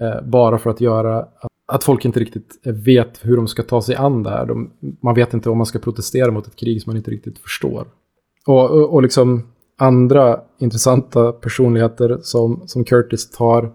Eh, 0.00 0.22
bara 0.26 0.58
för 0.58 0.70
att 0.70 0.80
göra 0.80 1.28
att, 1.66 1.84
folk 1.84 2.04
inte 2.04 2.20
riktigt 2.20 2.60
vet 2.64 3.20
hur 3.22 3.36
de 3.36 3.48
ska 3.48 3.62
ta 3.62 3.82
sig 3.82 3.94
an 3.94 4.22
det 4.22 4.30
här. 4.30 4.46
De, 4.46 4.70
man 5.00 5.14
vet 5.14 5.34
inte 5.34 5.50
om 5.50 5.58
man 5.58 5.66
ska 5.66 5.78
protestera 5.78 6.30
mot 6.30 6.46
ett 6.46 6.56
krig 6.56 6.82
som 6.82 6.90
man 6.90 6.96
inte 6.96 7.10
riktigt 7.10 7.38
förstår. 7.38 7.86
Och, 8.46 8.70
och, 8.70 8.94
och 8.94 9.02
liksom 9.02 9.42
andra 9.76 10.40
intressanta 10.58 11.32
personligheter 11.32 12.18
som, 12.22 12.62
som 12.66 12.84
Curtis 12.84 13.30
tar 13.30 13.72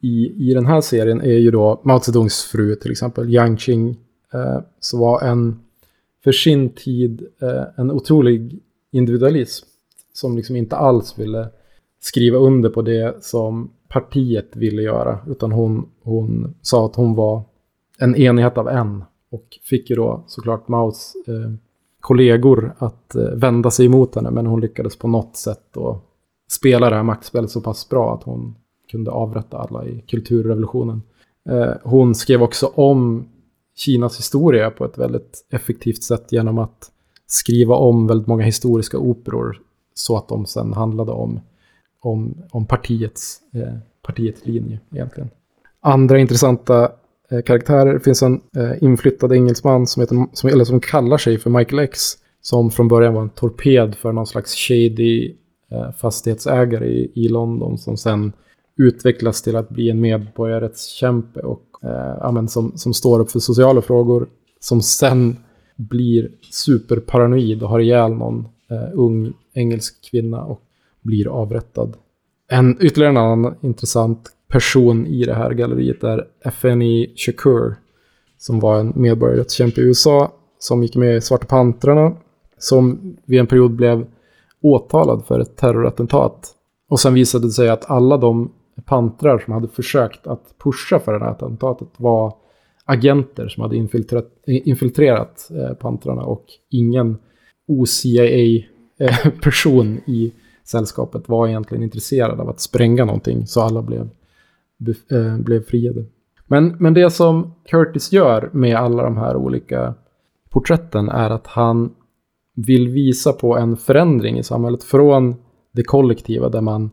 i, 0.00 0.48
i 0.50 0.54
den 0.54 0.66
här 0.66 0.80
serien 0.80 1.20
är 1.20 1.38
ju 1.38 1.50
då 1.50 1.80
Mao 1.84 2.00
Zedongs 2.00 2.44
fru 2.44 2.74
till 2.74 2.90
exempel, 2.90 3.34
Yang 3.34 3.58
Qing, 3.58 3.96
eh, 4.32 4.58
som 4.80 5.00
var 5.00 5.22
en 5.22 5.60
för 6.24 6.32
sin 6.32 6.70
tid 6.70 7.26
eh, 7.42 7.64
en 7.76 7.90
otrolig 7.90 8.62
individualism 8.92 9.66
som 10.12 10.36
liksom 10.36 10.56
inte 10.56 10.76
alls 10.76 11.18
ville 11.18 11.48
skriva 12.00 12.38
under 12.38 12.70
på 12.70 12.82
det 12.82 13.24
som 13.24 13.70
partiet 13.88 14.56
ville 14.56 14.82
göra. 14.82 15.18
Utan 15.26 15.52
hon, 15.52 15.88
hon 16.02 16.54
sa 16.62 16.86
att 16.86 16.96
hon 16.96 17.14
var 17.14 17.42
en 17.98 18.16
enhet 18.16 18.58
av 18.58 18.68
en. 18.68 19.04
Och 19.30 19.58
fick 19.62 19.90
ju 19.90 19.96
då 19.96 20.24
såklart 20.26 20.68
Maos 20.68 21.14
eh, 21.26 21.52
kollegor 22.00 22.74
att 22.78 23.14
eh, 23.14 23.22
vända 23.22 23.70
sig 23.70 23.86
emot 23.86 24.14
henne. 24.14 24.30
Men 24.30 24.46
hon 24.46 24.60
lyckades 24.60 24.96
på 24.96 25.08
något 25.08 25.36
sätt 25.36 25.62
då 25.72 26.00
spela 26.50 26.90
det 26.90 26.96
här 26.96 27.02
maktspelet 27.02 27.50
så 27.50 27.60
pass 27.60 27.88
bra 27.88 28.14
att 28.14 28.22
hon 28.22 28.54
kunde 28.90 29.10
avrätta 29.10 29.58
alla 29.58 29.86
i 29.86 30.04
kulturrevolutionen. 30.06 31.02
Eh, 31.48 31.72
hon 31.82 32.14
skrev 32.14 32.42
också 32.42 32.66
om 32.66 33.28
Kinas 33.76 34.18
historia 34.18 34.70
på 34.70 34.84
ett 34.84 34.98
väldigt 34.98 35.46
effektivt 35.50 36.02
sätt 36.02 36.32
genom 36.32 36.58
att 36.58 36.90
skriva 37.26 37.74
om 37.74 38.06
väldigt 38.06 38.26
många 38.26 38.44
historiska 38.44 38.98
operor 38.98 39.60
så 39.94 40.16
att 40.16 40.28
de 40.28 40.46
sen 40.46 40.72
handlade 40.72 41.12
om, 41.12 41.40
om, 42.00 42.34
om 42.50 42.66
partiets, 42.66 43.40
eh, 43.54 43.74
partiets 44.02 44.46
linje 44.46 44.80
egentligen. 44.92 45.30
Andra 45.80 46.18
intressanta 46.18 46.92
eh, 47.30 47.42
karaktärer. 47.42 47.94
Det 47.94 48.00
finns 48.00 48.22
en 48.22 48.40
eh, 48.56 48.82
inflyttad 48.82 49.32
engelsman 49.32 49.86
som, 49.86 50.00
heter, 50.00 50.26
som, 50.32 50.50
eller 50.50 50.64
som 50.64 50.80
kallar 50.80 51.18
sig 51.18 51.38
för 51.38 51.50
Michael 51.50 51.78
X. 51.78 52.00
Som 52.40 52.70
från 52.70 52.88
början 52.88 53.14
var 53.14 53.22
en 53.22 53.28
torped 53.28 53.94
för 53.94 54.12
någon 54.12 54.26
slags 54.26 54.54
shady 54.54 55.34
eh, 55.70 55.90
fastighetsägare 55.92 56.86
i, 56.86 57.12
i 57.14 57.28
London. 57.28 57.78
Som 57.78 57.96
sen 57.96 58.32
utvecklas 58.76 59.42
till 59.42 59.56
att 59.56 59.68
bli 59.68 59.90
en 59.90 60.00
medborgarrättskämpe 60.00 61.40
och 61.40 61.62
eh, 61.82 62.46
som, 62.46 62.72
som 62.78 62.94
står 62.94 63.20
upp 63.20 63.30
för 63.30 63.38
sociala 63.40 63.82
frågor. 63.82 64.28
Som 64.60 64.82
sen 64.82 65.36
blir 65.76 66.30
superparanoid 66.50 67.62
och 67.62 67.68
har 67.68 67.80
ihjäl 67.80 68.12
någon 68.12 68.48
eh, 68.70 68.88
ung 68.92 69.32
engelsk 69.52 70.10
kvinna 70.10 70.44
och 70.44 70.62
blir 71.08 71.28
avrättad. 71.28 71.96
En, 72.50 72.76
ytterligare 72.80 73.12
en 73.12 73.16
annan 73.16 73.54
intressant 73.60 74.30
person 74.48 75.06
i 75.06 75.24
det 75.24 75.34
här 75.34 75.50
galleriet 75.50 76.04
är 76.04 76.24
FNI 76.44 77.12
Shakur. 77.16 77.74
Som 78.38 78.60
var 78.60 78.80
en 78.80 78.92
medborgarrättskämpe 78.96 79.80
i 79.80 79.84
USA. 79.84 80.32
Som 80.58 80.82
gick 80.82 80.96
med 80.96 81.16
i 81.16 81.20
Svarta 81.20 81.46
Pantrarna. 81.46 82.16
Som 82.58 83.16
vid 83.24 83.40
en 83.40 83.46
period 83.46 83.70
blev 83.70 84.06
åtalad 84.62 85.24
för 85.26 85.40
ett 85.40 85.56
terrorattentat. 85.56 86.54
Och 86.88 87.00
sen 87.00 87.14
visade 87.14 87.46
det 87.46 87.50
sig 87.50 87.68
att 87.68 87.90
alla 87.90 88.16
de 88.16 88.52
pantrar 88.84 89.38
som 89.38 89.52
hade 89.52 89.68
försökt 89.68 90.26
att 90.26 90.54
pusha 90.64 90.98
för 90.98 91.12
det 91.12 91.18
här 91.18 91.30
attentatet 91.30 91.88
var 91.96 92.34
agenter 92.84 93.48
som 93.48 93.62
hade 93.62 93.76
infiltrerat, 93.76 94.32
infiltrerat 94.46 95.50
eh, 95.50 95.74
pantrarna 95.74 96.22
och 96.22 96.44
ingen 96.70 97.18
OCIA-person 97.68 100.00
i 100.06 100.26
eh, 100.26 100.32
sällskapet 100.70 101.28
var 101.28 101.48
egentligen 101.48 101.82
intresserad 101.82 102.40
av 102.40 102.48
att 102.48 102.60
spränga 102.60 103.04
någonting 103.04 103.46
så 103.46 103.60
alla 103.60 103.82
blev, 103.82 104.08
eh, 105.10 105.38
blev 105.38 105.62
friade. 105.62 106.04
Men, 106.46 106.76
men 106.78 106.94
det 106.94 107.10
som 107.10 107.54
Curtis 107.64 108.12
gör 108.12 108.50
med 108.52 108.76
alla 108.76 109.02
de 109.02 109.16
här 109.16 109.36
olika 109.36 109.94
porträtten 110.50 111.08
är 111.08 111.30
att 111.30 111.46
han 111.46 111.94
vill 112.54 112.88
visa 112.88 113.32
på 113.32 113.56
en 113.56 113.76
förändring 113.76 114.38
i 114.38 114.42
samhället 114.42 114.84
från 114.84 115.36
det 115.72 115.82
kollektiva 115.82 116.48
där 116.48 116.60
man 116.60 116.90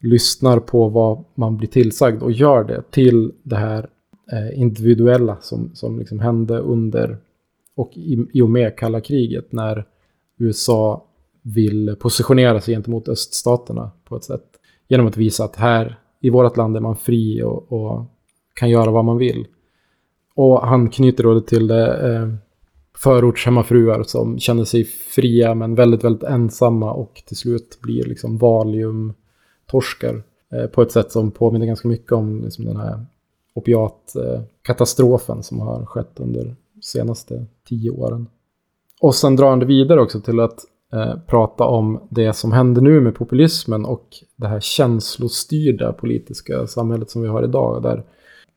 lyssnar 0.00 0.58
på 0.60 0.88
vad 0.88 1.24
man 1.34 1.56
blir 1.56 1.68
tillsagd 1.68 2.22
och 2.22 2.32
gör 2.32 2.64
det 2.64 2.82
till 2.90 3.32
det 3.42 3.56
här 3.56 3.88
eh, 4.32 4.60
individuella 4.60 5.36
som, 5.40 5.70
som 5.74 5.98
liksom 5.98 6.20
hände 6.20 6.58
under 6.58 7.18
och 7.76 7.90
i, 7.94 8.26
i 8.32 8.42
och 8.42 8.50
med 8.50 8.78
kalla 8.78 9.00
kriget 9.00 9.52
när 9.52 9.84
USA 10.38 11.04
vill 11.44 11.96
positionera 12.00 12.60
sig 12.60 12.74
gentemot 12.74 13.08
öststaterna 13.08 13.90
på 14.04 14.16
ett 14.16 14.24
sätt. 14.24 14.44
Genom 14.88 15.06
att 15.06 15.16
visa 15.16 15.44
att 15.44 15.56
här 15.56 15.98
i 16.20 16.30
vårt 16.30 16.56
land 16.56 16.76
är 16.76 16.80
man 16.80 16.96
fri 16.96 17.42
och, 17.42 17.72
och 17.72 18.04
kan 18.54 18.70
göra 18.70 18.90
vad 18.90 19.04
man 19.04 19.18
vill. 19.18 19.46
Och 20.34 20.66
han 20.66 20.90
knyter 20.90 21.24
då 21.24 21.34
det 21.34 21.46
till 21.46 21.66
det, 21.66 22.14
eh, 22.14 22.28
förortshemmafruar 22.96 24.02
som 24.02 24.38
känner 24.38 24.64
sig 24.64 24.84
fria 24.84 25.54
men 25.54 25.74
väldigt, 25.74 26.04
väldigt 26.04 26.22
ensamma 26.22 26.92
och 26.92 27.22
till 27.26 27.36
slut 27.36 27.78
blir 27.82 28.04
liksom 28.04 28.38
valiumtorskar. 28.38 30.22
Eh, 30.52 30.66
på 30.66 30.82
ett 30.82 30.92
sätt 30.92 31.12
som 31.12 31.30
påminner 31.30 31.66
ganska 31.66 31.88
mycket 31.88 32.12
om 32.12 32.42
liksom 32.42 32.64
den 32.64 32.76
här 32.76 33.06
opiatkatastrofen 33.54 35.42
som 35.42 35.60
har 35.60 35.86
skett 35.86 36.20
under 36.20 36.56
de 36.72 36.82
senaste 36.82 37.46
tio 37.68 37.90
åren. 37.90 38.26
Och 39.00 39.14
sen 39.14 39.36
drar 39.36 39.50
han 39.50 39.58
det 39.58 39.66
vidare 39.66 40.00
också 40.00 40.20
till 40.20 40.40
att 40.40 40.60
eh, 40.94 41.18
prata 41.26 41.64
om 41.64 42.08
det 42.10 42.32
som 42.32 42.52
händer 42.52 42.82
nu 42.82 43.00
med 43.00 43.14
populismen 43.14 43.84
och 43.84 44.08
det 44.36 44.48
här 44.48 44.60
känslostyrda 44.60 45.92
politiska 45.92 46.66
samhället 46.66 47.10
som 47.10 47.22
vi 47.22 47.28
har 47.28 47.44
idag. 47.44 47.82
Där 47.82 48.04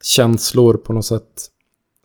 känslor 0.03 0.73
på 0.73 0.93
något 0.93 1.05
sätt 1.05 1.51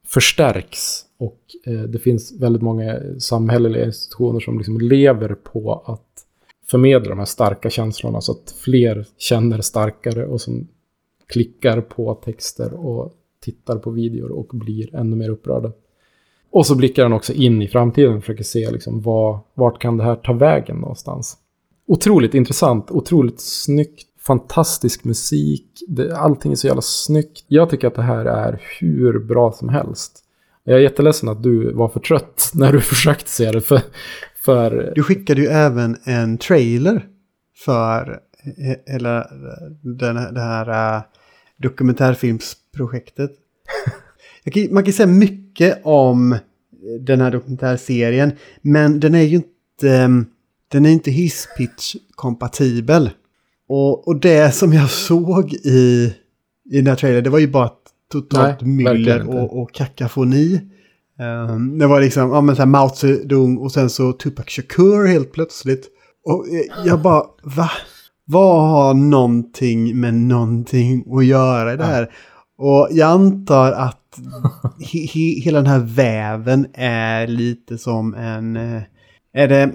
förstärks 0.05 1.05
och 1.19 1.41
eh, 1.67 1.83
det 1.83 1.99
finns 1.99 2.41
väldigt 2.41 2.63
många 2.63 3.01
samhälleliga 3.19 3.85
institutioner 3.85 4.41
som 4.41 4.59
liksom 4.59 4.81
lever 4.81 5.35
på 5.35 5.83
att 5.87 6.09
förmedla 6.71 7.09
de 7.09 7.19
här 7.19 7.27
starka 7.27 7.71
känslorna 7.71 8.21
så 8.21 8.33
att 8.33 8.55
fler 8.65 9.07
känner 9.19 9.61
starkare 9.61 10.27
och 10.27 10.41
som 10.41 10.69
klickar 11.27 11.81
på 11.81 12.15
texter 12.15 12.87
och 12.87 13.13
tittar 13.41 13.79
på 13.79 13.91
videor 13.91 14.31
och 14.31 14.47
blir 14.53 14.95
ännu 14.95 15.17
mer 15.17 15.29
upprörda. 15.29 15.73
Och 16.53 16.67
så 16.67 16.75
blickar 16.75 17.03
han 17.03 17.13
också 17.13 17.33
in 17.33 17.63
i 17.63 17.69
framtiden 17.69 18.15
och 18.15 18.21
försöker 18.21 18.45
se 18.45 18.71
liksom 18.71 19.03
vad, 19.03 19.41
vart 19.55 19.83
kan 19.83 19.97
det 19.97 20.05
här 20.05 20.17
ta 20.17 20.33
vägen 20.33 20.77
någonstans. 20.77 21.37
Otroligt 21.87 22.35
intressant, 22.35 22.91
otroligt 22.91 23.41
snyggt, 23.41 24.09
fantastisk 24.27 25.05
musik. 25.05 25.67
Det, 25.89 26.17
allting 26.17 26.53
är 26.53 26.57
så 26.57 26.67
jävla 26.67 26.83
snyggt. 26.83 27.45
Jag 27.49 27.71
tycker 27.71 27.87
att 27.89 27.95
det 27.95 28.03
här 28.03 28.25
är 28.25 28.63
hur 28.81 29.19
bra 29.19 29.53
som 29.53 29.69
helst. 29.69 30.19
Jag 30.65 30.77
är 30.77 30.81
jätteledsen 30.81 31.29
att 31.29 31.43
du 31.43 31.73
var 31.73 31.89
för 31.89 32.01
trött 32.01 32.51
när 32.55 32.73
du 32.73 32.81
försökte 32.81 33.31
se 33.31 33.51
det. 33.51 33.61
För, 33.61 33.81
för... 34.37 34.93
Du 34.95 35.03
skickade 35.03 35.41
ju 35.41 35.47
även 35.47 35.97
en 36.05 36.39
trailer 36.39 37.07
för 37.65 38.21
hela 38.87 39.27
den, 39.83 40.35
det 40.35 40.41
här 40.41 40.97
uh, 40.97 41.03
dokumentärfilmsprojektet. 41.57 43.31
man 44.71 44.85
kan 44.85 44.93
säga 44.93 45.07
mycket 45.07 45.81
om 45.85 46.37
den 47.01 47.21
här 47.21 47.31
dokumentärserien, 47.31 48.33
men 48.63 49.01
den 49.01 49.15
är 49.15 49.23
ju 49.23 49.37
inte, 49.37 50.05
um, 50.05 50.27
den 50.69 50.87
är 50.87 50.91
inte 50.91 51.11
hisspitch-kompatibel. 51.11 53.11
Och, 53.69 54.09
och 54.09 54.21
det 54.21 54.55
som 54.55 54.73
jag 54.73 54.91
såg 54.91 55.53
i, 55.53 56.13
i 56.71 56.77
den 56.77 56.87
här 56.87 56.97
trailern, 56.97 57.25
det 57.25 57.31
var 57.31 57.39
ju 57.39 57.49
bara 57.49 57.71
totalt 58.13 58.61
Nej, 58.61 58.71
myller 58.71 59.29
och, 59.29 59.63
och 59.63 59.75
kakafoni. 59.75 60.61
Um, 61.49 61.79
det 61.79 61.87
var 61.87 62.01
liksom, 62.01 62.31
ja 62.31 62.41
men 62.41 62.57
så 62.57 62.63
här 62.63 62.67
Mao 62.67 62.89
Zedong 62.89 63.59
och 63.59 63.73
sen 63.73 63.91
så 63.91 64.13
Tupac 64.13 64.49
Shakur 64.49 65.07
helt 65.07 65.33
plötsligt. 65.33 65.89
Och 66.25 66.47
jag 66.85 67.03
bara, 67.03 67.25
va? 67.43 67.71
Vad 68.25 68.71
har 68.71 68.95
någonting 68.95 70.01
med 70.01 70.15
någonting 70.15 71.05
att 71.17 71.27
göra 71.27 71.73
i 71.73 71.77
det 71.77 71.85
här? 71.85 72.13
Och 72.65 72.89
jag 72.91 73.11
antar 73.11 73.73
att 73.73 74.19
he, 74.81 74.99
he, 74.99 75.41
hela 75.41 75.59
den 75.59 75.71
här 75.71 75.79
väven 75.79 76.67
är 76.75 77.27
lite 77.27 77.79
som 77.79 78.15
en... 78.15 78.57
Eh, 78.57 78.83
är 79.33 79.49
det... 79.49 79.73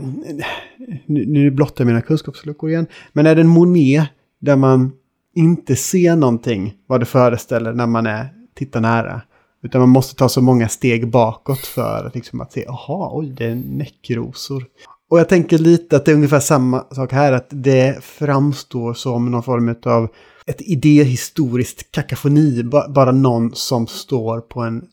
Nu 1.08 1.52
blottar 1.52 1.84
jag 1.84 1.88
mina 1.88 2.02
kunskapsluckor 2.02 2.70
igen. 2.70 2.88
Men 3.14 3.26
är 3.26 3.36
det 3.36 3.42
en 3.42 3.48
Monet 3.48 4.08
där 4.40 4.56
man 4.56 4.92
inte 5.36 5.76
ser 5.76 6.16
någonting 6.16 6.74
vad 6.88 7.00
det 7.00 7.06
föreställer 7.06 7.74
när 7.74 7.88
man 7.88 8.06
är, 8.06 8.28
tittar 8.56 8.82
nära. 8.82 9.22
Utan 9.64 9.82
man 9.82 9.90
måste 9.90 10.16
ta 10.16 10.30
så 10.30 10.42
många 10.42 10.70
steg 10.70 11.12
bakåt 11.12 11.66
för 11.66 12.12
liksom 12.14 12.42
att 12.42 12.52
se, 12.52 12.64
jaha, 12.68 13.10
oj, 13.12 13.34
det 13.38 13.46
är 13.46 13.56
näckrosor. 13.56 14.66
Och 15.10 15.20
jag 15.20 15.30
tänker 15.30 15.58
lite 15.58 15.96
att 15.96 16.06
det 16.06 16.12
är 16.12 16.16
ungefär 16.16 16.40
samma 16.40 16.86
sak 16.92 17.14
här, 17.14 17.32
att 17.32 17.48
det 17.50 18.04
framstår 18.04 18.94
som 18.94 19.32
någon 19.32 19.44
form 19.44 19.76
av 19.86 20.10
ett 20.48 20.62
idéhistoriskt 20.62 21.92
kakafoni. 21.92 22.64
Bara 22.90 23.12
någon 23.12 23.56
som 23.56 23.88
står 23.88 24.42
på 24.42 24.62
en 24.62 24.88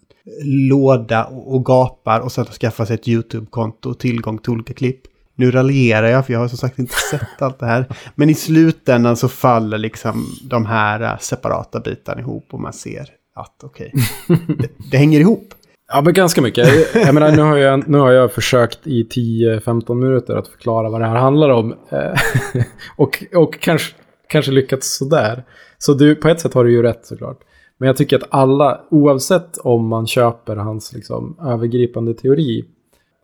låda 0.45 1.25
och 1.25 1.65
gapar 1.65 2.21
och 2.21 2.33
sen 2.33 2.45
skaffar 2.45 2.85
sig 2.85 2.95
ett 2.95 3.09
YouTube-konto 3.09 3.91
och 3.91 3.99
tillgång 3.99 4.39
till 4.39 4.53
olika 4.53 4.75
klipp. 4.75 5.01
Nu 5.37 5.51
raljerar 5.51 6.07
jag 6.07 6.27
för 6.27 6.33
jag 6.33 6.41
har 6.41 6.49
som 6.49 6.59
sagt 6.59 6.79
inte 6.79 6.95
sett 7.11 7.43
allt 7.43 7.59
det 7.59 7.67
här. 7.67 7.87
Men 8.15 8.31
i 8.31 8.35
slutändan 8.35 9.17
så 9.17 9.29
faller 9.29 9.79
liksom 9.79 10.27
de 10.43 10.67
här 10.67 11.19
separata 11.21 11.81
bitarna 11.81 12.21
ihop 12.21 12.47
och 12.51 12.61
man 12.61 12.73
ser 12.73 13.09
att 13.35 13.65
okej, 13.65 13.93
okay, 14.29 14.39
det, 14.59 14.69
det 14.91 14.97
hänger 14.97 15.21
ihop. 15.21 15.55
Ja, 15.89 16.01
men 16.01 16.13
ganska 16.15 16.43
mycket. 16.43 16.95
Jag 16.95 17.15
menar, 17.15 17.33
nu 17.33 17.43
har 17.43 17.57
jag, 17.57 17.89
nu 17.89 17.99
har 17.99 18.13
jag 18.13 18.33
försökt 18.33 18.87
i 18.87 19.03
10-15 19.03 19.95
minuter 19.95 20.37
att 20.37 20.49
förklara 20.49 20.91
vad 20.91 21.01
det 21.01 21.07
här 21.07 21.17
handlar 21.17 21.51
om. 21.51 21.75
Eh, 21.91 22.21
och 22.97 23.25
och 23.35 23.61
kanske, 23.61 23.95
kanske 24.29 24.53
lyckats 24.53 24.97
sådär. 24.97 25.45
Så 25.79 25.95
du, 25.95 26.15
på 26.15 26.29
ett 26.29 26.41
sätt 26.41 26.55
har 26.55 26.65
du 26.65 26.73
ju 26.73 26.83
rätt 26.83 27.07
såklart. 27.07 27.41
Men 27.79 27.87
jag 27.87 27.97
tycker 27.97 28.17
att 28.17 28.29
alla, 28.31 28.81
oavsett 28.91 29.59
om 29.59 29.89
man 29.89 30.07
köper 30.07 30.57
hans 30.57 30.93
liksom, 30.93 31.37
övergripande 31.43 32.15
teori, 32.15 32.65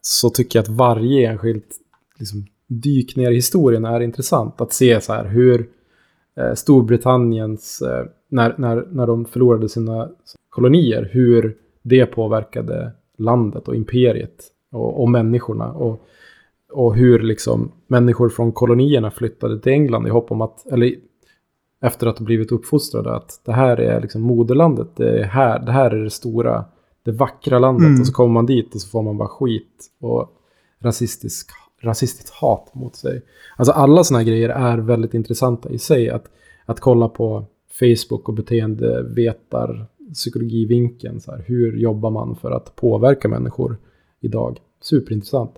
så 0.01 0.31
tycker 0.31 0.59
jag 0.59 0.63
att 0.63 0.69
varje 0.69 1.31
enskilt 1.31 1.77
liksom, 2.19 2.47
dyk 2.67 3.17
ner 3.17 3.31
i 3.31 3.35
historien 3.35 3.85
är 3.85 4.01
intressant. 4.01 4.61
Att 4.61 4.73
se 4.73 5.01
så 5.01 5.13
här 5.13 5.25
hur 5.25 5.69
eh, 6.37 6.55
Storbritanniens, 6.55 7.83
eh, 7.83 8.05
när, 8.29 8.55
när, 8.59 8.87
när 8.91 9.07
de 9.07 9.25
förlorade 9.25 9.69
sina 9.69 10.09
kolonier, 10.51 11.09
hur 11.13 11.57
det 11.83 12.07
påverkade 12.07 12.93
landet 13.19 13.69
och 13.69 13.77
imperiet 13.77 14.45
och, 14.73 15.03
och 15.03 15.09
människorna. 15.09 15.73
Och, 15.73 16.07
och 16.73 16.97
hur 16.97 17.19
liksom 17.19 17.73
människor 17.87 18.29
från 18.29 18.53
kolonierna 18.53 19.11
flyttade 19.11 19.61
till 19.61 19.73
England 19.73 20.07
i 20.07 20.11
hopp 20.11 20.31
om 20.31 20.41
att, 20.41 20.67
eller 20.67 20.95
efter 21.83 22.07
att 22.07 22.19
ha 22.19 22.25
blivit 22.25 22.53
uppfostrade, 22.53 23.15
att 23.15 23.41
det 23.45 23.53
här 23.53 23.81
är 23.81 24.01
liksom 24.01 24.23
moderlandet, 24.23 24.97
det, 24.97 25.21
är 25.21 25.25
här, 25.25 25.59
det 25.59 25.73
här 25.73 25.91
är 25.91 26.05
det 26.05 26.11
stora, 26.11 26.65
det 27.05 27.13
vackra 27.13 27.59
landet. 27.59 27.87
Mm. 27.87 28.01
Och 28.01 28.07
så 28.07 28.13
kommer 28.13 28.33
man 28.33 28.47
dit 28.47 28.75
och 28.75 28.81
så 28.81 28.89
får 28.89 29.03
man 29.03 29.17
bara 29.17 29.29
skit 29.29 29.91
och 30.01 30.37
rasistisk, 30.81 31.51
rasistiskt 31.83 32.31
hat 32.31 32.75
mot 32.75 32.97
sig. 32.97 33.23
Alltså 33.57 33.73
alla 33.73 34.05
sådana 34.05 34.25
grejer 34.25 34.49
är 34.49 34.79
väldigt 34.79 35.15
intressanta 35.15 35.71
i 35.71 35.79
sig. 35.79 36.11
Att, 36.11 36.25
att 36.67 36.81
kolla 36.81 37.09
på 37.09 37.45
Facebook 37.81 38.29
och 38.29 38.35
beteendevetar 38.35 39.87
psykologivinkeln. 40.15 41.21
Så 41.21 41.31
här, 41.31 41.45
hur 41.47 41.77
jobbar 41.77 42.11
man 42.11 42.37
för 42.37 42.51
att 42.51 42.77
påverka 42.77 43.29
människor 43.29 43.77
idag? 44.21 44.59
Superintressant. 44.83 45.55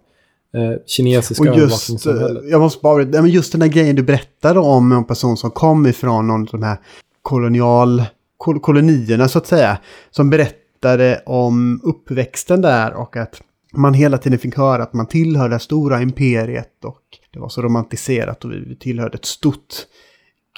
Eh, 0.55 0.73
kinesiska 0.87 1.49
övervakningssamhället. 1.49 2.45
Jag 2.51 2.61
måste 2.61 2.83
bara, 2.83 3.27
just 3.27 3.53
den 3.53 3.61
där 3.61 3.69
grejen 3.69 3.97
du 3.97 4.03
berättade 4.03 4.61
om 4.61 4.93
en 4.93 5.05
person 5.05 5.37
som 5.37 5.51
kom 5.51 5.87
ifrån 5.87 6.27
någon 6.27 6.41
av 6.41 6.49
de 6.51 6.63
här 6.63 6.79
kolonial, 7.23 8.03
kol, 8.37 8.61
kolonierna 8.61 9.29
så 9.29 9.39
att 9.39 9.47
säga. 9.47 9.79
Som 10.11 10.31
berättade 10.31 11.23
om 11.27 11.81
uppväxten 11.85 12.61
där 12.61 12.95
och 12.95 13.17
att 13.17 13.43
man 13.73 13.95
hela 13.95 14.19
tiden 14.19 14.39
fick 14.39 14.57
höra 14.57 14.83
att 14.83 14.93
man 14.93 15.07
tillhörde 15.07 15.55
det 15.55 15.59
stora 15.59 16.03
imperiet 16.03 16.85
och 16.85 17.03
det 17.33 17.39
var 17.39 17.49
så 17.49 17.63
romantiserat 17.63 18.45
och 18.45 18.53
vi 18.53 18.77
tillhörde 18.77 19.15
ett 19.15 19.25
stort 19.25 19.75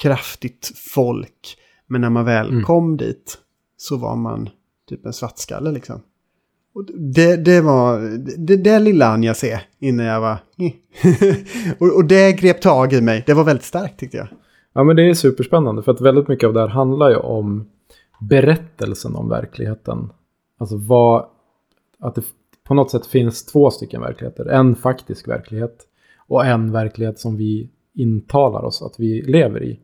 kraftigt 0.03 0.73
folk. 0.95 1.57
Men 1.87 2.01
när 2.01 2.11
man 2.11 2.25
väl 2.25 2.51
mm. 2.51 2.65
kom 2.65 2.97
dit 2.97 3.39
så 3.77 3.97
var 3.97 4.17
man 4.17 4.49
typ 4.89 5.07
en 5.07 5.13
svartskalle 5.13 5.73
liksom. 5.73 6.01
Och 6.75 6.85
det, 6.95 7.37
det 7.37 7.61
var 7.61 8.01
det, 8.39 8.57
det 8.57 8.79
lilla 8.79 9.07
han 9.07 9.23
jag 9.23 9.37
se 9.37 9.61
innan 9.79 10.07
jag 10.07 10.21
var... 10.21 10.37
och, 11.79 11.97
och 11.97 12.05
det 12.05 12.33
grep 12.33 12.61
tag 12.61 12.93
i 12.93 13.01
mig. 13.01 13.25
Det 13.27 13.35
var 13.35 13.45
väldigt 13.45 13.65
starkt 13.65 14.01
tyckte 14.01 14.17
jag. 14.17 14.29
Ja, 14.73 14.85
men 14.85 14.97
det 14.97 15.11
är 15.11 15.15
superspännande 15.15 15.83
för 15.83 15.93
att 15.93 16.01
väldigt 16.01 16.29
mycket 16.29 16.47
av 16.47 16.53
det 16.53 16.61
här 16.61 16.69
handlar 16.69 17.11
ju 17.11 17.17
om 17.17 17.67
berättelsen 18.21 19.15
om 19.15 19.29
verkligheten. 19.29 20.13
Alltså 20.59 20.77
vad, 20.77 21.27
att 22.01 22.15
det 22.15 22.23
på 22.65 22.75
något 22.75 22.91
sätt 22.91 23.07
finns 23.07 23.45
två 23.47 23.71
stycken 23.71 24.01
verkligheter. 24.01 24.47
En 24.47 24.77
faktisk 24.77 25.29
verklighet 25.29 25.77
och 26.29 26.47
en 26.47 26.73
verklighet 26.73 27.19
som 27.19 27.37
vi 27.37 27.71
intalar 27.95 28.63
oss 28.65 28.83
att 28.83 28.95
vi 28.99 29.23
lever 29.23 29.63
i. 29.63 29.81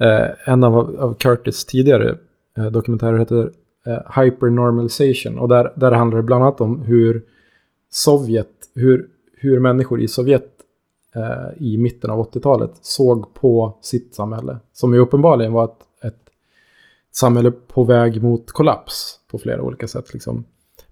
Eh, 0.00 0.52
en 0.52 0.64
av, 0.64 0.76
av 0.76 1.14
Curtis 1.14 1.64
tidigare 1.64 2.18
eh, 2.58 2.66
dokumentärer 2.66 3.18
heter 3.18 3.50
eh, 3.86 4.22
Hypernormalization 4.22 5.38
och 5.38 5.48
där, 5.48 5.72
där 5.76 5.92
handlar 5.92 6.16
det 6.16 6.22
bland 6.22 6.44
annat 6.44 6.60
om 6.60 6.82
hur 6.82 7.22
Sovjet, 7.90 8.50
hur, 8.74 9.08
hur 9.36 9.60
människor 9.60 10.00
i 10.00 10.08
Sovjet 10.08 10.50
eh, 11.14 11.62
i 11.62 11.78
mitten 11.78 12.10
av 12.10 12.32
80-talet 12.32 12.70
såg 12.82 13.34
på 13.34 13.78
sitt 13.80 14.14
samhälle. 14.14 14.58
Som 14.72 14.94
ju 14.94 15.00
uppenbarligen 15.00 15.52
var 15.52 15.64
ett, 15.64 16.04
ett 16.04 16.30
samhälle 17.12 17.50
på 17.50 17.84
väg 17.84 18.22
mot 18.22 18.52
kollaps 18.52 19.20
på 19.30 19.38
flera 19.38 19.62
olika 19.62 19.88
sätt. 19.88 20.12
Liksom. 20.12 20.44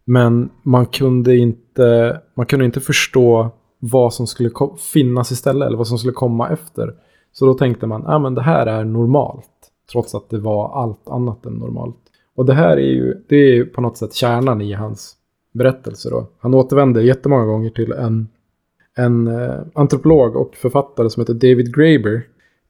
Men 0.04 0.50
man 0.62 0.86
kunde 0.86 1.36
inte, 1.36 2.20
man 2.34 2.46
kunde 2.46 2.64
inte 2.64 2.80
förstå 2.80 3.50
vad 3.78 4.14
som 4.14 4.26
skulle 4.26 4.50
finnas 4.92 5.32
istället 5.32 5.66
eller 5.66 5.78
vad 5.78 5.86
som 5.86 5.98
skulle 5.98 6.12
komma 6.12 6.48
efter. 6.48 6.94
Så 7.32 7.46
då 7.46 7.54
tänkte 7.54 7.86
man, 7.86 8.02
ja 8.06 8.14
ah, 8.14 8.18
men 8.18 8.34
det 8.34 8.42
här 8.42 8.66
är 8.66 8.84
normalt. 8.84 9.46
Trots 9.92 10.14
att 10.14 10.30
det 10.30 10.38
var 10.38 10.82
allt 10.82 11.08
annat 11.08 11.46
än 11.46 11.52
normalt. 11.52 12.01
Och 12.34 12.46
det 12.46 12.54
här 12.54 12.76
är 12.76 12.92
ju, 12.92 13.14
det 13.28 13.36
är 13.36 13.54
ju 13.54 13.66
på 13.66 13.80
något 13.80 13.96
sätt 13.96 14.14
kärnan 14.14 14.60
i 14.60 14.72
hans 14.72 15.16
berättelse 15.52 16.10
då. 16.10 16.28
Han 16.38 16.54
återvänder 16.54 17.00
jättemånga 17.00 17.44
gånger 17.44 17.70
till 17.70 17.92
en, 17.92 18.28
en 18.96 19.26
eh, 19.26 19.60
antropolog 19.74 20.36
och 20.36 20.56
författare 20.56 21.10
som 21.10 21.20
heter 21.20 21.34
David 21.34 21.74
Graeber. 21.74 22.22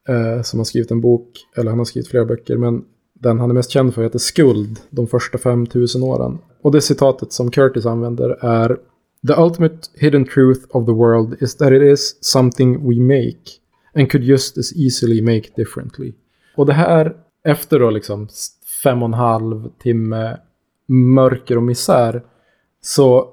Eh, 0.08 0.42
som 0.42 0.60
har 0.60 0.64
skrivit 0.64 0.90
en 0.90 1.00
bok, 1.00 1.28
eller 1.56 1.70
han 1.70 1.78
har 1.78 1.84
skrivit 1.84 2.08
flera 2.08 2.24
böcker, 2.24 2.56
men 2.56 2.84
den 3.14 3.40
han 3.40 3.50
är 3.50 3.54
mest 3.54 3.70
känd 3.70 3.94
för 3.94 4.02
heter 4.02 4.18
Skuld, 4.18 4.78
de 4.90 5.06
första 5.06 5.38
5000 5.38 6.02
åren. 6.02 6.38
Och 6.62 6.72
det 6.72 6.80
citatet 6.80 7.32
som 7.32 7.50
Curtis 7.50 7.86
använder 7.86 8.44
är 8.44 8.78
The 9.26 9.34
ultimate 9.42 9.76
hidden 9.94 10.24
truth 10.24 10.60
of 10.70 10.86
the 10.86 10.92
world 10.92 11.42
is 11.42 11.56
that 11.56 11.72
it 11.72 11.82
is 11.82 12.18
something 12.20 12.88
we 12.88 13.00
make 13.00 13.42
and 13.94 14.10
could 14.10 14.24
just 14.24 14.58
as 14.58 14.72
easily 14.76 15.22
make 15.22 15.48
differently. 15.56 16.12
Och 16.56 16.66
det 16.66 16.72
här, 16.72 17.16
efter 17.44 17.80
då 17.80 17.90
liksom 17.90 18.28
fem 18.82 19.02
och 19.02 19.08
en 19.08 19.14
halv 19.14 19.70
timme 19.78 20.38
mörker 20.86 21.56
och 21.56 21.62
misär, 21.62 22.22
så, 22.80 23.28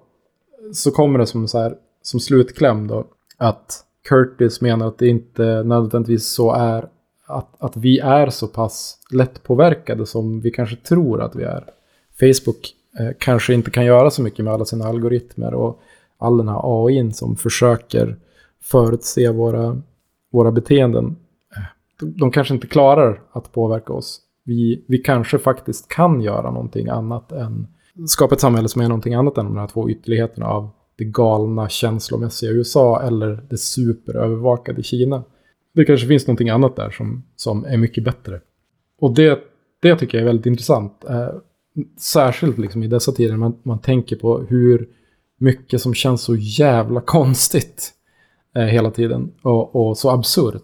så 0.74 0.92
kommer 0.92 1.20
det 1.20 1.26
som, 1.26 1.48
så 1.48 1.60
här, 1.60 1.76
som 2.02 2.20
slutkläm 2.20 2.88
då 2.88 3.06
att 3.38 3.86
Curtis 4.10 4.62
menar 4.62 4.88
att 4.88 4.98
det 4.98 5.08
inte 5.08 5.64
nödvändigtvis 5.64 6.28
så 6.28 6.52
är 6.52 6.90
att, 7.26 7.56
att 7.60 7.78
vi 7.78 8.00
är 8.00 8.30
så 8.30 8.48
pass 8.48 8.98
lättpåverkade 9.12 10.06
som 10.06 10.42
vi 10.42 10.52
kanske 10.52 10.76
tror 10.76 11.22
att 11.22 11.36
vi 11.36 11.44
är. 11.44 11.64
Facebook 12.20 12.74
eh, 13.00 13.10
kanske 13.20 13.54
inte 13.54 13.72
kan 13.72 13.86
göra 13.86 14.10
så 14.10 14.22
mycket 14.22 14.46
med 14.46 14.54
alla 14.54 14.66
sina 14.66 14.86
algoritmer 14.86 15.54
och 15.54 15.82
all 16.18 16.38
den 16.38 16.48
här 16.48 16.62
AI 16.64 17.12
som 17.12 17.36
försöker 17.36 18.16
förutse 18.62 19.30
våra, 19.30 19.82
våra 20.32 20.52
beteenden. 20.52 21.16
Eh, 21.56 21.64
de, 22.00 22.18
de 22.18 22.32
kanske 22.32 22.54
inte 22.54 22.68
klarar 22.68 23.22
att 23.32 23.52
påverka 23.52 23.94
oss. 23.94 24.22
Vi, 24.50 24.84
vi 24.88 24.98
kanske 24.98 25.40
faktiskt 25.40 25.88
kan 25.88 26.22
göra 26.22 26.52
någonting 26.52 26.88
annat 26.88 27.32
än 27.32 27.68
skapa 28.08 28.36
ett 28.36 28.42
samhälle 28.42 28.70
som 28.70 28.82
är 28.82 28.88
någonting 28.88 29.14
annat 29.14 29.38
än 29.38 29.46
de 29.46 29.58
här 29.58 29.68
två 29.68 29.90
ytterligheterna 29.90 30.46
av 30.46 30.70
det 30.98 31.04
galna 31.04 31.70
känslomässiga 31.70 32.52
USA 32.52 33.02
eller 33.02 33.44
det 33.50 33.58
superövervakade 33.58 34.84
Kina. 34.84 35.24
Det 35.74 35.86
kanske 35.86 36.08
finns 36.08 36.28
någonting 36.28 36.50
annat 36.50 36.76
där 36.76 36.90
som, 36.90 37.24
som 37.36 37.66
är 37.66 37.78
mycket 37.78 38.04
bättre. 38.04 38.42
Och 39.00 39.14
det, 39.14 39.40
det 39.82 39.96
tycker 39.96 40.18
jag 40.18 40.22
är 40.22 40.28
väldigt 40.28 40.46
intressant. 40.46 41.06
Eh, 41.10 41.30
särskilt 42.00 42.58
liksom 42.58 42.84
i 42.84 42.88
dessa 42.88 43.12
tider 43.12 43.38
man, 43.38 43.60
man 43.64 43.80
tänker 43.80 44.16
på 44.16 44.40
hur 44.40 44.90
mycket 45.40 45.82
som 45.82 45.94
känns 45.94 46.22
så 46.22 46.36
jävla 46.36 47.02
konstigt 47.02 47.92
eh, 48.56 48.64
hela 48.64 48.92
tiden. 48.92 49.32
Och, 49.42 49.76
och, 49.76 49.98
så 49.98 50.10
absurt. 50.10 50.64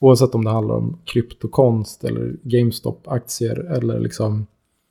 Oavsett 0.00 0.34
om 0.34 0.44
det 0.44 0.50
handlar 0.50 0.74
om 0.74 0.98
kryptokonst 1.04 2.04
eller 2.04 2.36
GameStop-aktier 2.42 3.76
eller 3.76 4.00
liksom 4.00 4.46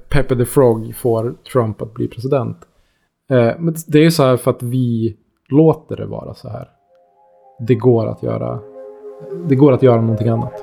Pepe 0.09 0.35
the 0.35 0.45
Frog 0.45 0.95
får 0.95 1.35
Trump 1.51 1.81
att 1.81 1.93
bli 1.93 2.07
president. 2.07 2.57
Eh, 3.29 3.51
men 3.59 3.75
det 3.87 3.99
är 3.99 4.03
ju 4.03 4.11
så 4.11 4.23
här 4.23 4.37
för 4.37 4.51
att 4.51 4.63
vi 4.63 5.17
låter 5.49 5.97
det 5.97 6.05
vara 6.05 6.33
så 6.33 6.49
här. 6.49 6.69
Det 7.67 7.75
går 7.75 8.07
att 8.07 8.23
göra, 8.23 8.59
det 9.47 9.55
går 9.55 9.71
att 9.71 9.83
göra 9.83 10.01
någonting 10.01 10.27
annat. 10.27 10.53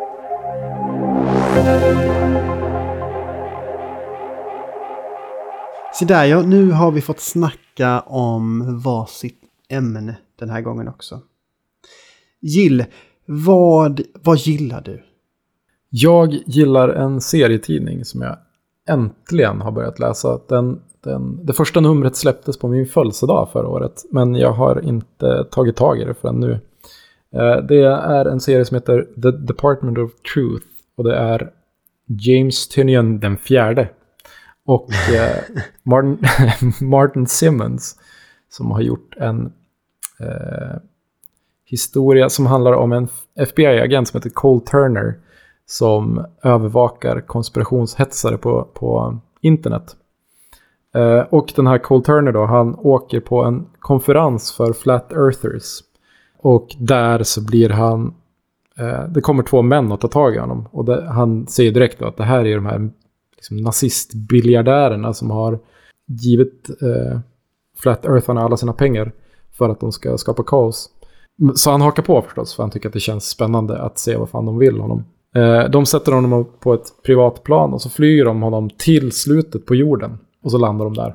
Så 5.92 6.04
där 6.04 6.24
ja, 6.24 6.42
nu 6.42 6.70
har 6.70 6.90
vi 6.90 7.00
fått 7.00 7.20
snacka 7.20 8.00
om 8.00 8.78
varsitt 8.84 9.40
ämne 9.68 10.16
den 10.38 10.50
här 10.50 10.60
gången 10.60 10.88
också. 10.88 11.20
Jill, 12.40 12.84
vad, 13.26 14.00
vad 14.22 14.36
gillar 14.36 14.80
du? 14.80 15.02
Jag 15.90 16.32
gillar 16.46 16.88
en 16.88 17.20
serietidning 17.20 18.04
som 18.04 18.22
jag 18.22 18.36
äntligen 18.88 19.60
har 19.60 19.72
börjat 19.72 19.98
läsa. 19.98 20.40
Den, 20.48 20.80
den, 21.00 21.46
det 21.46 21.52
första 21.52 21.80
numret 21.80 22.16
släpptes 22.16 22.58
på 22.58 22.68
min 22.68 22.86
födelsedag 22.86 23.48
förra 23.52 23.68
året, 23.68 24.04
men 24.10 24.34
jag 24.34 24.52
har 24.52 24.84
inte 24.84 25.44
tagit 25.50 25.76
tag 25.76 26.00
i 26.00 26.04
det 26.04 26.14
förrän 26.14 26.40
nu. 26.40 26.52
Eh, 27.34 27.56
det 27.68 27.84
är 27.84 28.24
en 28.24 28.40
serie 28.40 28.64
som 28.64 28.74
heter 28.74 29.08
The 29.22 29.30
Department 29.30 29.98
of 29.98 30.10
Truth 30.34 30.66
och 30.96 31.04
det 31.04 31.16
är 31.16 31.50
James 32.06 32.68
Tynion 32.68 33.20
den 33.20 33.36
fjärde 33.36 33.88
och 34.66 34.90
eh, 35.14 35.36
Martin, 35.82 36.18
Martin 36.88 37.26
Simmons 37.26 37.96
som 38.48 38.70
har 38.70 38.80
gjort 38.80 39.14
en 39.16 39.52
eh, 40.20 40.76
historia 41.66 42.28
som 42.28 42.46
handlar 42.46 42.72
om 42.72 42.92
en 42.92 43.08
FBI-agent 43.34 44.08
som 44.08 44.18
heter 44.18 44.30
Cole 44.30 44.60
Turner 44.60 45.14
som 45.66 46.26
övervakar 46.42 47.20
konspirationshetsare 47.20 48.38
på, 48.38 48.68
på 48.74 49.18
internet. 49.40 49.96
Eh, 50.94 51.20
och 51.20 51.52
den 51.56 51.66
här 51.66 51.78
Cole 51.78 52.04
Turner 52.04 52.32
då, 52.32 52.44
han 52.44 52.74
åker 52.78 53.20
på 53.20 53.44
en 53.44 53.66
konferens 53.78 54.52
för 54.52 54.72
Flat 54.72 55.12
Earthers. 55.12 55.80
Och 56.38 56.76
där 56.78 57.22
så 57.22 57.46
blir 57.46 57.68
han, 57.68 58.14
eh, 58.78 59.08
det 59.08 59.20
kommer 59.20 59.42
två 59.42 59.62
män 59.62 59.92
att 59.92 60.00
ta 60.00 60.08
tag 60.08 60.34
i 60.34 60.38
honom. 60.38 60.68
Och 60.70 60.84
det, 60.84 61.06
han 61.08 61.46
säger 61.46 61.72
direkt 61.72 61.98
då 61.98 62.06
att 62.06 62.16
det 62.16 62.24
här 62.24 62.46
är 62.46 62.54
de 62.54 62.66
här 62.66 62.90
liksom, 63.36 63.56
nazistbiljardärerna 63.56 65.12
som 65.12 65.30
har 65.30 65.58
givit 66.06 66.70
eh, 66.82 67.20
Flat 67.78 68.04
Eartharna 68.04 68.40
alla 68.40 68.56
sina 68.56 68.72
pengar 68.72 69.12
för 69.58 69.68
att 69.68 69.80
de 69.80 69.92
ska 69.92 70.18
skapa 70.18 70.42
kaos. 70.42 70.90
Så 71.54 71.70
han 71.70 71.80
hakar 71.80 72.02
på 72.02 72.22
förstås, 72.22 72.54
för 72.54 72.62
han 72.62 72.70
tycker 72.70 72.88
att 72.88 72.92
det 72.92 73.00
känns 73.00 73.28
spännande 73.28 73.78
att 73.82 73.98
se 73.98 74.16
vad 74.16 74.28
fan 74.28 74.46
de 74.46 74.58
vill 74.58 74.80
honom. 74.80 75.04
Eh, 75.34 75.70
de 75.70 75.86
sätter 75.86 76.12
honom 76.12 76.46
på 76.60 76.74
ett 76.74 77.02
privat 77.04 77.42
plan 77.42 77.72
och 77.72 77.82
så 77.82 77.90
flyger 77.90 78.24
de 78.24 78.42
honom 78.42 78.70
till 78.70 79.12
slutet 79.12 79.66
på 79.66 79.74
jorden. 79.74 80.18
Och 80.42 80.50
så 80.50 80.58
landar 80.58 80.84
de 80.84 80.94
där. 80.94 81.14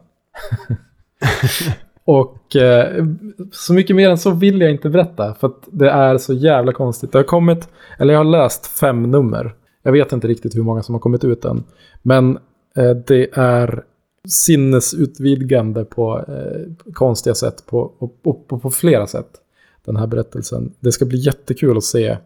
och 2.05 2.55
eh, 2.55 3.05
så 3.51 3.73
mycket 3.73 3.95
mer 3.95 4.09
än 4.09 4.17
så 4.17 4.31
vill 4.31 4.61
jag 4.61 4.71
inte 4.71 4.89
berätta. 4.89 5.33
För 5.33 5.47
att 5.47 5.67
det 5.71 5.89
är 5.89 6.17
så 6.17 6.33
jävla 6.33 6.73
konstigt. 6.73 7.11
Det 7.11 7.17
har 7.17 7.23
kommit, 7.23 7.69
eller 7.99 8.13
jag 8.13 8.19
har 8.19 8.25
läst 8.25 8.67
fem 8.79 9.11
nummer. 9.11 9.55
Jag 9.83 9.91
vet 9.91 10.11
inte 10.11 10.27
riktigt 10.27 10.55
hur 10.55 10.63
många 10.63 10.83
som 10.83 10.95
har 10.95 10.99
kommit 10.99 11.23
ut 11.23 11.45
än. 11.45 11.63
Men 12.01 12.37
eh, 12.77 12.91
det 13.07 13.29
är 13.33 13.83
sinnesutvidgande 14.27 15.85
på 15.85 16.25
eh, 16.27 16.91
konstiga 16.93 17.35
sätt 17.35 17.65
på, 17.65 17.93
och, 17.99 18.19
och, 18.23 18.61
på 18.61 18.71
flera 18.71 19.07
sätt. 19.07 19.40
Den 19.85 19.95
här 19.95 20.07
berättelsen. 20.07 20.73
Det 20.79 20.91
ska 20.91 21.05
bli 21.05 21.17
jättekul 21.17 21.77
att 21.77 21.83
se 21.83 22.17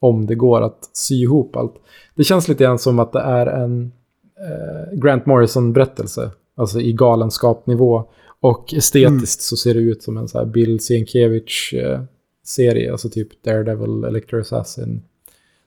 om 0.00 0.26
det 0.26 0.34
går 0.34 0.60
att 0.60 0.90
sy 0.92 1.14
ihop 1.14 1.56
allt. 1.56 1.74
Det 2.14 2.24
känns 2.24 2.48
lite 2.48 2.64
grann 2.64 2.78
som 2.78 2.98
att 2.98 3.12
det 3.12 3.20
är 3.20 3.46
en 3.46 3.92
eh, 4.40 4.98
Grant 4.98 5.26
Morrison-berättelse. 5.26 6.30
Alltså 6.54 6.80
i 6.80 6.92
galenskapnivå. 6.92 8.04
Och 8.40 8.74
estetiskt 8.74 9.00
mm. 9.12 9.14
så 9.24 9.56
ser 9.56 9.74
det 9.74 9.80
ut 9.80 10.02
som 10.02 10.16
en 10.16 10.28
så 10.28 10.38
här 10.38 10.46
Bill 10.46 10.80
Sienkiewicz-serie. 10.80 12.86
Eh, 12.86 12.92
alltså 12.92 13.08
typ 13.08 13.42
Daredevil, 13.42 14.04
Electro 14.04 14.40
Assassin. 14.40 15.02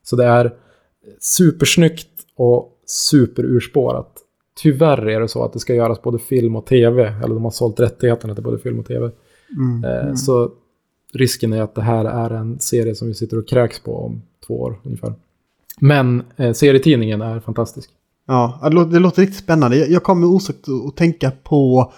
Så 0.04 0.16
det 0.16 0.26
är 0.26 0.54
supersnyggt 1.20 2.10
och 2.36 2.80
superurspårat. 2.86 4.20
Tyvärr 4.62 5.10
är 5.10 5.20
det 5.20 5.28
så 5.28 5.44
att 5.44 5.54
det 5.54 5.60
ska 5.60 5.76
göras 5.76 6.02
både 6.02 6.20
film 6.20 6.56
och 6.56 6.66
tv. 6.66 7.14
Eller 7.24 7.34
de 7.34 7.44
har 7.44 7.52
sålt 7.52 7.80
rättigheterna 7.80 8.36
till 8.36 8.44
både 8.44 8.60
film 8.60 8.80
och 8.80 8.86
tv. 8.86 9.12
Mm, 9.58 9.84
eh, 9.84 10.04
mm. 10.04 10.16
Så 10.16 10.52
risken 11.14 11.54
är 11.54 11.62
att 11.62 11.76
det 11.76 11.82
här 11.82 12.06
är 12.06 12.30
en 12.30 12.60
serie 12.60 12.96
som 12.96 13.08
vi 13.08 13.14
sitter 13.14 13.38
och 13.38 13.48
kräks 13.48 13.80
på 13.80 14.06
om 14.06 14.22
två 14.48 14.62
år 14.62 14.80
ungefär. 14.84 15.14
Men 15.80 16.24
eh, 16.38 16.54
serietidningen 16.54 17.22
är 17.22 17.40
fantastisk. 17.40 17.90
Ja, 18.28 18.60
det 18.64 18.70
låter, 18.70 18.92
det 18.92 19.00
låter 19.00 19.22
riktigt 19.22 19.40
spännande. 19.40 19.78
Jag, 19.78 19.90
jag 19.90 20.04
kommer 20.04 20.28
osökt 20.28 20.66
att 20.88 20.96
tänka 20.96 21.32
på 21.32 21.94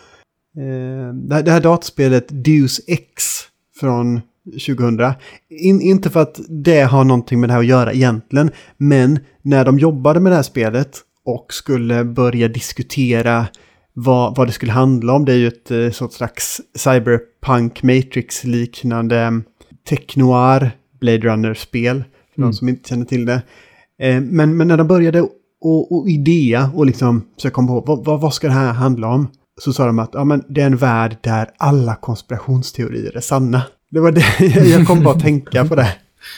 eh, 0.57 1.13
det, 1.13 1.35
här, 1.35 1.43
det 1.43 1.51
här 1.51 1.61
dataspelet 1.61 2.25
Deus 2.29 2.81
X 2.87 3.23
från 3.79 4.21
2000. 4.67 4.99
In, 5.49 5.81
inte 5.81 6.09
för 6.09 6.19
att 6.19 6.39
det 6.49 6.81
har 6.81 7.03
någonting 7.03 7.39
med 7.39 7.49
det 7.49 7.53
här 7.53 7.59
att 7.59 7.65
göra 7.65 7.93
egentligen, 7.93 8.51
men 8.77 9.19
när 9.41 9.65
de 9.65 9.79
jobbade 9.79 10.19
med 10.19 10.31
det 10.31 10.35
här 10.35 10.43
spelet 10.43 10.99
och 11.25 11.53
skulle 11.53 12.03
börja 12.03 12.47
diskutera 12.47 13.47
vad, 13.95 14.35
vad 14.35 14.47
det 14.47 14.51
skulle 14.51 14.71
handla 14.71 15.13
om. 15.13 15.25
Det 15.25 15.33
är 15.33 15.37
ju 15.37 15.47
ett 15.47 15.71
eh, 15.71 15.89
sorts 15.89 16.15
slags 16.15 16.61
cyberpunk 16.75 17.83
matrix-liknande 17.83 19.41
technoir 19.89 20.71
Blade 20.99 21.17
Runner-spel. 21.17 22.03
För 22.33 22.41
mm. 22.41 22.51
de 22.51 22.53
som 22.53 22.69
inte 22.69 22.89
känner 22.89 23.05
till 23.05 23.25
det. 23.25 23.41
Eh, 23.99 24.21
men, 24.21 24.57
men 24.57 24.67
när 24.67 24.77
de 24.77 24.87
började 24.87 25.21
och, 25.61 25.91
och 25.91 26.09
idea 26.09 26.71
och 26.75 26.85
liksom 26.85 27.27
försöka 27.35 27.53
komma 27.53 27.67
på 27.67 27.81
vad, 27.85 28.05
vad, 28.05 28.21
vad 28.21 28.33
ska 28.33 28.47
det 28.47 28.53
här 28.53 28.73
handla 28.73 29.07
om? 29.07 29.27
Så 29.61 29.73
sa 29.73 29.85
de 29.85 29.99
att 29.99 30.09
ja, 30.13 30.23
men 30.23 30.43
det 30.49 30.61
är 30.61 30.65
en 30.65 30.77
värld 30.77 31.17
där 31.21 31.49
alla 31.57 31.95
konspirationsteorier 31.95 33.17
är 33.17 33.21
sanna. 33.21 33.61
Det 33.91 33.99
var 33.99 34.11
det 34.11 34.39
jag 34.69 34.87
kom 34.87 35.03
bara 35.03 35.15
att 35.15 35.23
tänka 35.23 35.65
på 35.65 35.75
det. 35.75 35.87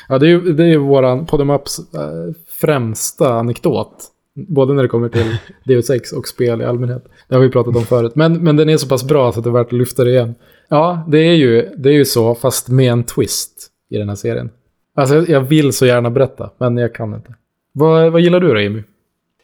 Ja, 0.10 0.20
det 0.20 0.26
är 0.26 0.30
ju, 0.30 0.54
det 0.54 0.64
är 0.64 0.68
ju 0.68 0.78
våran 0.78 1.26
Podemaps 1.26 1.80
äh, 1.80 2.34
främsta 2.62 3.34
anekdot. 3.34 4.12
Både 4.48 4.74
när 4.74 4.84
det 4.84 4.90
kommer 4.90 5.10
till 5.10 5.38
Deus 5.66 5.90
Ex 5.90 6.12
och 6.12 6.28
spel 6.28 6.62
i 6.62 6.66
allmänhet. 6.66 7.06
Det 7.28 7.36
har 7.36 7.42
vi 7.42 7.50
pratat 7.50 7.76
om 7.76 7.86
förut. 7.86 8.16
Men, 8.16 8.44
men 8.44 8.56
den 8.56 8.70
är 8.70 8.78
så 8.78 8.88
pass 8.88 9.04
bra 9.08 9.32
så 9.32 9.40
att 9.40 9.44
det 9.44 9.50
är 9.50 9.52
värt 9.52 9.68
att 9.68 9.74
lyfta 9.74 10.04
det 10.04 10.10
igen. 10.10 10.36
Ja, 10.70 11.06
det 11.08 11.18
är 11.18 11.34
ju, 11.34 11.70
det 11.78 11.90
är 11.90 11.94
ju 11.94 12.06
så, 12.06 12.36
fast 12.36 12.70
med 12.70 12.92
en 12.92 13.04
twist 13.04 13.68
i 13.90 13.98
den 13.98 14.10
här 14.10 14.16
serien. 14.16 14.50
Alltså 14.96 15.26
jag 15.32 15.42
vill 15.42 15.74
så 15.74 15.86
gärna 15.86 16.10
berätta, 16.10 16.50
men 16.58 16.78
jag 16.78 16.96
kan 16.96 17.14
inte. 17.14 17.36
Vad, 17.74 18.12
vad 18.12 18.22
gillar 18.22 18.40
du 18.40 18.54
då, 18.54 18.60
Jimmy? 18.60 18.84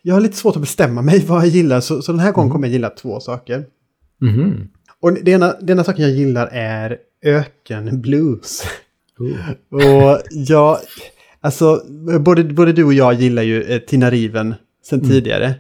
Jag 0.02 0.14
har 0.14 0.22
lite 0.22 0.36
svårt 0.36 0.56
att 0.56 0.62
bestämma 0.62 1.02
mig 1.02 1.26
vad 1.28 1.42
jag 1.42 1.48
gillar, 1.48 1.80
så, 1.80 2.02
så 2.02 2.12
den 2.12 2.20
här 2.20 2.32
gången 2.32 2.48
mm. 2.48 2.54
kommer 2.54 2.68
jag 2.68 2.74
gilla 2.74 2.90
två 2.90 3.20
saker. 3.20 3.66
Mm. 4.22 4.68
Och 5.00 5.14
det 5.14 5.32
ena, 5.32 5.84
saken 5.84 6.06
jag 6.06 6.14
gillar 6.14 6.48
är 6.52 6.98
ökenblues. 7.22 8.64
Och 9.70 10.22
jag, 10.32 10.78
alltså, 11.42 11.82
både, 12.20 12.44
både 12.44 12.74
du 12.74 12.84
och 12.84 12.94
jag 12.94 13.14
gillar 13.14 13.44
ju 13.44 13.64
eh, 13.64 13.80
Tina 13.80 14.10
Riven 14.10 14.56
sen 14.84 15.00
mm. 15.00 15.12
tidigare. 15.12 15.54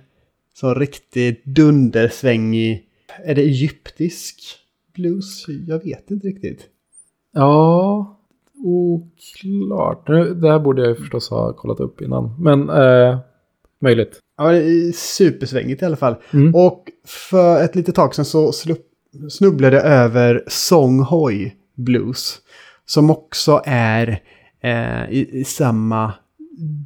Så 0.53 0.74
riktigt 0.74 1.45
dundersvängig, 1.45 2.88
är 3.26 3.36
det 3.36 3.41
egyptisk 3.41 4.41
blues? 4.93 5.45
Jag 5.67 5.84
vet 5.84 6.11
inte 6.11 6.28
riktigt. 6.28 6.65
Ja, 7.34 8.19
oklart. 8.63 10.07
Det 10.07 10.51
här 10.51 10.59
borde 10.59 10.88
jag 10.88 10.97
förstås 10.97 11.30
ha 11.30 11.53
kollat 11.53 11.80
upp 11.80 12.01
innan. 12.01 12.36
Men 12.39 12.69
eh, 12.69 13.19
möjligt. 13.80 14.19
Ja, 14.38 14.51
det 14.51 14.57
är 14.57 14.91
supersvängigt 14.91 15.82
i 15.82 15.86
alla 15.86 15.95
fall. 15.95 16.15
Mm. 16.34 16.55
Och 16.55 16.91
för 17.05 17.63
ett 17.63 17.76
litet 17.76 17.95
tag 17.95 18.15
sedan 18.15 18.26
så 18.26 18.51
snubblade 19.30 19.76
jag 19.76 19.86
över 19.86 20.43
Song 20.47 20.99
Hoi 20.99 21.53
Blues. 21.76 22.38
Som 22.86 23.09
också 23.09 23.61
är 23.65 24.21
eh, 24.61 25.09
i, 25.09 25.30
i, 25.32 25.43
samma 25.43 26.13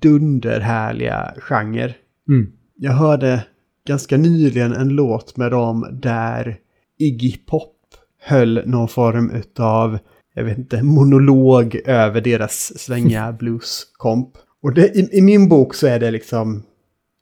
dunderhärliga 0.02 1.34
genre. 1.38 1.94
Mm. 2.28 2.52
Jag 2.76 2.92
hörde 2.92 3.44
ganska 3.88 4.18
nyligen 4.18 4.74
en 4.74 4.90
låt 4.90 5.38
med 5.38 5.52
dem 5.52 6.00
där 6.02 6.58
Iggy 7.00 7.38
Pop 7.38 7.74
höll 8.22 8.62
någon 8.66 8.88
form 8.88 9.32
av, 9.60 9.98
jag 10.34 10.44
vet 10.44 10.58
inte, 10.58 10.84
monolog 10.84 11.82
över 11.86 12.22
deras 12.22 12.80
svänga 12.80 13.32
blueskomp. 13.40 14.30
Och 14.64 14.74
det, 14.74 14.88
i, 14.88 15.18
i, 15.18 15.22
min 15.22 15.50
bok 15.50 15.74
så 15.74 15.88
är 15.88 16.00
det 16.00 16.12
liksom, 16.12 16.64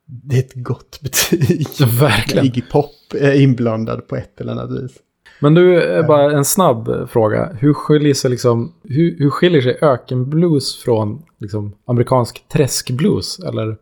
det 0.06 0.36
är 0.36 0.40
ett 0.40 0.54
gott 0.54 1.00
betyg. 1.02 1.66
Verkligen. 2.00 2.46
Iggy 2.46 2.62
Pop 2.62 2.90
är 3.14 3.40
inblandad 3.40 4.08
på 4.08 4.16
ett 4.16 4.40
eller 4.40 4.52
annat 4.52 4.70
vis. 4.70 4.92
Men 5.40 5.54
du, 5.54 5.82
eh, 5.82 6.06
bara 6.06 6.32
en 6.32 6.44
snabb 6.44 7.08
fråga. 7.10 7.52
Hur 7.58 7.74
skiljer 7.74 8.14
sig, 8.14 8.30
liksom, 8.30 8.72
hur, 8.84 9.18
hur 9.18 9.30
skiljer 9.30 9.62
sig 9.62 9.78
ökenblues 9.82 10.76
från 10.76 11.22
liksom, 11.38 11.74
amerikansk 11.84 12.48
träskblues? 12.48 13.38
Eller? 13.38 13.76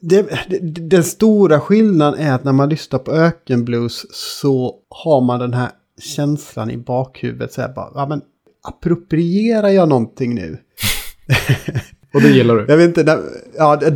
Det, 0.00 0.22
det, 0.48 0.58
den 0.80 1.04
stora 1.04 1.60
skillnaden 1.60 2.20
är 2.20 2.32
att 2.32 2.44
när 2.44 2.52
man 2.52 2.68
lyssnar 2.68 2.98
på 2.98 3.12
ökenblues 3.12 4.06
så 4.12 4.74
har 4.90 5.20
man 5.20 5.40
den 5.40 5.54
här 5.54 5.70
känslan 6.00 6.70
i 6.70 6.76
bakhuvudet. 6.76 7.52
Så 7.52 7.60
här 7.60 7.74
bara, 7.74 7.90
ja 7.94 8.06
men 8.08 8.20
approprierar 8.62 9.68
jag 9.68 9.88
någonting 9.88 10.34
nu? 10.34 10.58
Och 12.14 12.22
det 12.22 12.28
gillar 12.28 12.56
du? 12.56 12.66
Jag 12.68 12.76
vet 12.76 12.98
inte, 12.98 13.18
ja 13.56 13.76
det, 13.76 13.90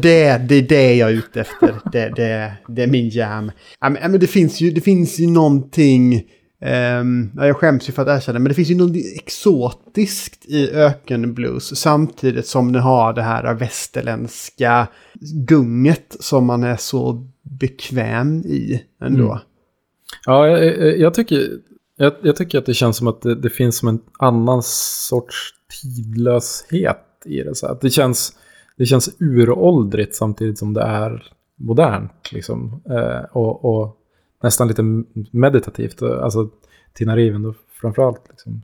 det 0.49 0.55
är 0.55 0.63
det 0.63 0.95
jag 0.95 1.11
är 1.11 1.15
ute 1.15 1.41
efter. 1.41 1.81
Det, 1.93 2.13
det, 2.17 2.53
det 2.69 2.83
är 2.83 2.87
min 2.87 3.09
jam. 3.09 3.53
Ja, 3.81 3.91
men, 3.91 4.21
det, 4.21 4.27
finns 4.27 4.61
ju, 4.61 4.71
det 4.71 4.81
finns 4.81 5.19
ju 5.19 5.27
någonting 5.27 6.23
Um, 6.63 7.31
jag 7.37 7.57
skäms 7.57 7.89
ju 7.89 7.93
för 7.93 8.03
att 8.03 8.09
erkänna 8.09 8.39
men 8.39 8.49
det 8.49 8.55
finns 8.55 8.71
ju 8.71 8.75
något 8.75 8.97
exotiskt 9.15 10.47
i 10.47 10.71
ökenblues 10.71 11.81
samtidigt 11.81 12.47
som 12.47 12.73
den 12.73 12.83
har 12.83 13.13
det 13.13 13.23
här 13.23 13.55
västerländska 13.55 14.87
gunget 15.21 16.17
som 16.21 16.47
man 16.47 16.65
är 16.65 16.77
så 16.77 17.27
bekväm 17.43 18.41
i 18.41 18.85
ändå. 19.01 19.31
Mm. 19.31 19.39
Ja, 20.27 20.49
jag, 20.49 20.99
jag, 20.99 21.15
tycker, 21.15 21.49
jag, 21.97 22.13
jag, 22.23 22.37
tycker 22.37 22.59
att 22.59 22.67
det 22.67 22.75
känns 22.75 22.97
som 22.97 23.07
att 23.07 23.23
det, 23.23 23.35
det, 23.35 23.51
finns 23.51 23.77
som 23.77 23.89
en 23.89 24.01
annan 24.19 24.63
sorts 24.63 25.55
tidlöshet 25.83 27.07
i 27.25 27.43
det. 27.43 27.55
Så 27.55 27.67
att 27.67 27.81
det, 27.81 27.91
känns, 27.91 28.33
det 28.77 28.87
känns 28.87 29.11
uråldrigt 29.19 30.15
samtidigt 30.15 30.59
som 30.59 30.75
det 30.75 30.83
är 30.83 31.33
modernt. 31.57 32.33
Liksom. 32.33 32.83
Eh, 32.91 33.25
och, 33.33 33.65
och 33.65 34.00
nästan 34.43 34.69
lite 34.69 34.83
meditativt. 35.31 36.03
Alltså 36.03 36.49
Tina 36.93 37.17
Riven 37.17 37.43
då 37.43 37.55
framförallt. 37.81 38.23
Liksom. 38.31 38.63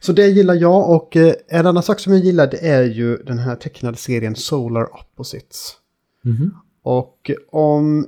Så 0.00 0.12
det 0.12 0.26
gillar 0.26 0.54
jag 0.54 0.90
och 0.90 1.16
eh, 1.16 1.34
en 1.48 1.66
annan 1.66 1.82
sak 1.82 2.00
som 2.00 2.12
jag 2.12 2.22
gillar 2.22 2.46
det 2.46 2.66
är 2.68 2.82
ju 2.82 3.16
den 3.16 3.38
här 3.38 3.56
tecknade 3.56 3.96
serien 3.96 4.36
Solar 4.36 4.88
Opposites. 4.94 5.72
Mm 6.24 6.36
-hmm. 6.36 6.50
Och 6.82 7.30
om 7.50 8.06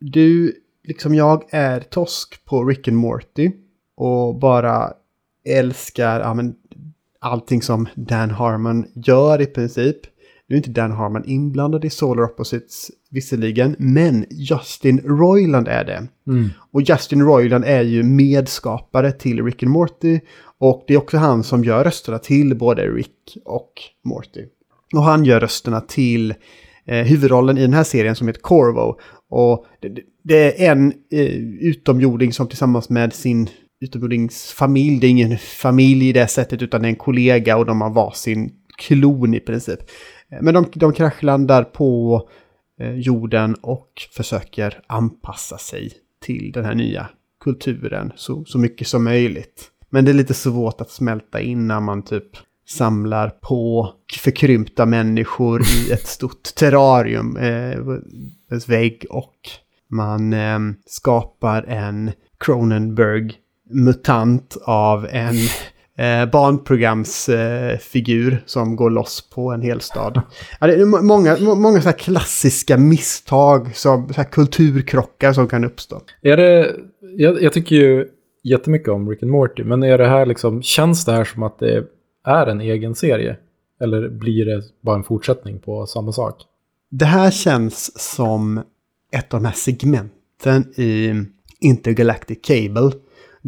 du, 0.00 0.54
liksom 0.84 1.14
jag, 1.14 1.44
är 1.50 1.80
tosk 1.80 2.44
på 2.44 2.64
Rick 2.64 2.88
and 2.88 2.96
Morty 2.96 3.52
och 3.96 4.38
bara 4.38 4.92
älskar 5.44 6.20
ja, 6.20 6.34
men, 6.34 6.54
allting 7.18 7.62
som 7.62 7.88
Dan 7.94 8.30
Harmon 8.30 8.86
gör 8.94 9.40
i 9.40 9.46
princip. 9.46 9.96
Nu 10.46 10.56
är 10.56 10.56
inte 10.56 10.70
Dan 10.70 10.92
Harmon 10.92 11.24
inblandad 11.24 11.84
i 11.84 11.90
Solar 11.90 12.22
Opposites 12.22 12.90
visserligen, 13.10 13.76
men 13.78 14.26
Justin 14.30 15.00
Roiland 15.04 15.68
är 15.68 15.84
det. 15.84 16.06
Mm. 16.26 16.48
Och 16.72 16.82
Justin 16.82 17.22
Roiland 17.22 17.64
är 17.64 17.82
ju 17.82 18.02
medskapare 18.02 19.12
till 19.12 19.44
Rick 19.44 19.62
and 19.62 19.72
Morty. 19.72 20.20
Och 20.58 20.84
det 20.86 20.94
är 20.94 20.98
också 20.98 21.16
han 21.16 21.44
som 21.44 21.64
gör 21.64 21.84
rösterna 21.84 22.18
till 22.18 22.56
både 22.56 22.82
Rick 22.82 23.38
och 23.44 23.72
Morty. 24.04 24.44
Och 24.94 25.02
han 25.02 25.24
gör 25.24 25.40
rösterna 25.40 25.80
till 25.80 26.34
eh, 26.86 27.04
huvudrollen 27.04 27.58
i 27.58 27.60
den 27.60 27.74
här 27.74 27.84
serien 27.84 28.16
som 28.16 28.26
heter 28.26 28.40
Corvo. 28.40 28.98
Och 29.30 29.66
det, 29.80 29.88
det 30.22 30.66
är 30.66 30.72
en 30.72 30.92
eh, 31.12 31.36
utomjording 31.60 32.32
som 32.32 32.48
tillsammans 32.48 32.88
med 32.88 33.12
sin 33.12 33.48
utomjordingsfamilj, 33.80 35.00
det 35.00 35.06
är 35.06 35.10
ingen 35.10 35.38
familj 35.38 36.08
i 36.08 36.12
det 36.12 36.26
sättet 36.26 36.62
utan 36.62 36.82
det 36.82 36.88
är 36.88 36.90
en 36.90 36.96
kollega 36.96 37.56
och 37.56 37.66
de 37.66 37.80
har 37.80 37.90
varsin 37.90 38.50
klon 38.78 39.34
i 39.34 39.40
princip. 39.40 39.80
Men 40.40 40.54
de, 40.54 40.66
de 40.74 40.92
kraschlandar 40.92 41.64
på 41.64 42.16
eh, 42.16 42.22
jorden 42.94 43.54
och 43.54 44.02
försöker 44.12 44.80
anpassa 44.86 45.58
sig 45.58 45.92
till 46.20 46.52
den 46.52 46.64
här 46.64 46.74
nya 46.74 47.08
kulturen 47.40 48.12
så, 48.16 48.44
så 48.44 48.58
mycket 48.58 48.86
som 48.86 49.04
möjligt. 49.04 49.70
Men 49.90 50.04
det 50.04 50.10
är 50.10 50.14
lite 50.14 50.34
svårt 50.34 50.80
att 50.80 50.90
smälta 50.90 51.40
in 51.40 51.66
när 51.66 51.80
man 51.80 52.02
typ 52.02 52.36
samlar 52.68 53.30
på 53.30 53.92
förkrympta 54.18 54.86
människor 54.86 55.62
i 55.62 55.90
ett 55.92 56.06
stort 56.06 56.54
terrarium, 56.56 57.36
eh, 57.36 57.78
vägg 58.66 59.06
och 59.10 59.36
man 59.88 60.32
eh, 60.32 60.58
skapar 60.86 61.62
en 61.62 62.12
Cronenberg-mutant 62.38 64.56
av 64.64 65.06
en 65.06 65.34
eh, 65.96 66.26
barnprogramsfigur 66.30 68.32
eh, 68.32 68.38
som 68.46 68.76
går 68.76 68.90
loss 68.90 69.30
på 69.30 69.52
en 69.52 69.62
hel 69.62 69.80
stad. 69.80 70.20
Ja, 70.60 70.66
det 70.66 70.74
är 70.74 71.02
många, 71.02 71.36
många 71.54 71.80
så 71.80 71.92
klassiska 71.92 72.76
misstag, 72.76 73.76
som, 73.76 74.12
så 74.14 74.24
kulturkrockar 74.24 75.32
som 75.32 75.48
kan 75.48 75.64
uppstå. 75.64 76.00
Är 76.22 76.36
det, 76.36 76.76
jag, 77.00 77.42
jag, 77.42 77.52
tycker 77.52 77.76
ju 77.76 78.08
jättemycket 78.42 78.88
om 78.88 79.10
Rick 79.10 79.22
and 79.22 79.32
Morty, 79.32 79.64
men 79.64 79.82
är 79.82 79.98
det 79.98 80.08
här 80.08 80.26
liksom, 80.26 80.62
känns 80.62 81.04
det 81.04 81.12
här 81.12 81.24
som 81.24 81.42
att 81.42 81.58
det 81.58 81.84
är 82.26 82.46
en 82.46 82.60
egen 82.60 82.94
serie? 82.94 83.36
Eller 83.80 84.08
blir 84.08 84.44
det 84.44 84.62
bara 84.80 84.96
en 84.96 85.04
fortsättning 85.04 85.58
på 85.58 85.86
samma 85.86 86.12
sak? 86.12 86.42
Det 86.90 87.04
här 87.04 87.30
känns 87.30 88.00
som 88.14 88.62
ett 89.12 89.34
av 89.34 89.40
de 89.40 89.46
här 89.46 89.54
segmenten 89.54 90.64
i 90.76 91.24
Intergalactic 91.60 92.38
Cable 92.42 92.90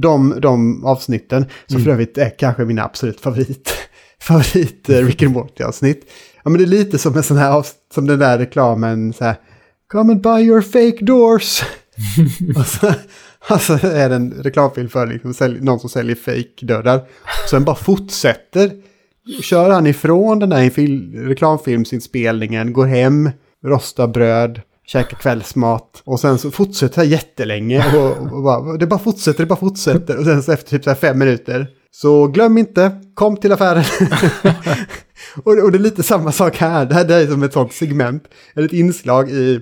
de, 0.00 0.40
de 0.40 0.84
avsnitten, 0.84 1.46
som 1.66 1.76
mm. 1.76 1.84
för 1.84 1.92
övrigt 1.92 2.18
är 2.18 2.38
kanske 2.38 2.64
mina 2.64 2.84
absolut 2.84 3.20
favorit, 3.20 3.74
favorit 4.22 4.90
uh, 4.90 4.96
Rick 4.96 5.22
and 5.22 5.32
Morty-avsnitt. 5.32 6.10
Ja, 6.44 6.50
men 6.50 6.58
det 6.58 6.64
är 6.64 6.66
lite 6.66 6.98
som 6.98 7.16
en 7.16 7.22
sån 7.22 7.36
här, 7.36 7.64
som 7.94 8.06
den 8.06 8.18
där 8.18 8.38
reklamen, 8.38 9.12
så 9.12 9.24
här, 9.24 9.36
Come 9.92 10.12
and 10.12 10.22
buy 10.22 10.42
your 10.42 10.60
fake 10.60 11.04
doors. 11.04 11.62
och 12.56 12.66
så, 12.66 12.94
alltså 13.48 13.72
är 13.86 14.08
det 14.08 14.14
en 14.14 14.32
reklamfilm 14.32 14.88
för 14.88 15.06
liksom, 15.06 15.34
sälj, 15.34 15.60
någon 15.60 15.80
som 15.80 15.90
säljer 15.90 16.16
fake 16.16 16.66
dörrar. 16.66 17.08
Så 17.46 17.56
den 17.56 17.64
bara 17.64 17.76
fortsätter 17.76 18.70
kör 19.42 19.70
han 19.70 19.86
ifrån 19.86 20.38
den 20.38 20.48
där 20.48 20.70
fil- 20.70 21.26
reklamfilmsinspelningen, 21.28 22.72
går 22.72 22.86
hem, 22.86 23.30
rostar 23.64 24.08
bröd, 24.08 24.60
käkar 24.88 25.16
kvällsmat 25.16 26.02
och 26.04 26.20
sen 26.20 26.38
så 26.38 26.50
fortsätter 26.50 27.02
det 27.02 27.08
jättelänge. 27.08 27.96
Och, 27.96 28.32
och 28.36 28.42
bara, 28.42 28.76
det 28.76 28.86
bara 28.86 28.98
fortsätter, 28.98 29.38
det 29.38 29.46
bara 29.46 29.58
fortsätter. 29.58 30.18
Och 30.18 30.24
sen 30.24 30.42
så 30.42 30.52
efter 30.52 30.70
typ 30.70 30.84
så 30.84 30.90
här 30.90 30.96
fem 30.96 31.18
minuter 31.18 31.66
så 31.90 32.26
glöm 32.26 32.58
inte, 32.58 33.00
kom 33.14 33.36
till 33.36 33.52
affären. 33.52 33.84
och, 35.44 35.52
och, 35.52 35.72
det 35.72 35.78
är 35.78 35.82
lite 35.82 36.02
samma 36.02 36.32
sak 36.32 36.56
här. 36.56 36.86
Det 36.86 36.94
här 36.94 37.04
det 37.04 37.14
är 37.14 37.26
som 37.26 37.42
ett 37.42 37.52
sånt 37.52 37.72
segment, 37.72 38.24
eller 38.54 38.66
ett 38.66 38.72
inslag 38.72 39.30
i 39.30 39.60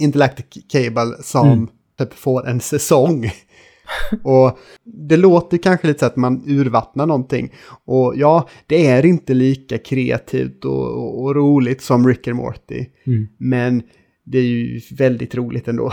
Interactive 0.00 0.48
Cable 0.68 1.22
som 1.22 1.48
mm. 1.48 1.68
typ 1.98 2.14
får 2.14 2.48
en 2.48 2.60
säsong. 2.60 3.30
och 4.24 4.58
det 4.84 5.16
låter 5.16 5.56
kanske 5.56 5.86
lite 5.86 6.00
så 6.00 6.06
att 6.06 6.16
man 6.16 6.42
urvattnar 6.46 7.06
någonting. 7.06 7.52
Och 7.84 8.14
ja, 8.16 8.48
det 8.66 8.86
är 8.86 9.06
inte 9.06 9.34
lika 9.34 9.78
kreativt 9.78 10.64
och, 10.64 10.88
och, 10.88 11.22
och 11.22 11.34
roligt 11.34 11.82
som 11.82 12.08
Rick 12.08 12.28
and 12.28 12.36
Morty. 12.36 12.86
Mm. 13.06 13.28
Men 13.38 13.82
det 14.30 14.38
är 14.38 14.42
ju 14.42 14.80
väldigt 14.98 15.34
roligt 15.34 15.68
ändå. 15.68 15.92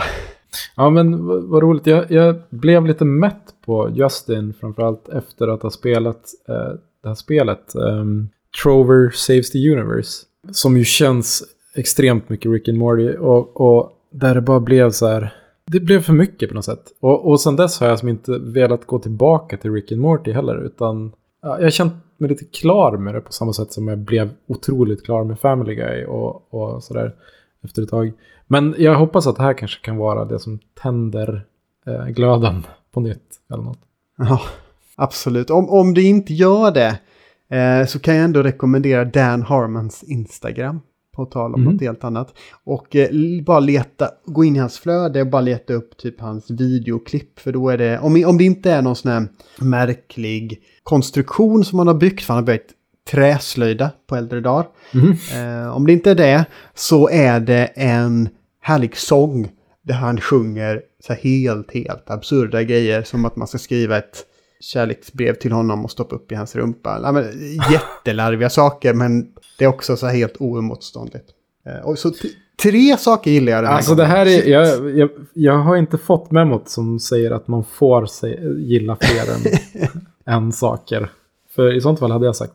Ja, 0.76 0.90
men 0.90 1.26
vad 1.26 1.62
roligt. 1.62 1.86
Jag, 1.86 2.10
jag, 2.10 2.36
blev 2.50 2.86
lite 2.86 3.04
mätt 3.04 3.54
på 3.64 3.90
Justin, 3.94 4.54
framförallt 4.60 5.08
efter 5.08 5.48
att 5.48 5.62
ha 5.62 5.70
spelat 5.70 6.24
eh, 6.48 6.74
det 7.02 7.08
här 7.08 7.14
spelet. 7.14 7.72
Um, 7.74 8.28
Trover 8.62 9.10
Saves 9.10 9.50
the 9.50 9.70
Universe. 9.70 10.24
Som 10.50 10.76
ju 10.76 10.84
känns 10.84 11.44
extremt 11.74 12.28
mycket 12.28 12.52
Rick 12.52 12.68
and 12.68 12.78
Morty. 12.78 13.16
Och, 13.16 13.60
och 13.60 13.92
där 14.10 14.34
det 14.34 14.40
bara 14.40 14.60
blev 14.60 14.90
så 14.90 15.06
här. 15.06 15.34
Det 15.66 15.80
blev 15.80 16.00
för 16.00 16.12
mycket 16.12 16.48
på 16.48 16.54
något 16.54 16.64
sätt. 16.64 16.84
Och, 17.00 17.30
och 17.30 17.40
sen 17.40 17.56
dess 17.56 17.80
har 17.80 17.88
jag 17.88 17.98
som 17.98 18.08
inte 18.08 18.38
velat 18.38 18.86
gå 18.86 18.98
tillbaka 18.98 19.56
till 19.56 19.72
Rick 19.72 19.92
and 19.92 20.00
Morty 20.00 20.32
heller. 20.32 20.64
Utan 20.64 21.12
ja, 21.42 21.56
jag 21.56 21.64
har 21.64 21.70
känt 21.70 21.94
mig 22.16 22.30
lite 22.30 22.44
klar 22.44 22.96
med 22.96 23.14
det 23.14 23.20
på 23.20 23.32
samma 23.32 23.52
sätt 23.52 23.72
som 23.72 23.88
jag 23.88 23.98
blev 23.98 24.30
otroligt 24.46 25.04
klar 25.04 25.24
med 25.24 25.40
Family 25.40 25.74
Guy 25.74 26.04
och, 26.04 26.54
och 26.54 26.82
sådär 26.82 27.14
efter 27.64 27.82
ett 27.82 27.88
tag. 27.88 28.12
Men 28.46 28.74
jag 28.78 28.94
hoppas 28.94 29.26
att 29.26 29.36
det 29.36 29.42
här 29.42 29.54
kanske 29.54 29.84
kan 29.84 29.96
vara 29.96 30.24
det 30.24 30.38
som 30.38 30.58
tänder 30.82 31.46
eh, 31.86 32.06
glöden 32.06 32.66
på 32.92 33.00
nytt 33.00 33.40
eller 33.52 33.62
något. 33.62 33.80
Ja, 34.18 34.40
absolut. 34.96 35.50
Om, 35.50 35.70
om 35.70 35.94
det 35.94 36.02
inte 36.02 36.34
gör 36.34 36.70
det 36.70 36.98
eh, 37.56 37.86
så 37.86 37.98
kan 37.98 38.14
jag 38.14 38.24
ändå 38.24 38.42
rekommendera 38.42 39.04
Dan 39.04 39.42
Harmans 39.42 40.02
Instagram. 40.02 40.80
På 41.16 41.26
tal 41.26 41.54
om 41.54 41.62
mm. 41.62 41.72
något 41.72 41.82
helt 41.82 42.04
annat. 42.04 42.34
Och 42.64 42.96
eh, 42.96 43.10
bara 43.46 43.60
leta, 43.60 44.10
gå 44.24 44.44
in 44.44 44.56
i 44.56 44.58
hans 44.58 44.78
flöde 44.78 45.20
och 45.20 45.26
bara 45.26 45.42
leta 45.42 45.72
upp 45.72 45.96
typ 45.96 46.20
hans 46.20 46.50
videoklipp. 46.50 47.38
För 47.38 47.52
då 47.52 47.68
är 47.68 47.78
det, 47.78 47.98
om, 47.98 48.24
om 48.26 48.38
det 48.38 48.44
inte 48.44 48.72
är 48.72 48.82
någon 48.82 48.96
sån 48.96 49.12
här 49.12 49.28
märklig 49.60 50.62
konstruktion 50.82 51.64
som 51.64 51.78
han 51.78 51.88
har 51.88 51.94
byggt, 51.94 52.24
för 52.24 52.34
han 52.34 52.42
har 52.42 52.46
byggt 52.46 52.70
träslöjda 53.10 53.90
på 54.06 54.16
äldre 54.16 54.40
dagar. 54.40 54.66
Mm. 54.94 55.16
Eh, 55.62 55.76
om 55.76 55.86
det 55.86 55.92
inte 55.92 56.10
är 56.10 56.14
det 56.14 56.44
så 56.74 57.08
är 57.08 57.40
det 57.40 57.64
en 57.74 58.28
härlig 58.60 58.96
sång 58.96 59.48
där 59.82 59.94
han 59.94 60.20
sjunger 60.20 60.82
så 61.06 61.12
helt, 61.12 61.74
helt 61.74 62.10
absurda 62.10 62.62
grejer 62.62 63.02
som 63.02 63.24
att 63.24 63.36
man 63.36 63.48
ska 63.48 63.58
skriva 63.58 63.98
ett 63.98 64.24
kärleksbrev 64.60 65.34
till 65.34 65.52
honom 65.52 65.84
och 65.84 65.90
stoppa 65.90 66.16
upp 66.16 66.32
i 66.32 66.34
hans 66.34 66.56
rumpa. 66.56 67.00
Ja, 67.02 67.12
men, 67.12 67.24
jättelarviga 67.72 68.50
saker 68.50 68.94
men 68.94 69.26
det 69.58 69.64
är 69.64 69.68
också 69.68 69.96
så 69.96 70.06
helt 70.06 70.36
oemotståndligt. 70.38 71.26
Eh, 71.66 71.88
och 71.88 71.98
så 71.98 72.12
tre 72.62 72.96
saker 72.96 73.30
gillar 73.30 73.52
jag 73.52 73.62
den 73.62 73.70
här 73.70 73.76
Alltså 73.76 73.94
gången. 73.94 74.10
det 74.10 74.16
här 74.16 74.26
är, 74.26 74.48
jag, 74.48 74.90
jag, 74.98 75.10
jag, 75.32 75.58
har 75.58 75.76
inte 75.76 75.98
fått 75.98 76.30
memot 76.30 76.68
som 76.68 77.00
säger 77.00 77.30
att 77.30 77.48
man 77.48 77.64
får 77.64 78.06
se, 78.06 78.28
gilla 78.58 78.96
fler 79.00 79.34
än 79.34 79.58
en 80.44 80.52
saker. 80.52 81.10
För 81.54 81.76
i 81.76 81.80
sånt 81.80 81.98
fall 81.98 82.10
hade 82.10 82.26
jag 82.26 82.36
sagt 82.36 82.54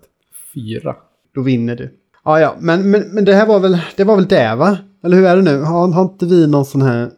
fyra. 0.54 0.96
Då 1.36 1.42
vinner 1.42 1.76
du. 1.76 2.00
Ja, 2.24 2.40
ja, 2.40 2.56
men, 2.60 2.92
men, 2.92 3.02
men 3.02 3.26
det 3.26 3.34
här 3.34 3.48
var 3.48 3.60
väl 3.60 3.78
det, 3.96 4.04
var 4.04 4.16
väl 4.16 4.28
det 4.28 4.56
va? 4.56 4.78
Eller 5.04 5.18
hur 5.18 5.26
är 5.26 5.36
det 5.36 5.42
nu? 5.42 5.62
Har, 5.62 5.88
har 5.88 6.02
inte 6.02 6.26
vi 6.26 6.48
någon 6.48 6.66
sån 6.66 6.82
här 6.82 7.12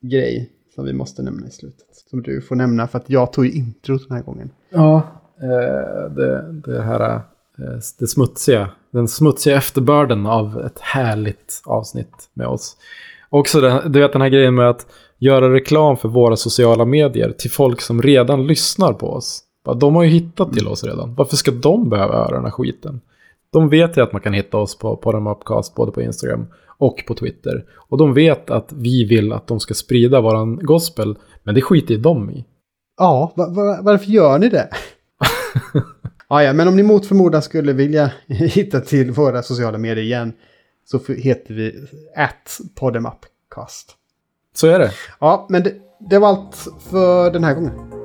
grej 0.00 0.50
som 0.74 0.84
vi 0.84 0.92
måste 0.92 1.22
nämna 1.22 1.46
i 1.46 1.50
slutet? 1.50 1.86
Som 2.10 2.22
du 2.22 2.40
får 2.40 2.56
nämna 2.56 2.88
för 2.88 2.98
att 2.98 3.10
jag 3.10 3.32
tog 3.32 3.46
ju 3.46 3.52
introt 3.52 4.08
den 4.08 4.16
här 4.16 4.24
gången. 4.24 4.50
Ja, 4.70 5.02
eh, 5.42 6.10
det, 6.10 6.60
det 6.66 6.82
här 6.82 7.14
eh, 7.14 7.20
det 7.98 8.06
smutsiga. 8.06 8.68
Den 8.90 9.08
smutsiga 9.08 9.56
efterbörden 9.56 10.26
av 10.26 10.60
ett 10.66 10.80
härligt 10.80 11.62
avsnitt 11.64 12.30
med 12.34 12.46
oss. 12.46 12.76
Också 13.28 13.60
den, 13.60 13.92
du 13.92 14.00
vet 14.00 14.12
den 14.12 14.22
här 14.22 14.28
grejen 14.28 14.54
med 14.54 14.70
att 14.70 14.86
göra 15.18 15.54
reklam 15.54 15.96
för 15.96 16.08
våra 16.08 16.36
sociala 16.36 16.84
medier 16.84 17.32
till 17.38 17.50
folk 17.50 17.80
som 17.80 18.02
redan 18.02 18.46
lyssnar 18.46 18.92
på 18.92 19.06
oss. 19.06 19.42
De 19.74 19.94
har 19.94 20.02
ju 20.02 20.10
hittat 20.10 20.52
till 20.52 20.68
oss 20.68 20.84
redan. 20.84 21.14
Varför 21.14 21.36
ska 21.36 21.50
de 21.50 21.88
behöva 21.88 22.14
höra 22.14 22.34
den 22.34 22.44
här 22.44 22.50
skiten? 22.50 23.00
De 23.50 23.68
vet 23.68 23.96
ju 23.96 24.02
att 24.02 24.12
man 24.12 24.22
kan 24.22 24.32
hitta 24.32 24.56
oss 24.56 24.78
på, 24.78 24.96
på 24.96 25.30
Upcast 25.30 25.74
både 25.74 25.92
på 25.92 26.02
Instagram 26.02 26.46
och 26.78 27.04
på 27.06 27.14
Twitter. 27.14 27.64
Och 27.74 27.98
de 27.98 28.14
vet 28.14 28.50
att 28.50 28.72
vi 28.72 29.04
vill 29.04 29.32
att 29.32 29.46
de 29.46 29.60
ska 29.60 29.74
sprida 29.74 30.20
våran 30.20 30.56
gospel, 30.56 31.16
men 31.42 31.54
det 31.54 31.62
skiter 31.62 31.94
ju 31.94 32.00
de 32.00 32.30
i. 32.30 32.44
Ja, 32.98 33.32
va, 33.36 33.48
va, 33.48 33.78
varför 33.82 34.06
gör 34.06 34.38
ni 34.38 34.48
det? 34.48 34.68
ja, 36.28 36.42
ja, 36.42 36.52
men 36.52 36.68
om 36.68 36.76
ni 36.76 36.82
mot 36.82 37.06
förmodan 37.06 37.42
skulle 37.42 37.72
vilja 37.72 38.12
hitta 38.26 38.80
till 38.80 39.10
våra 39.10 39.42
sociala 39.42 39.78
medier 39.78 40.04
igen 40.04 40.32
så 40.84 41.00
heter 41.12 41.54
vi 41.54 41.86
at 42.16 42.60
podemupcast. 42.74 43.96
Så 44.54 44.66
är 44.66 44.78
det. 44.78 44.90
Ja, 45.20 45.46
men 45.48 45.62
det, 45.62 45.74
det 46.10 46.18
var 46.18 46.28
allt 46.28 46.68
för 46.90 47.30
den 47.30 47.44
här 47.44 47.54
gången. 47.54 47.95